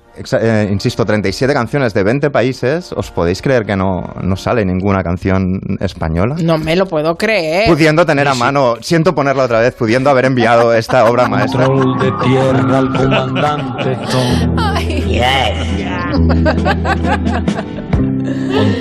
eh, 0.42 0.68
insisto, 0.70 1.06
37 1.06 1.54
canciones 1.54 1.94
de 1.94 2.04
20 2.04 2.30
países, 2.30 2.92
¿os 2.94 3.12
podéis 3.12 3.42
creer 3.42 3.66
que 3.66 3.76
no, 3.76 4.02
no 4.22 4.36
sale 4.36 4.66
ninguna 4.66 5.02
canción 5.04 5.60
española? 5.80 6.36
No 6.44 6.58
me 6.58 6.76
lo 6.76 6.86
puedo 6.86 7.16
creer. 7.16 7.70
Pudiendo 7.70 8.06
tener 8.06 8.28
a 8.28 8.34
mano, 8.34 8.76
siento 8.82 9.16
ponerla 9.16 9.44
otra 9.44 9.62
vez, 9.62 9.76
pudiendo 9.76 10.10
haber 10.10 10.26
enviado 10.26 10.74
esta 10.74 11.10
obra 11.10 11.28
maestra. 11.30 11.68
de 11.68 12.12
tierra 12.24 12.80
al 12.80 12.94
comandante 12.94 13.98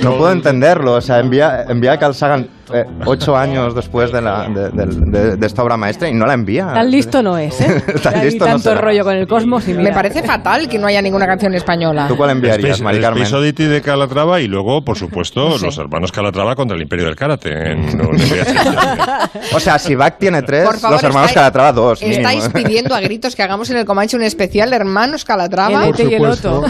No 0.03 0.17
puedo 0.17 0.31
entenderlo, 0.31 0.93
o 0.93 1.01
sea, 1.01 1.19
envía, 1.19 1.63
envía 1.69 1.93
a 1.93 1.97
Carl 1.99 2.13
Sagan 2.13 2.58
eh, 2.73 2.85
ocho 3.05 3.35
años 3.35 3.75
después 3.75 4.11
de, 4.11 4.21
la, 4.21 4.47
de, 4.47 4.69
de- 4.69 4.85
de- 5.19 5.35
de 5.37 5.47
esta 5.47 5.63
obra 5.63 5.77
maestra 5.77 6.09
y 6.09 6.13
no 6.13 6.25
la 6.25 6.33
envía. 6.33 6.67
Tan 6.73 6.89
listo 6.91 7.21
no 7.23 7.37
es, 7.37 7.59
¿eh? 7.61 7.83
Tan 8.03 8.15
Hay 8.15 8.25
listo 8.25 8.45
no 8.45 8.51
tanto 8.51 8.69
será. 8.69 8.81
rollo 8.81 9.03
con 9.03 9.15
el 9.15 9.27
cosmos 9.27 9.67
y 9.67 9.73
Me 9.73 9.91
parece 9.91 10.23
fatal 10.23 10.67
que 10.69 10.77
no 10.79 10.87
haya 10.87 11.01
ninguna 11.01 11.25
canción 11.27 11.53
española. 11.55 12.07
¿Tú 12.07 12.15
cuál 12.17 12.31
enviarías, 12.31 12.71
Space, 12.71 12.83
Mari 12.83 12.99
Carmen? 13.01 13.23
Space 13.23 13.67
de 13.67 13.81
Calatrava 13.81 14.39
y 14.41 14.47
luego, 14.47 14.83
por 14.83 14.97
supuesto, 14.97 15.57
Sí. 15.57 15.65
los 15.65 15.77
hermanos 15.77 16.11
Calatrava 16.11 16.55
contra 16.55 16.75
el 16.75 16.83
Imperio 16.83 17.05
del 17.05 17.15
Karate. 17.15 17.71
En. 17.71 17.89
O 19.53 19.59
sea, 19.59 19.79
si 19.79 19.95
Bach 19.95 20.17
tiene 20.19 20.41
tres, 20.43 20.63
favor, 20.65 20.91
los 20.91 21.03
hermanos 21.03 21.29
estáis- 21.31 21.33
Calatrava 21.35 21.71
dos. 21.73 22.01
mínimo, 22.01 22.19
Estáis 22.29 22.49
pidiendo 22.53 22.93
a 22.95 22.99
gritos 23.01 23.35
que 23.35 23.43
hagamos 23.43 23.69
en 23.69 23.77
el 23.77 23.85
Comanche 23.85 24.15
un 24.17 24.23
especial 24.23 24.71
Hermanos 24.73 25.25
Calatrava. 25.25 25.83
El 25.85 25.89
Ete 25.89 26.03
y 26.09 26.13
el 26.15 26.25
Oto. 26.25 26.63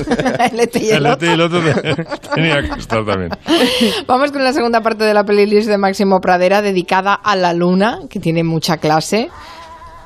El 0.51 0.59
Ete 0.59 0.79
y 0.83 0.89
el 0.91 1.05
el 1.05 1.41
otro 1.41 1.61
tenía 2.33 2.61
que 2.61 2.79
estar 2.79 3.05
también. 3.05 3.31
Vamos 4.07 4.31
con 4.31 4.43
la 4.43 4.53
segunda 4.53 4.81
parte 4.81 5.03
de 5.03 5.13
la 5.13 5.23
playlist 5.23 5.67
de 5.67 5.77
Máximo 5.89 6.19
Pradera 6.21 6.61
dedicada 6.61 7.15
a 7.15 7.35
la 7.35 7.51
luna, 7.53 7.99
que 8.11 8.19
tiene 8.19 8.43
mucha 8.43 8.77
clase. 8.77 9.29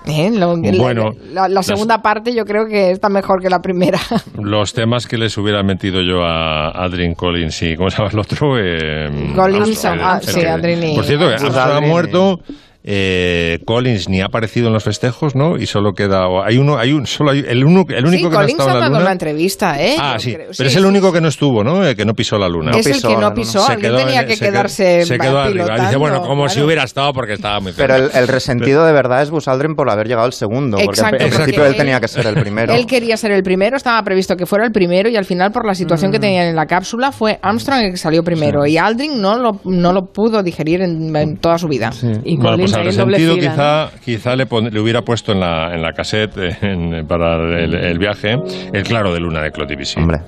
¿Eh? 0.06 0.32
Lo- 0.32 0.56
Bueno, 0.58 1.12
la, 1.32 1.48
la 1.50 1.62
segunda 1.64 2.02
parte 2.02 2.34
yo 2.36 2.44
creo 2.46 2.66
que 2.68 2.92
está 2.92 3.10
mejor 3.10 3.42
que 3.42 3.50
la 3.50 3.60
primera. 3.60 4.00
Los 4.42 4.74
temas 4.74 5.08
que 5.08 5.18
les 5.18 5.38
hubiera 5.38 5.62
metido 5.64 6.02
yo 6.02 6.24
a 6.24 6.70
Adrian 6.70 7.16
Collins 7.16 7.62
y, 7.64 7.76
¿cómo 7.76 7.90
se 7.90 7.98
llama 7.98 8.10
el 8.14 8.20
otro? 8.20 8.58
Eh, 8.60 9.34
Collins, 9.36 9.86
Armstrong, 9.86 10.00
ah, 10.02 10.20
sí, 10.22 10.40
que- 10.42 10.48
Adrian 10.48 10.96
Por 10.96 11.04
cierto, 11.06 11.26
Armstrong 11.28 11.72
ha 11.72 11.82
muerto. 11.82 12.40
Eh, 12.86 13.60
Collins 13.66 14.10
ni 14.10 14.22
ha 14.22 14.26
aparecido 14.26 14.68
en 14.68 14.74
los 14.74 14.84
festejos, 14.84 15.36
¿no? 15.36 15.58
Y 15.58 15.66
solo 15.68 15.94
queda 15.94 16.26
hay 16.46 16.58
uno, 16.58 16.78
hay 16.78 16.92
un 16.92 17.08
solo 17.08 17.32
hay, 17.32 17.44
el, 17.48 17.64
uno, 17.64 17.86
el 17.88 18.06
único 18.06 18.12
sí, 18.12 18.18
que 18.18 18.22
no 18.24 18.28
ha 18.30 18.42
Collins 18.42 18.52
estado 18.60 18.70
en 18.72 18.80
la 18.82 18.88
luna. 18.90 19.00
una 19.02 19.12
entrevista, 19.14 19.82
¿eh? 19.82 19.96
Ah, 20.00 20.14
Yo 20.16 20.20
sí, 20.20 20.34
creo. 20.34 20.50
pero 20.58 20.70
es 20.70 20.76
el 20.76 20.86
único 20.86 21.14
que 21.14 21.22
no 21.22 21.30
estuvo, 21.30 21.64
¿no? 21.64 21.86
Eh, 21.88 21.96
que 21.96 22.04
no 22.06 22.14
pisó 22.14 22.38
la 22.38 22.50
luna. 22.50 22.72
es 22.78 22.86
el 22.88 23.02
que 23.02 23.16
no 23.16 23.34
pisó, 23.34 23.66
Se 23.66 23.72
alguien 23.74 23.92
quedó 23.92 23.98
tenía 24.04 24.22
en- 24.22 24.28
que 24.28 24.36
se 24.36 24.46
quedarse 24.46 25.06
se 25.06 25.18
quedó 25.18 25.40
arriba. 25.40 25.78
Dice, 25.80 25.96
bueno, 25.98 26.22
como 26.22 26.50
si 26.50 26.62
hubiera 26.62 26.84
estado 26.84 27.14
porque 27.14 27.34
estaba 27.34 27.60
muy 27.62 27.72
Pero 27.72 27.96
cerca. 27.96 28.18
el, 28.18 28.24
el 28.24 28.28
resentido 28.28 28.86
de 28.86 28.92
verdad 28.94 29.22
es 29.22 29.30
Buzz 29.30 29.48
Aldrin 29.48 29.76
por 29.76 29.90
haber 29.90 30.08
llegado 30.08 30.28
el 30.28 30.34
segundo. 30.34 30.78
Porque 30.78 31.00
Exacto, 31.00 31.24
en 31.24 31.30
principio 31.30 31.54
porque 31.62 31.70
él 31.70 31.76
tenía 31.78 32.00
que 32.02 32.08
ser 32.08 32.28
el 32.28 32.36
primero. 32.36 32.74
Él 32.84 32.86
quería 32.86 33.16
ser 33.18 33.32
el 33.32 33.44
primero, 33.44 33.78
estaba 33.78 34.02
previsto 34.04 34.36
que 34.36 34.46
fuera 34.46 34.66
el 34.66 34.72
primero 34.72 35.08
y 35.10 35.16
al 35.16 35.26
final 35.26 35.52
por 35.52 35.66
la 35.66 35.74
situación 35.76 36.10
Mm. 36.10 36.14
que 36.14 36.20
tenían 36.20 36.48
en 36.48 36.56
la 36.56 36.66
cápsula 36.66 37.12
fue 37.12 37.40
Armstrong 37.42 37.80
el 37.86 37.92
que 37.92 37.98
salió 37.98 38.24
primero 38.24 38.66
y 38.66 38.78
Aldrin 38.78 39.22
no 39.22 39.38
lo, 39.38 39.60
no 39.64 39.94
lo 39.94 40.06
pudo 40.08 40.44
digerir 40.44 40.82
en, 40.82 41.16
en 41.16 41.38
toda 41.38 41.58
su 41.58 41.68
vida. 41.68 41.92
Y 42.26 42.36
Bueno, 42.36 42.52
Collins 42.52 42.73
pues 42.82 42.98
al 43.00 43.08
resentido 43.08 43.36
quizá, 43.52 43.90
quizá 44.04 44.36
le, 44.36 44.46
pon- 44.46 44.70
le 44.74 44.80
hubiera 44.80 45.02
puesto 45.02 45.32
en 45.32 45.40
la, 45.40 45.74
en 45.74 45.82
la 45.82 45.94
cassette 45.94 46.38
en- 46.64 47.06
para 47.08 47.36
el, 47.60 47.74
el 47.74 48.00
viaje 48.00 48.38
el 48.74 48.84
claro 48.84 49.14
de 49.14 49.20
luna 49.20 49.42
de 49.42 49.52
Debussy. 49.66 50.00
Hombre. 50.00 50.20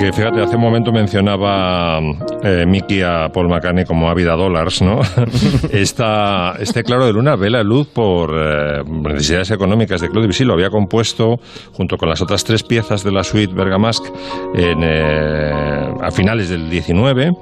Que 0.00 0.14
fíjate, 0.14 0.40
hace 0.40 0.56
un 0.56 0.62
momento 0.62 0.92
mencionaba 0.92 2.00
eh, 2.42 2.64
Mickey 2.66 3.02
a 3.02 3.28
Paul 3.28 3.50
McCartney 3.50 3.84
como 3.84 4.08
Ávida 4.08 4.34
Dollars, 4.34 4.80
¿no? 4.80 5.02
Esta, 5.70 6.54
este 6.58 6.82
claro 6.84 7.04
de 7.04 7.12
luna 7.12 7.36
ve 7.36 7.50
la 7.50 7.62
luz 7.62 7.86
por 7.86 8.34
eh, 8.34 8.82
necesidades 8.86 9.50
económicas 9.50 10.00
de 10.00 10.08
Claude 10.08 10.22
Debussy. 10.22 10.44
Lo 10.44 10.54
había 10.54 10.70
compuesto 10.70 11.38
junto 11.74 11.98
con 11.98 12.08
las 12.08 12.22
otras 12.22 12.44
tres 12.44 12.62
piezas 12.62 13.04
de 13.04 13.12
la 13.12 13.22
suite 13.22 13.52
Bergamasque 13.52 14.10
en, 14.54 14.78
eh, 14.82 15.52
a 16.00 16.10
finales 16.10 16.48
del 16.48 16.70
19 16.70 17.32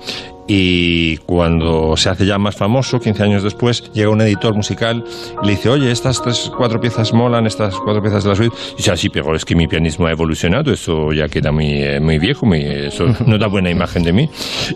y 0.51 1.19
cuando 1.19 1.95
se 1.99 2.09
hace 2.09 2.25
ya 2.25 2.39
más 2.39 2.57
famoso, 2.57 2.99
15 2.99 3.23
años 3.23 3.43
después, 3.43 3.93
llega 3.93 4.09
un 4.09 4.23
editor 4.23 4.55
musical 4.55 5.05
y 5.43 5.47
le 5.47 5.53
dice, 5.53 5.69
oye, 5.69 5.91
estas 5.91 6.23
tres, 6.23 6.51
cuatro 6.57 6.81
piezas 6.81 7.13
molan, 7.13 7.47
estas 7.47 7.75
cuatro 7.77 8.01
piezas 8.01 8.25
de 8.25 8.31
la 8.31 8.35
suite. 8.35 8.57
Y 8.73 8.77
dice, 8.79 8.91
así, 8.91 9.11
pero 9.11 9.37
es 9.37 9.45
que 9.45 9.55
mi 9.55 9.69
pianismo 9.69 10.07
ha 10.07 10.11
evolucionado, 10.11 10.73
eso 10.73 11.13
ya 11.13 11.29
queda 11.29 11.53
muy, 11.53 11.83
eh, 11.83 12.01
muy 12.01 12.19
viejo, 12.19 12.47
muy, 12.47 12.63
eso 12.63 13.07
no 13.27 13.37
da 13.37 13.47
buena 13.47 13.71
imagen 13.71 14.03
de 14.03 14.13
mí. 14.15 14.31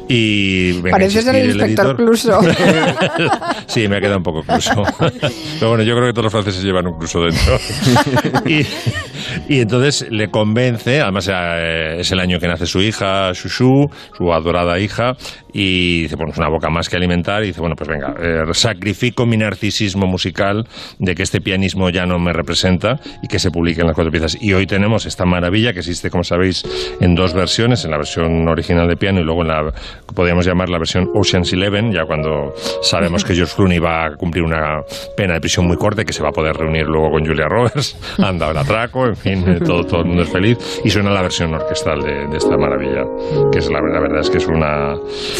Y 0.08 0.72
venga 0.72 0.90
a 0.90 0.92
Parece 0.92 1.22
ser 1.22 1.36
el 1.36 1.46
inspector. 1.46 1.96
Cluso. 1.96 2.38
sí, 3.66 3.88
me 3.88 3.96
ha 3.96 4.00
quedado 4.00 4.18
un 4.18 4.22
poco 4.22 4.42
cluso. 4.42 4.82
Pero 4.98 5.68
bueno, 5.70 5.84
yo 5.84 5.94
creo 5.96 6.08
que 6.08 6.12
todos 6.12 6.24
los 6.24 6.32
franceses 6.32 6.62
llevan 6.62 6.86
un 6.86 6.98
cluso 6.98 7.22
dentro. 7.22 7.58
y, 8.46 8.66
y 9.48 9.60
entonces 9.60 10.06
le 10.10 10.30
convence, 10.30 11.00
además 11.00 11.30
eh, 11.32 11.96
es 12.00 12.12
el 12.12 12.20
año 12.20 12.38
que 12.38 12.46
nace 12.46 12.66
su 12.66 12.82
hija, 12.82 13.32
Shushu, 13.32 13.90
su 14.16 14.32
adorada 14.32 14.78
hija, 14.78 15.16
y 15.52 16.02
dice, 16.02 16.16
bueno, 16.16 16.32
es 16.32 16.38
una 16.38 16.48
boca 16.48 16.70
más 16.70 16.88
que 16.88 16.96
alimentar, 16.96 17.42
y 17.42 17.48
dice, 17.48 17.60
bueno, 17.60 17.76
pues 17.76 17.88
venga, 17.88 18.14
eh, 18.20 18.44
sacrifico 18.52 19.26
mi 19.26 19.36
narcisismo 19.36 20.06
musical 20.06 20.66
de 20.98 21.14
que 21.14 21.22
este 21.22 21.40
pianismo 21.40 21.90
ya 21.90 22.06
no 22.06 22.18
me 22.18 22.32
representa 22.32 22.98
y 23.22 23.28
que 23.28 23.38
se 23.38 23.50
publiquen 23.50 23.86
las 23.86 23.94
cuatro 23.94 24.10
piezas. 24.10 24.36
Y 24.40 24.52
hoy 24.52 24.66
tenemos 24.66 25.06
esta 25.06 25.24
maravilla 25.24 25.72
que 25.72 25.80
existe, 25.80 26.10
como 26.10 26.24
sabéis, 26.24 26.64
en 27.00 27.14
dos 27.14 27.34
versiones, 27.34 27.84
en 27.84 27.90
la 27.90 27.98
versión 27.98 28.48
original 28.48 28.88
de 28.88 28.96
piano 28.96 29.20
y 29.20 29.24
luego 29.24 29.42
en 29.42 29.48
la, 29.48 29.72
podríamos 30.14 30.46
llamar 30.46 30.68
la 30.68 30.78
versión 30.78 31.08
Ocean's 31.14 31.52
Eleven, 31.52 31.92
ya 31.92 32.04
cuando 32.04 32.54
sabemos 32.82 33.24
que 33.24 33.34
George 33.34 33.54
Clooney 33.56 33.78
va 33.78 34.06
a 34.06 34.16
cumplir 34.16 34.44
una 34.44 34.82
pena 35.16 35.34
de 35.34 35.40
prisión 35.40 35.66
muy 35.66 35.76
corta 35.76 36.04
que 36.04 36.12
se 36.12 36.22
va 36.22 36.30
a 36.30 36.32
poder 36.32 36.56
reunir 36.56 36.86
luego 36.86 37.10
con 37.10 37.26
Julia 37.26 37.46
Roberts, 37.48 37.96
anda 38.18 38.50
el 38.50 38.56
atraco, 38.56 39.06
en 39.06 39.16
fin, 39.16 39.44
eh, 39.48 39.60
todo, 39.60 39.84
todo 39.84 40.00
el 40.00 40.06
mundo 40.06 40.22
es 40.22 40.30
feliz. 40.30 40.58
Y 40.84 40.90
suena 40.90 41.10
la 41.10 41.22
versión 41.22 41.54
orquestal 41.54 42.00
de, 42.00 42.36
esta 42.36 42.56
maravilla, 42.56 43.04
que 43.52 43.58
es 43.58 43.70
la 43.70 43.80
verdad 43.80 44.20
es 44.20 44.30
que 44.30 44.38
es 44.38 44.46
una, 44.46 44.94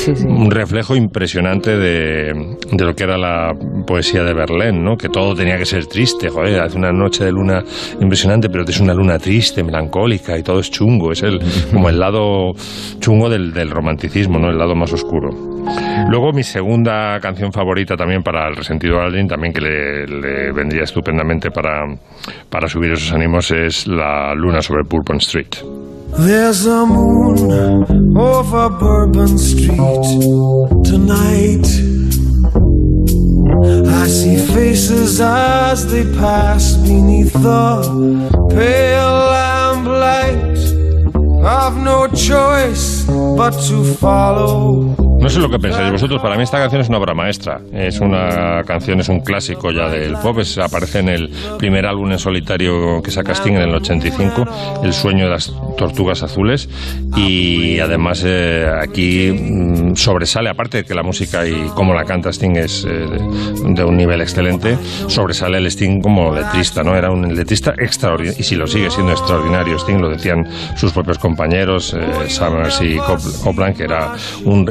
un 0.09 0.51
reflejo 0.51 0.97
impresionante 0.97 1.77
de, 1.77 2.57
de 2.71 2.85
lo 2.85 2.95
que 2.95 3.05
era 3.05 3.17
la 3.17 3.53
poesía 3.87 4.23
de 4.25 4.35
Verlaine, 4.35 4.83
¿no? 4.83 4.97
que 4.97 5.09
todo 5.09 5.35
tenía 5.35 5.57
que 5.57 5.65
ser 5.65 5.87
triste, 5.87 6.29
joder, 6.29 6.61
hace 6.61 6.77
una 6.77 6.93
noche 6.93 7.25
de 7.25 7.33
luna 7.33 7.63
impresionante, 8.01 8.49
pero 8.49 8.65
es 8.65 8.81
una 8.81 8.95
luna 8.95 9.19
triste, 9.19 9.63
melancólica 9.63 10.37
y 10.39 10.43
todo 10.43 10.61
es 10.61 10.71
chungo, 10.71 11.13
es 11.13 11.23
el, 11.23 11.41
como 11.73 11.89
el 11.89 11.99
lado 11.99 12.53
chungo 13.01 13.29
del, 13.29 13.53
romanticismo, 13.71 14.39
¿no? 14.39 14.51
el 14.51 14.59
lado 14.59 14.75
más 14.75 14.93
oscuro. 14.93 15.31
Luego 16.09 16.33
mi 16.33 16.43
segunda 16.43 17.21
canción 17.21 17.53
favorita 17.53 17.97
también 17.97 18.23
para 18.23 18.49
el 18.49 18.57
resentido 18.57 19.01
Aldrin, 19.01 19.29
también 19.29 19.53
que 19.53 19.61
le, 19.61 20.53
vendría 20.53 20.83
estupendamente 20.83 21.51
para, 21.51 21.85
para 22.51 22.69
subir 22.69 22.93
esos 22.93 23.13
ánimos, 23.13 23.51
es 23.51 23.87
La 23.87 24.35
luna 24.35 24.61
sobre 24.61 24.83
Bourbon 24.89 25.19
Street. 25.19 25.55
There's 26.19 26.67
a 26.67 26.85
moon 26.87 28.17
over 28.17 28.69
Bourbon 28.69 29.39
Street 29.39 29.77
tonight. 30.85 31.67
I 33.89 34.07
see 34.09 34.37
faces 34.55 35.21
as 35.21 35.91
they 35.91 36.05
pass 36.19 36.75
beneath 36.77 37.33
the 37.33 37.83
pale 38.51 39.19
lamplight. 39.37 40.59
I've 41.45 41.83
no 41.83 42.07
choice 42.09 43.05
but 43.07 43.53
to 43.69 43.83
follow. 43.95 45.02
No 45.23 45.31
sé 45.31 45.39
lo 45.39 45.49
que 45.49 45.59
pensáis 45.61 45.91
vosotros, 45.93 46.21
para 46.21 46.37
mí 46.37 46.43
esta 46.43 46.59
canción 46.59 46.83
es 46.83 46.89
una 46.89 46.99
obra 46.99 47.15
maestra. 47.15 47.61
Es 47.73 48.01
una 48.01 48.63
canción, 48.67 48.99
es 49.01 49.09
un 49.09 49.21
clásico 49.21 49.71
ya 49.71 49.89
del 49.89 50.15
pop. 50.17 50.41
es- 50.41 50.59
aparece 50.59 50.99
en 50.99 51.09
el 51.09 51.31
primer 51.59 51.87
álbum 51.87 52.11
en 52.11 52.19
solitario 52.19 53.01
que 53.03 53.11
saca 53.13 53.33
Sting 53.33 53.53
en 53.55 53.63
el 53.63 53.75
85, 53.75 54.45
El 54.83 54.93
sueño 54.93 55.25
de 55.27 55.31
las 55.31 55.53
tortugas 55.79 56.23
azules. 56.25 56.69
Y 57.17 57.79
además 57.79 58.23
eh, 58.27 58.69
aquí 58.83 59.31
mm, 59.31 59.95
sobresale, 59.95 60.51
aparte 60.51 60.79
de 60.79 60.85
que 60.85 60.95
la 60.95 61.03
música 61.05 61.47
y 61.47 61.71
cómo 61.77 61.95
la 61.95 62.05
canta 62.05 62.31
Sting 62.33 62.57
es 62.57 62.85
eh, 62.89 63.07
de 63.65 63.85
un 63.85 63.97
nivel 63.97 64.21
excelente, 64.23 64.77
sobresale 65.07 65.59
el 65.59 65.67
Sting 65.67 66.01
como 66.01 66.35
letrista, 66.35 66.83
¿no? 66.83 66.97
Era 66.97 67.11
un 67.13 67.33
letrista 67.35 67.75
extraordinario, 67.79 68.41
y 68.41 68.43
si 68.43 68.57
lo 68.57 68.67
sigue 68.67 68.91
siendo 68.91 69.13
extraordinario, 69.13 69.77
Sting 69.79 69.99
lo 70.01 70.09
decían 70.09 70.49
sus 70.77 70.93
propios 70.93 71.19
compañeros, 71.19 71.95
eh, 71.97 72.29
Summers 72.29 72.81
y 72.83 72.97
Cop- 72.97 73.43
Copland, 73.45 73.77
que 73.77 73.85
era 73.85 74.15
un 74.45 74.65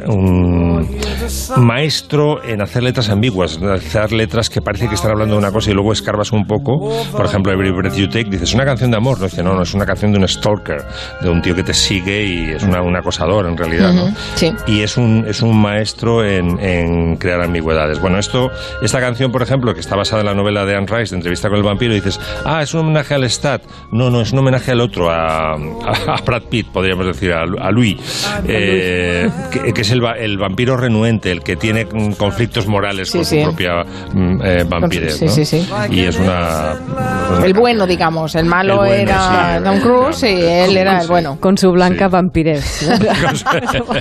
maestro 1.57 2.43
en 2.43 2.61
hacer 2.61 2.83
letras 2.83 3.09
ambiguas, 3.09 3.57
en 3.57 3.69
hacer 3.69 4.11
letras 4.11 4.49
que 4.49 4.61
parece 4.61 4.87
que 4.87 4.95
están 4.95 5.11
hablando 5.11 5.35
de 5.35 5.39
una 5.39 5.51
cosa 5.51 5.71
y 5.71 5.73
luego 5.73 5.93
escarbas 5.93 6.31
un 6.31 6.45
poco. 6.45 6.91
Por 7.11 7.25
ejemplo, 7.25 7.51
Every 7.51 7.71
Breath 7.71 7.95
You 7.95 8.07
Take, 8.07 8.25
dices, 8.25 8.53
una 8.53 8.65
canción 8.65 8.91
de 8.91 8.97
amor. 8.97 9.19
No, 9.19 9.25
dice, 9.25 9.43
no, 9.43 9.53
no, 9.53 9.63
es 9.63 9.73
una 9.73 9.85
canción 9.85 10.11
de 10.11 10.19
un 10.19 10.27
stalker, 10.27 10.83
de 11.21 11.29
un 11.29 11.41
tío 11.41 11.55
que 11.55 11.63
te 11.63 11.73
sigue 11.73 12.23
y 12.23 12.51
es 12.51 12.63
una, 12.63 12.81
un 12.81 12.95
acosador 12.95 13.47
en 13.47 13.57
realidad, 13.57 13.93
¿no? 13.93 14.13
Sí. 14.35 14.51
Y 14.67 14.81
es 14.81 14.97
un, 14.97 15.25
es 15.27 15.41
un 15.41 15.59
maestro 15.61 16.25
en, 16.25 16.59
en 16.59 17.15
crear 17.17 17.41
ambigüedades. 17.41 17.99
Bueno, 17.99 18.17
esto, 18.17 18.49
esta 18.81 18.99
canción, 18.99 19.31
por 19.31 19.41
ejemplo, 19.41 19.73
que 19.73 19.79
está 19.79 19.95
basada 19.95 20.21
en 20.21 20.27
la 20.27 20.33
novela 20.33 20.65
de 20.65 20.75
Anne 20.75 20.87
Rice, 20.87 21.11
de 21.11 21.17
Entrevista 21.17 21.49
con 21.49 21.57
el 21.57 21.63
vampiro, 21.63 21.93
dices, 21.93 22.19
ah, 22.45 22.61
es 22.61 22.73
un 22.73 22.81
homenaje 22.81 23.13
al 23.13 23.29
Stat. 23.29 23.63
No, 23.91 24.09
no, 24.09 24.21
es 24.21 24.31
un 24.31 24.39
homenaje 24.39 24.71
al 24.71 24.81
otro, 24.81 25.09
a, 25.09 25.53
a, 25.53 25.55
a 26.07 26.21
Brad 26.25 26.43
Pitt, 26.43 26.67
podríamos 26.67 27.05
decir, 27.05 27.33
a, 27.33 27.41
a 27.41 27.71
Louis, 27.71 27.97
eh, 28.47 29.29
que, 29.51 29.73
que 29.73 29.81
es 29.81 29.91
el, 29.91 30.01
el 30.31 30.37
vampiro 30.37 30.77
renuente, 30.77 31.31
el 31.31 31.41
que 31.43 31.55
tiene 31.55 31.85
conflictos 32.17 32.67
morales 32.67 33.09
Sí, 33.09 33.17
con 33.19 33.25
sí. 33.25 33.39
su 33.39 33.47
propia 33.49 33.71
mm, 34.13 34.41
eh, 34.43 34.63
vampirez. 34.67 35.17
Sí, 35.17 35.25
¿no? 35.25 35.31
sí, 35.31 35.45
sí. 35.45 35.67
Y 35.89 36.01
es 36.05 36.17
una... 36.19 36.73
El 37.43 37.53
bueno, 37.53 37.85
digamos. 37.85 38.35
El 38.35 38.45
malo 38.45 38.83
El 38.85 38.89
bueno, 38.89 39.11
era 39.11 39.57
sí. 39.57 39.63
Tom 39.63 39.79
Cruise 39.81 40.23
y 40.23 40.41
él 40.41 40.77
era 40.77 41.01
el 41.01 41.07
bueno. 41.07 41.37
Con 41.41 41.57
su 41.57 41.71
blanca 41.71 42.07
vampirez. 42.09 42.89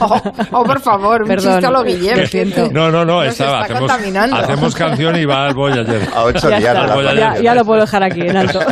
Oh, 0.00 0.20
oh, 0.52 0.64
por 0.64 0.80
favor, 0.80 1.22
un 1.22 1.28
Perdón, 1.28 1.52
chiste 1.54 1.66
a 1.66 1.70
lo 1.70 1.82
Guillem. 1.84 2.72
No, 2.72 2.90
no, 2.90 3.04
no, 3.04 3.22
estaba. 3.22 3.62
está 3.66 3.94
hacemos, 3.94 4.32
hacemos 4.32 4.74
canción 4.74 5.16
y 5.16 5.24
va 5.24 5.46
al 5.46 5.54
Voyager. 5.54 6.02
A 6.14 6.24
ocho 6.24 6.48
Ya, 6.50 6.58
días 6.58 6.76
está. 6.76 6.94
Voyager. 6.94 7.18
Ya- 7.18 7.40
ya 7.40 7.54
lo 7.54 7.64
puedo 7.64 7.80
dejar 7.80 8.02
aquí 8.02 8.20
en 8.22 8.36
alto. 8.36 8.60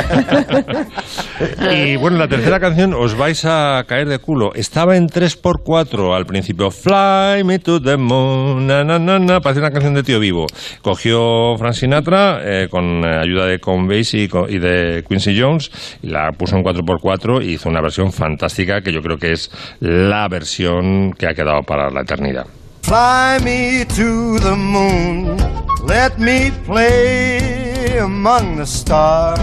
Y 1.73 1.95
bueno, 1.95 2.17
la 2.17 2.27
tercera 2.27 2.59
canción 2.59 2.93
os 2.93 3.15
vais 3.17 3.45
a 3.45 3.81
caer 3.87 4.09
de 4.09 4.19
culo. 4.19 4.53
Estaba 4.55 4.97
en 4.97 5.07
3x4 5.07 6.13
al 6.15 6.25
principio. 6.25 6.69
Fly 6.69 7.43
me 7.49 7.57
to 7.57 7.79
the 7.79 7.97
moon. 7.97 8.67
Na, 8.67 8.83
na, 8.83 8.99
na, 8.99 9.17
na. 9.17 9.41
Parece 9.41 9.59
una 9.59 9.71
canción 9.71 9.95
de 9.95 10.03
tío 10.03 10.19
vivo. 10.19 10.45
Cogió 10.83 11.57
Frank 11.57 11.73
Sinatra 11.73 12.41
eh, 12.43 12.67
con 12.69 13.03
ayuda 13.03 13.47
de 13.47 13.59
Con 13.59 13.87
Basie 13.87 14.25
y, 14.25 14.55
y 14.55 14.59
de 14.59 15.03
Quincy 15.07 15.39
Jones 15.39 15.71
y 16.03 16.07
la 16.07 16.31
puso 16.31 16.55
en 16.55 16.63
4x4 16.63 17.43
y 17.43 17.53
hizo 17.53 17.69
una 17.69 17.81
versión 17.81 18.13
fantástica 18.13 18.81
que 18.81 18.91
yo 18.91 19.01
creo 19.01 19.17
que 19.17 19.31
es 19.31 19.49
la 19.79 20.27
versión 20.27 21.13
que 21.13 21.25
ha 21.25 21.33
quedado 21.33 21.63
para 21.63 21.89
la 21.89 22.01
eternidad. 22.01 22.45
Fly 22.83 23.39
me 23.43 23.85
to 23.85 24.39
the 24.39 24.55
moon. 24.55 25.37
Let 25.87 26.19
me 26.19 26.51
play 26.65 27.97
among 27.97 28.57
the 28.57 28.65
stars. 28.65 29.39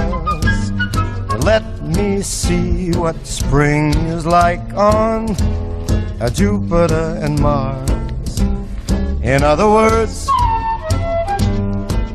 Let 1.44 1.82
me 1.82 2.22
see 2.22 2.92
what 2.92 3.16
spring 3.26 3.92
is 4.06 4.24
like 4.24 4.62
on 4.74 5.30
uh, 6.20 6.30
Jupiter 6.30 7.18
and 7.20 7.40
Mars. 7.40 7.95
In 9.26 9.42
other 9.42 9.68
words, 9.68 10.30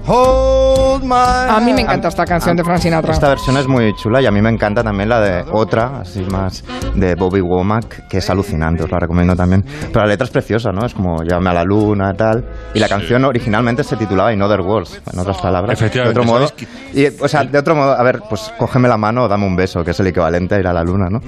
hold 0.08 1.04
my 1.04 1.16
A 1.50 1.60
mí 1.64 1.74
me 1.74 1.82
encanta 1.82 2.08
esta 2.08 2.26
canción 2.26 2.56
de 2.56 2.64
Frank 2.64 2.80
Sinatra. 2.80 3.14
Esta 3.14 3.30
versión 3.30 3.58
es 3.58 3.68
muy 3.68 3.94
chula 3.96 4.22
y 4.22 4.26
a 4.26 4.32
mí 4.32 4.42
me 4.42 4.50
encanta 4.50 4.84
también 4.84 5.10
la 5.10 5.20
de 5.20 5.44
otra, 5.52 6.00
así 6.02 6.22
más 6.22 6.64
de 6.96 7.16
Bobby 7.16 7.42
Womack, 7.42 8.08
que 8.08 8.18
es 8.18 8.30
alucinante, 8.30 8.84
os 8.84 8.92
la 8.92 9.00
recomiendo 9.00 9.36
también. 9.36 9.64
Pero 9.92 10.02
la 10.02 10.08
letra 10.08 10.26
es 10.26 10.32
preciosa, 10.32 10.72
¿no? 10.72 10.86
Es 10.86 10.94
como 10.94 11.24
Llévame 11.24 11.50
a 11.50 11.54
la 11.54 11.64
luna 11.64 12.12
y 12.14 12.18
tal. 12.18 12.46
Y 12.74 12.80
la 12.80 12.88
canción 12.88 13.24
originalmente 13.26 13.84
se 13.84 13.96
titulaba 13.96 14.34
In 14.34 14.42
Other 14.42 14.62
Words, 14.62 15.02
en 15.12 15.20
otras 15.20 15.38
palabras. 15.40 15.74
Efectivamente, 15.80 16.14
De 16.20 16.20
otro 16.22 16.32
modo, 16.34 16.48
¿sabéis 16.48 16.68
y, 16.94 17.24
o 17.24 17.28
sea, 17.28 17.44
de 17.44 17.58
otro 17.58 17.76
modo, 17.76 17.92
a 17.98 18.04
ver, 18.04 18.20
pues 18.30 18.52
cógeme 18.58 18.88
la 18.90 18.98
mano 18.98 19.24
o 19.24 19.28
dame 19.28 19.46
un 19.46 19.56
beso, 19.56 19.84
que 19.84 19.92
es 19.92 20.00
el 20.00 20.08
equivalente 20.08 20.56
a 20.56 20.60
ir 20.60 20.68
a 20.68 20.74
la 20.74 20.84
luna, 20.84 21.08
¿no? 21.10 21.20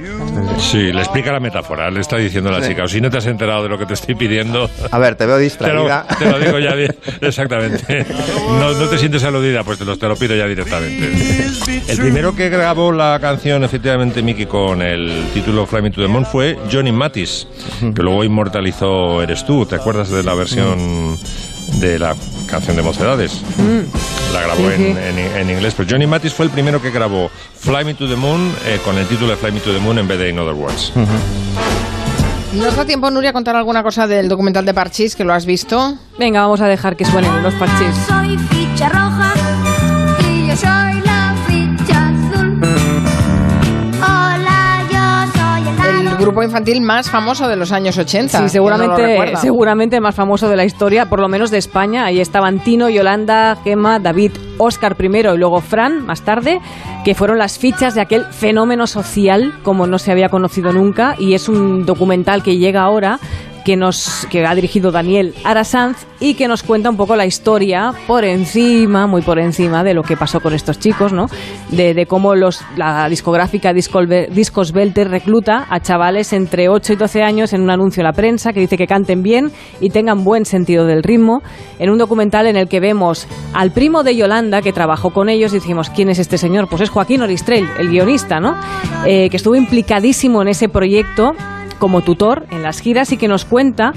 Sí, 0.57 0.91
le 0.91 0.99
explica 0.99 1.31
la 1.31 1.39
metáfora, 1.39 1.89
le 1.89 2.01
está 2.01 2.17
diciendo 2.17 2.49
a 2.49 2.53
la 2.53 2.61
Sí. 2.61 2.69
chica. 2.69 2.83
O 2.83 2.87
si 2.87 2.99
no 3.01 3.09
te 3.09 3.17
has 3.17 3.25
enterado 3.27 3.63
de 3.63 3.69
lo 3.69 3.77
que 3.77 3.85
te 3.85 3.93
estoy 3.93 4.15
pidiendo. 4.15 4.69
A 4.91 4.99
ver, 4.99 5.15
te 5.15 5.25
veo 5.25 5.33
Te 5.37 5.37
lo, 5.37 5.43
distraída. 5.43 6.05
te 6.19 6.29
lo 6.29 6.39
digo 6.39 6.59
ya 6.59 6.75
bien, 6.75 6.95
exactamente. 7.21 8.05
No, 8.63 8.73
no 8.79 8.87
te 8.87 8.97
sientes 8.97 9.23
aludida, 9.23 9.63
pues 9.63 9.77
te 9.77 9.85
lo, 9.85 9.97
te 9.97 10.07
lo 10.07 10.15
pido 10.15 10.35
ya 10.35 10.47
directamente. 10.47 11.47
El 11.87 11.97
primero 11.97 12.33
que 12.35 12.49
grabó 12.49 12.91
la 12.93 13.17
canción, 13.19 13.63
efectivamente, 13.63 14.21
Mickey, 14.23 14.45
con 14.45 14.81
el 14.81 15.25
título 15.33 15.65
Fly 15.65 15.81
Me 15.81 15.91
to 15.91 16.01
the 16.01 16.07
Moon 16.07 16.25
fue 16.25 16.57
Johnny 16.71 16.91
Matis, 16.93 17.45
que 17.93 18.01
luego 18.01 18.23
inmortalizó 18.23 19.21
Eres 19.21 19.45
tú. 19.45 19.65
¿Te 19.65 19.75
acuerdas 19.75 20.09
de 20.09 20.23
la 20.23 20.33
versión 20.33 21.17
de 21.79 21.99
la 21.99 22.15
canción 22.47 22.75
de 22.77 22.83
Mocedades? 22.83 23.41
La 24.33 24.41
grabó 24.41 24.69
Sí, 24.69 24.75
sí. 24.77 24.83
en, 24.85 24.97
en- 24.97 25.37
en 25.37 25.49
inglés, 25.49 25.73
pero 25.75 25.89
Johnny 25.91 26.07
Matis 26.07 26.33
fue 26.33 26.45
el 26.45 26.51
primero 26.51 26.81
que 26.81 26.89
grabó 26.89 27.29
Fly 27.59 27.83
Me 27.85 27.93
to 27.95 28.07
the 28.07 28.15
Moon 28.15 28.49
eh, 28.65 28.79
con 28.85 28.97
el 28.97 29.05
título 29.07 29.31
de 29.31 29.37
Fly 29.37 29.51
Me 29.51 29.59
to 29.59 29.73
the 29.73 29.79
Moon 29.79 29.99
en 29.99 30.07
vez 30.07 30.17
de 30.19 30.29
In 30.29 30.39
Other 30.39 30.53
Words. 30.53 30.93
¿Nos 32.55 32.75
da 32.75 32.85
tiempo, 32.85 33.09
Nuria, 33.09 33.31
a 33.31 33.33
contar 33.33 33.55
alguna 33.55 33.81
cosa 33.81 34.05
del 34.05 34.29
documental 34.29 34.63
de 34.65 34.73
Parchís, 34.75 35.15
que 35.15 35.23
lo 35.23 35.33
has 35.33 35.45
visto? 35.45 35.97
Venga, 36.19 36.41
vamos 36.41 36.61
a 36.61 36.67
dejar 36.67 36.95
que 36.95 37.03
suenen 37.03 37.41
los 37.41 37.53
parchís. 37.55 37.95
Soy 38.07 38.37
ficha 38.37 38.89
roja 38.89 39.33
y 40.29 40.47
yo 40.47 40.55
soy 40.55 41.01
la 41.01 41.12
grupo 46.33 46.43
infantil 46.43 46.81
más 46.81 47.11
famoso 47.11 47.47
de 47.47 47.55
los 47.55 47.71
años 47.71 47.95
80. 47.95 48.27
Sí, 48.27 48.37
¿Quién 48.37 48.63
no 48.63 48.69
lo 48.71 48.77
seguramente, 48.97 49.37
seguramente 49.37 50.01
más 50.01 50.15
famoso 50.15 50.49
de 50.49 50.55
la 50.55 50.65
historia, 50.65 51.05
por 51.05 51.19
lo 51.19 51.29
menos 51.29 51.51
de 51.51 51.59
España. 51.59 52.05
Ahí 52.05 52.19
estaban 52.19 52.59
Tino, 52.59 52.89
Yolanda, 52.89 53.55
Gemma, 53.63 53.99
David, 53.99 54.31
Oscar 54.57 54.95
primero 54.95 55.35
y 55.35 55.37
luego 55.37 55.61
Fran 55.61 56.03
más 56.05 56.23
tarde, 56.23 56.59
que 57.05 57.13
fueron 57.13 57.37
las 57.37 57.59
fichas 57.59 57.93
de 57.93 58.01
aquel 58.01 58.25
fenómeno 58.25 58.87
social 58.87 59.53
como 59.61 59.85
no 59.85 59.99
se 59.99 60.11
había 60.11 60.29
conocido 60.29 60.73
nunca. 60.73 61.15
Y 61.19 61.35
es 61.35 61.47
un 61.47 61.85
documental 61.85 62.41
que 62.41 62.57
llega 62.57 62.81
ahora 62.81 63.19
que 63.63 63.75
nos 63.75 64.27
que 64.29 64.45
ha 64.45 64.55
dirigido 64.55 64.91
Daniel 64.91 65.33
Arasanz 65.43 66.05
y 66.19 66.35
que 66.35 66.47
nos 66.47 66.63
cuenta 66.63 66.89
un 66.89 66.97
poco 66.97 67.15
la 67.15 67.25
historia 67.25 67.91
por 68.07 68.23
encima, 68.23 69.07
muy 69.07 69.21
por 69.21 69.39
encima 69.39 69.83
de 69.83 69.93
lo 69.93 70.03
que 70.03 70.15
pasó 70.17 70.39
con 70.39 70.53
estos 70.53 70.79
chicos, 70.79 71.11
¿no? 71.11 71.27
De, 71.69 72.05
cómo 72.07 72.35
los, 72.35 72.61
la 72.77 73.07
discográfica 73.09 73.73
Discos 73.73 74.71
Belter 74.71 75.09
recluta 75.09 75.65
a 75.69 75.79
chavales 75.79 76.33
entre 76.33 76.69
8 76.69 76.93
y 76.93 76.95
12 76.95 77.23
años 77.23 77.53
en 77.53 77.61
un 77.61 77.69
anuncio 77.69 78.01
a 78.01 78.05
la 78.05 78.13
prensa 78.13 78.53
que 78.53 78.59
dice 78.59 78.77
que 78.77 78.87
canten 78.87 79.23
bien 79.23 79.51
y 79.79 79.89
tengan 79.89 80.23
buen 80.23 80.45
sentido 80.45 80.85
del 80.85 81.03
ritmo, 81.03 81.41
en 81.79 81.89
un 81.89 81.97
documental 81.97 82.47
en 82.47 82.55
el 82.55 82.67
que 82.67 82.79
vemos 82.79 83.27
al 83.53 83.71
primo 83.71 84.03
de 84.03 84.15
Yolanda 84.15 84.61
que 84.61 84.73
trabajó 84.73 85.11
con 85.11 85.29
ellos 85.29 85.51
y 85.53 85.59
decimos, 85.59 85.89
¿quién 85.89 86.09
es 86.09 86.19
este 86.19 86.37
señor? 86.37 86.67
Pues 86.69 86.81
es 86.81 86.89
Joaquín 86.89 87.21
Oristrell, 87.21 87.67
el 87.77 87.89
guionista, 87.89 88.39
¿no? 88.39 88.55
Eh, 89.05 89.29
que 89.29 89.37
estuvo 89.37 89.55
implicadísimo 89.55 90.41
en 90.41 90.49
ese 90.49 90.69
proyecto 90.69 91.33
como 91.83 91.99
tutor 91.99 92.45
en 92.49 92.63
las 92.63 92.79
giras 92.79 93.11
y 93.11 93.17
que 93.17 93.27
nos 93.27 93.43
cuenta 93.43 93.91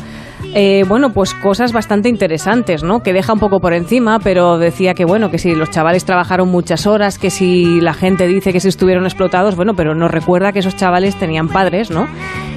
eh, 0.55 0.85
bueno, 0.89 1.11
pues 1.11 1.35
cosas 1.35 1.73
bastante 1.73 2.09
interesantes, 2.09 2.83
¿no? 2.83 2.99
Que 2.99 3.13
deja 3.13 3.33
un 3.33 3.39
poco 3.39 3.61
por 3.61 3.75
encima, 3.75 4.19
pero 4.19 4.59
decía 4.59 4.95
que 4.95 5.05
bueno, 5.05 5.31
que 5.31 5.39
si 5.39 5.55
los 5.55 5.71
chavales 5.71 6.05
trabajaron 6.05 6.49
muchas 6.49 6.89
horas, 6.89 7.21
que 7.21 7.31
si 7.31 7.81
la 7.81 7.95
gente 7.95 8.27
dice 8.27 8.53
que 8.53 8.59
si 8.59 8.67
estuvieron 8.67 9.05
explotados, 9.05 9.55
bueno, 9.55 9.75
pero 9.77 9.95
nos 9.95 10.11
recuerda 10.11 10.51
que 10.51 10.59
esos 10.59 10.75
chavales 10.75 11.15
tenían 11.15 11.47
padres, 11.47 11.93
¿no? 11.93 12.09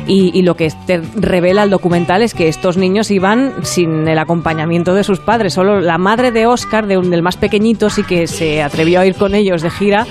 Y, 0.10 0.32
y 0.38 0.42
lo 0.42 0.56
que 0.56 0.70
te 0.88 0.98
revela 1.16 1.62
el 1.64 1.70
documental 1.70 2.24
es 2.24 2.34
que 2.34 2.48
estos 2.48 2.78
niños 2.78 3.12
iban 3.12 3.54
sin 3.64 4.08
el 4.08 4.18
acompañamiento 4.18 4.96
de 4.96 5.04
sus 5.04 5.20
padres. 5.20 5.54
Solo 5.54 5.80
la 5.80 5.98
madre 6.00 6.32
de 6.32 6.48
Oscar, 6.48 6.88
de 6.88 6.98
un, 6.98 7.12
del 7.12 7.22
más 7.22 7.38
pequeñito, 7.38 7.90
sí 7.92 8.04
que 8.04 8.26
se 8.26 8.64
atrevió 8.64 9.02
a 9.02 9.06
ir 9.06 9.14
con 9.16 9.36
ellos 9.36 9.62
de 9.62 9.70
gira 9.70 10.08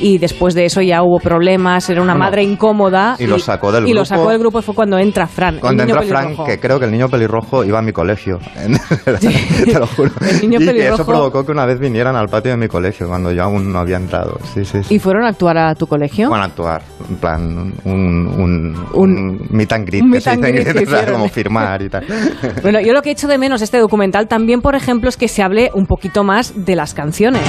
y 0.00 0.16
después 0.18 0.54
de 0.54 0.64
eso 0.64 0.80
ya 0.80 1.02
hubo 1.02 1.18
problemas, 1.20 1.88
era 1.90 2.00
una 2.00 2.14
Bueno, 2.14 2.24
madre 2.24 2.42
incómoda. 2.44 3.16
y 3.18 3.26
lo 3.26 3.38
sacó 3.38 3.70
del 3.72 3.84
y 3.86 3.88
lo 3.92 4.00
grupo. 4.00 4.04
sacó 4.06 4.30
del 4.30 4.38
grupo 4.38 4.58
y 4.60 4.62
fue 4.62 4.74
cuando 4.74 4.98
entra 4.98 5.26
Fran. 5.26 5.56
el 5.56 5.60
Cuando 5.60 5.84
niño 5.84 5.96
entra 5.96 6.08
Frank, 6.08 6.24
pelirrojo. 6.28 6.44
que 6.46 6.58
creo 6.58 6.78
que 6.78 6.84
el 6.86 6.90
niño 6.92 7.08
pelirrojo 7.10 7.64
iba 7.64 7.78
a 7.78 7.82
mi 7.82 7.92
colegio. 7.92 8.38
Te 9.20 9.78
lo 9.78 9.86
juro. 9.86 10.10
El 10.30 10.40
niño 10.40 10.56
y 10.60 10.60
que 10.60 10.66
pelirrojo. 10.72 10.94
eso 11.02 11.06
provocó 11.06 11.44
que 11.44 11.52
una 11.52 11.66
vez 11.66 11.78
vinieran 11.78 12.16
al 12.16 12.28
patio 12.28 12.52
de 12.52 12.56
mi 12.56 12.68
colegio 12.68 13.06
cuando 13.08 13.30
yo 13.32 13.42
aún 13.44 13.72
no 13.72 13.78
había 13.80 13.96
entrado. 13.96 14.38
Sí, 14.54 14.64
sí, 14.64 14.82
sí. 14.82 14.94
¿Y 14.94 14.98
fueron 14.98 15.24
a 15.24 15.28
actuar 15.28 15.58
a 15.58 15.74
tu 15.74 15.86
colegio? 15.86 16.28
Bueno, 16.28 16.44
actuar, 16.44 16.82
en 17.08 17.16
plan, 17.16 17.72
un, 17.84 18.26
un, 18.26 18.86
un, 18.94 19.41
meet 19.50 19.72
and 19.72 19.86
greet, 19.86 20.04
meet 20.04 20.22
se 20.22 20.30
and 20.30 20.42
greet 20.42 20.66
o 20.88 20.90
sea, 20.90 21.12
como 21.12 21.28
firmar 21.28 21.82
y 21.82 21.88
tal. 21.88 22.06
Bueno, 22.62 22.80
yo 22.80 22.92
lo 22.92 23.02
que 23.02 23.10
he 23.10 23.12
hecho 23.12 23.28
de 23.28 23.38
menos 23.38 23.62
este 23.62 23.78
documental 23.78 24.28
también, 24.28 24.60
por 24.60 24.74
ejemplo, 24.74 25.08
es 25.08 25.16
que 25.16 25.28
se 25.28 25.42
hable 25.42 25.70
un 25.74 25.86
poquito 25.86 26.24
más 26.24 26.64
de 26.64 26.76
las 26.76 26.94
canciones. 26.94 27.42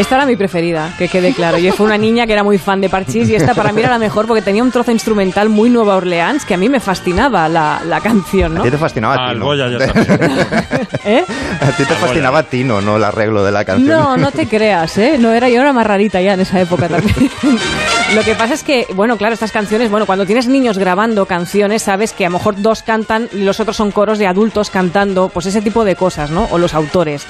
Esta 0.00 0.14
era 0.16 0.24
mi 0.24 0.34
preferida, 0.34 0.94
que 0.96 1.08
quede 1.08 1.34
claro. 1.34 1.58
Yo 1.58 1.74
fui 1.74 1.84
una 1.84 1.98
niña 1.98 2.26
que 2.26 2.32
era 2.32 2.42
muy 2.42 2.56
fan 2.56 2.80
de 2.80 2.88
Parchís 2.88 3.28
y 3.28 3.34
esta 3.34 3.52
para 3.54 3.70
mí 3.70 3.82
era 3.82 3.90
la 3.90 3.98
mejor 3.98 4.26
porque 4.26 4.40
tenía 4.40 4.62
un 4.62 4.70
trozo 4.72 4.90
instrumental 4.90 5.50
muy 5.50 5.68
Nueva 5.68 5.96
Orleans 5.96 6.46
que 6.46 6.54
a 6.54 6.56
mí 6.56 6.70
me 6.70 6.80
fascinaba 6.80 7.50
la, 7.50 7.82
la 7.84 8.00
canción, 8.00 8.54
¿no? 8.54 8.62
A 8.62 8.64
ti 8.64 8.70
te 8.70 8.78
fascinaba 8.78 9.16
Ah, 9.18 9.26
el 9.32 9.34
Tino. 9.34 9.44
Goya 9.44 9.68
ya. 9.68 9.76
¿Eh? 11.04 11.22
A 11.60 11.70
ti 11.76 11.84
te 11.84 11.94
fascinaba 11.96 12.44
Tino, 12.44 12.80
no 12.80 12.96
el 12.96 13.04
arreglo 13.04 13.44
de 13.44 13.52
la 13.52 13.62
canción. 13.66 13.88
No, 13.90 14.16
no 14.16 14.30
te 14.32 14.46
creas, 14.48 14.96
¿eh? 14.96 15.16
No 15.18 15.32
era, 15.32 15.50
yo 15.50 15.60
era 15.60 15.74
más 15.74 15.86
rarita 15.86 16.18
ya 16.22 16.32
en 16.32 16.40
esa 16.40 16.58
época 16.62 16.88
también. 16.88 17.30
Lo 18.14 18.22
que 18.22 18.34
pasa 18.34 18.54
es 18.54 18.62
que, 18.64 18.86
bueno, 18.94 19.18
claro, 19.18 19.34
estas 19.34 19.52
canciones, 19.52 19.90
bueno, 19.90 20.06
cuando 20.06 20.24
tienes 20.24 20.48
niños 20.48 20.78
grabando 20.78 21.26
canciones, 21.26 21.82
sabes 21.82 22.12
que 22.14 22.24
a 22.24 22.30
lo 22.30 22.38
mejor 22.38 22.54
dos 22.60 22.82
cantan 22.82 23.28
y 23.32 23.42
los 23.44 23.60
otros 23.60 23.76
son 23.76 23.90
coros 23.90 24.18
de 24.18 24.26
adultos 24.26 24.70
cantando, 24.70 25.28
pues 25.28 25.44
ese 25.46 25.60
tipo 25.60 25.84
de 25.84 25.94
cosas, 25.94 26.30
¿no? 26.30 26.48
O 26.50 26.58
los 26.58 26.72
autores. 26.74 27.26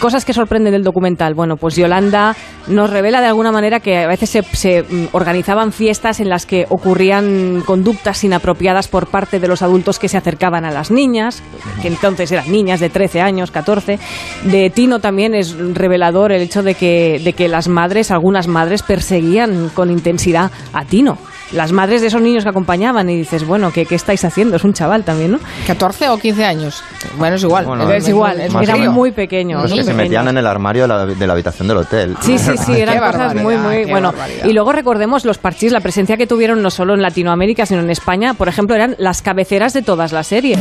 Cosas 0.00 0.24
que 0.24 0.32
sorprenden 0.32 0.72
del 0.72 0.84
documental. 0.84 1.34
Bueno, 1.34 1.56
pues 1.56 1.74
Yolanda 1.74 2.36
nos 2.68 2.90
revela 2.90 3.20
de 3.20 3.26
alguna 3.26 3.50
manera 3.50 3.80
que 3.80 3.98
a 3.98 4.06
veces 4.06 4.30
se, 4.30 4.42
se, 4.42 4.82
mm, 4.82 5.08
organizaban 5.12 5.72
fiestas 5.72 6.20
en 6.20 6.28
las 6.28 6.46
que 6.46 6.66
ocurrían 6.68 7.62
conductas 7.66 8.22
inapropiadas 8.22 8.86
por 8.86 9.08
parte 9.08 9.40
de 9.40 9.48
los 9.48 9.62
adultos 9.62 9.98
que 9.98 10.08
se 10.08 10.16
acercaban 10.16 10.64
a 10.64 10.70
las 10.70 10.92
niñas, 10.92 11.42
que 11.82 11.88
entonces 11.88 12.30
eran 12.30 12.50
niñas 12.50 12.78
de 12.78 12.90
13 12.90 13.20
años, 13.20 13.50
14. 13.50 13.98
De 14.44 14.70
Tino 14.70 15.00
también 15.00 15.34
es 15.34 15.56
revelador 15.74 16.30
el 16.30 16.42
hecho 16.42 16.62
de 16.62 16.74
que, 16.74 17.20
de 17.24 17.32
que 17.32 17.48
las 17.48 17.66
madres, 17.66 18.10
algunas 18.10 18.46
madres, 18.46 18.82
perseguían 18.82 19.68
con 19.70 19.90
intensidad 19.90 20.52
a 20.72 20.84
Tino. 20.84 21.18
Las 21.52 21.72
madres 21.72 22.00
de 22.02 22.08
esos 22.08 22.20
niños 22.20 22.44
que 22.44 22.50
acompañaban 22.50 23.08
y 23.08 23.16
dices, 23.16 23.46
bueno, 23.46 23.72
¿qué, 23.72 23.86
qué 23.86 23.94
estáis 23.94 24.24
haciendo? 24.24 24.56
Es 24.56 24.64
un 24.64 24.72
chaval 24.74 25.04
también, 25.04 25.32
¿no? 25.32 25.38
¿14 25.66 26.08
o 26.10 26.18
15 26.18 26.44
años? 26.44 26.82
Bueno, 27.16 27.36
es 27.36 27.42
igual. 27.42 27.64
Bueno, 27.64 27.90
es 27.90 28.08
igual, 28.08 28.40
es- 28.40 28.54
era 28.54 28.76
menos. 28.76 28.94
muy 28.94 29.12
pequeño. 29.12 29.62
Los 29.62 29.70
muy 29.70 29.78
que 29.80 29.84
se 29.84 29.94
metían 29.94 30.28
en 30.28 30.36
el 30.36 30.46
armario 30.46 30.82
de 30.82 30.88
la, 30.88 31.06
de 31.06 31.26
la 31.26 31.32
habitación 31.32 31.66
del 31.68 31.78
hotel. 31.78 32.16
Sí, 32.20 32.38
sí, 32.38 32.56
sí, 32.58 32.72
Qué 32.76 32.82
eran 32.82 32.98
cosas 32.98 33.34
muy, 33.34 33.56
muy 33.56 33.84
bueno. 33.86 34.12
barbaridad. 34.12 34.44
Y 34.46 34.52
luego 34.52 34.72
recordemos 34.72 35.24
los 35.24 35.38
parchís, 35.38 35.72
la 35.72 35.80
presencia 35.80 36.16
que 36.16 36.26
tuvieron 36.26 36.60
no 36.62 36.70
solo 36.70 36.94
en 36.94 37.02
Latinoamérica, 37.02 37.64
sino 37.66 37.80
en 37.80 37.90
España. 37.90 38.34
Por 38.34 38.48
ejemplo, 38.48 38.76
eran 38.76 38.94
las 38.98 39.22
cabeceras 39.22 39.72
de 39.72 39.82
todas 39.82 40.12
las 40.12 40.26
series. 40.26 40.58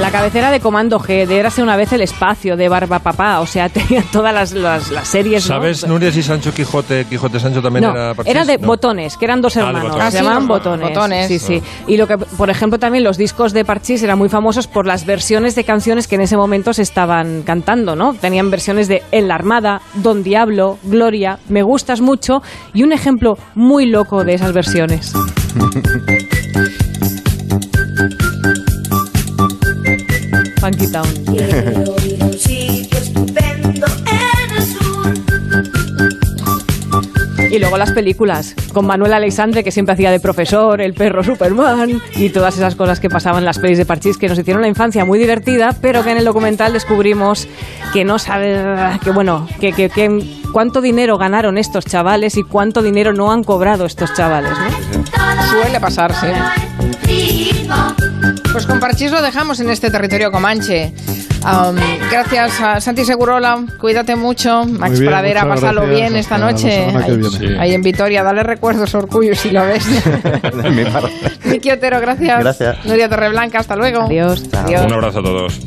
La 0.00 0.10
cabecera 0.10 0.50
de 0.50 0.60
Comando 0.60 0.98
G, 0.98 1.26
de 1.26 1.38
Érase 1.38 1.62
una 1.62 1.76
vez 1.76 1.92
el 1.92 2.00
espacio, 2.00 2.56
de 2.56 2.68
Barba 2.70 3.00
Papá, 3.00 3.40
o 3.40 3.46
sea, 3.46 3.68
tenía 3.68 4.02
todas 4.10 4.32
las, 4.32 4.52
las, 4.52 4.90
las 4.90 5.06
series. 5.06 5.42
¿no? 5.48 5.54
¿Sabes, 5.56 5.86
Nuria, 5.86 6.10
si 6.10 6.22
Sancho 6.22 6.52
Quijote, 6.54 7.04
Quijote 7.04 7.38
Sancho 7.38 7.60
también 7.60 7.84
No, 7.84 7.90
era 7.92 8.14
parchís? 8.14 8.34
era 8.34 8.44
de 8.46 8.56
No. 8.58 8.66
botones, 8.66 9.16
que 9.18 9.26
eran 9.26 9.42
dos 9.42 9.56
Ah, 9.58 9.60
hermanos. 9.60 9.94
se 9.94 10.00
Ah, 10.00 10.10
sí, 10.10 10.16
llamaban 10.16 10.48
botones. 10.48 10.88
botones. 10.88 11.28
Sí, 11.28 11.38
sí. 11.38 11.62
Y 11.86 11.98
lo 11.98 12.06
que, 12.06 12.16
por 12.16 12.48
ejemplo, 12.48 12.78
también 12.78 13.04
los 13.04 13.18
discos 13.18 13.52
de 13.52 13.64
Parchís 13.64 14.02
eran 14.02 14.16
muy 14.18 14.30
famosos 14.30 14.66
por 14.66 14.86
las 14.86 15.04
versiones 15.04 15.54
de 15.54 15.64
canciones 15.64 16.08
que 16.08 16.14
en 16.14 16.22
ese 16.22 16.36
momento 16.36 16.72
se 16.72 16.82
estaban 16.82 17.42
cantando, 17.42 17.94
¿no? 17.94 18.14
Tenían 18.14 18.50
versiones 18.50 18.88
de 18.88 19.02
En 19.12 19.28
la 19.28 19.34
Armada, 19.34 19.82
Don 19.94 20.22
Diablo, 20.22 20.78
Gloria, 20.82 21.38
Me 21.48 21.62
gustas 21.62 22.00
mucho 22.00 22.42
y 22.72 22.82
un 22.84 22.92
ejemplo 22.92 23.36
muy 23.54 23.84
loco 23.86 24.24
de 24.24 24.34
esas 24.34 24.52
versiones. 24.54 25.12
Funky 30.70 30.86
Town. 30.92 31.08
Quiero 31.26 31.96
ir 32.06 32.22
a 32.22 32.26
un 32.26 32.32
sitio 32.38 32.98
estupendo 32.98 33.86
en 34.06 34.56
el 34.56 34.62
sur. 34.62 35.14
Y 37.50 37.58
luego 37.58 37.76
las 37.76 37.90
películas, 37.90 38.54
con 38.72 38.86
Manuel 38.86 39.12
Alexandre, 39.12 39.64
que 39.64 39.72
siempre 39.72 39.94
hacía 39.94 40.12
de 40.12 40.20
profesor, 40.20 40.80
el 40.80 40.94
perro 40.94 41.24
Superman, 41.24 42.00
y 42.14 42.28
todas 42.30 42.56
esas 42.56 42.76
cosas 42.76 43.00
que 43.00 43.10
pasaban 43.10 43.40
en 43.40 43.46
las 43.46 43.58
pelis 43.58 43.78
de 43.78 43.86
Parchís, 43.86 44.16
que 44.16 44.28
nos 44.28 44.38
hicieron 44.38 44.62
la 44.62 44.68
infancia 44.68 45.04
muy 45.04 45.18
divertida, 45.18 45.74
pero 45.80 46.04
que 46.04 46.12
en 46.12 46.18
el 46.18 46.24
documental 46.24 46.72
descubrimos 46.72 47.48
que 47.92 48.04
no 48.04 48.20
sabe, 48.20 48.62
que 49.02 49.10
bueno, 49.10 49.48
que, 49.58 49.72
que- 49.72 49.88
que 49.90 50.40
cuánto 50.52 50.80
dinero 50.80 51.18
ganaron 51.18 51.58
estos 51.58 51.84
chavales 51.84 52.36
y 52.36 52.44
cuánto 52.44 52.82
dinero 52.82 53.12
no 53.12 53.32
han 53.32 53.42
cobrado 53.42 53.86
estos 53.86 54.14
chavales, 54.14 54.52
¿no? 54.52 55.46
Suele 55.50 55.80
pasar, 55.80 56.14
sí. 56.14 56.28
Pues 58.52 58.66
con 58.66 58.80
Parchís 58.80 59.12
lo 59.12 59.22
dejamos 59.22 59.60
en 59.60 59.70
este 59.70 59.90
territorio 59.90 60.30
comanche. 60.32 60.92
Am, 61.44 61.76
gracias 62.10 62.60
a 62.60 62.80
Santi 62.80 63.04
Segurola, 63.04 63.64
cuídate 63.80 64.16
mucho. 64.16 64.64
Max 64.66 64.98
bien, 64.98 65.10
Pradera, 65.10 65.46
pásalo 65.48 65.82
gracias. 65.82 66.00
bien 66.00 66.16
esta 66.16 66.36
noche. 66.38 66.84
Ahí. 66.96 67.22
Sí. 67.30 67.46
ahí 67.58 67.74
en 67.74 67.82
Vitoria, 67.82 68.22
dale 68.22 68.42
recuerdos, 68.42 68.94
Orgullo, 68.94 69.34
si 69.34 69.50
lo 69.50 69.64
ves. 69.64 69.84
Miki 71.44 71.70
Otero, 71.70 72.00
gracias. 72.00 72.40
Gracias. 72.40 72.84
Nuria 72.84 73.08
Torreblanca, 73.08 73.60
hasta 73.60 73.76
luego. 73.76 74.02
Adiós. 74.02 74.42
Adiós. 74.52 74.84
Un 74.84 74.92
abrazo 74.92 75.20
a 75.20 75.22
todos. 75.22 75.60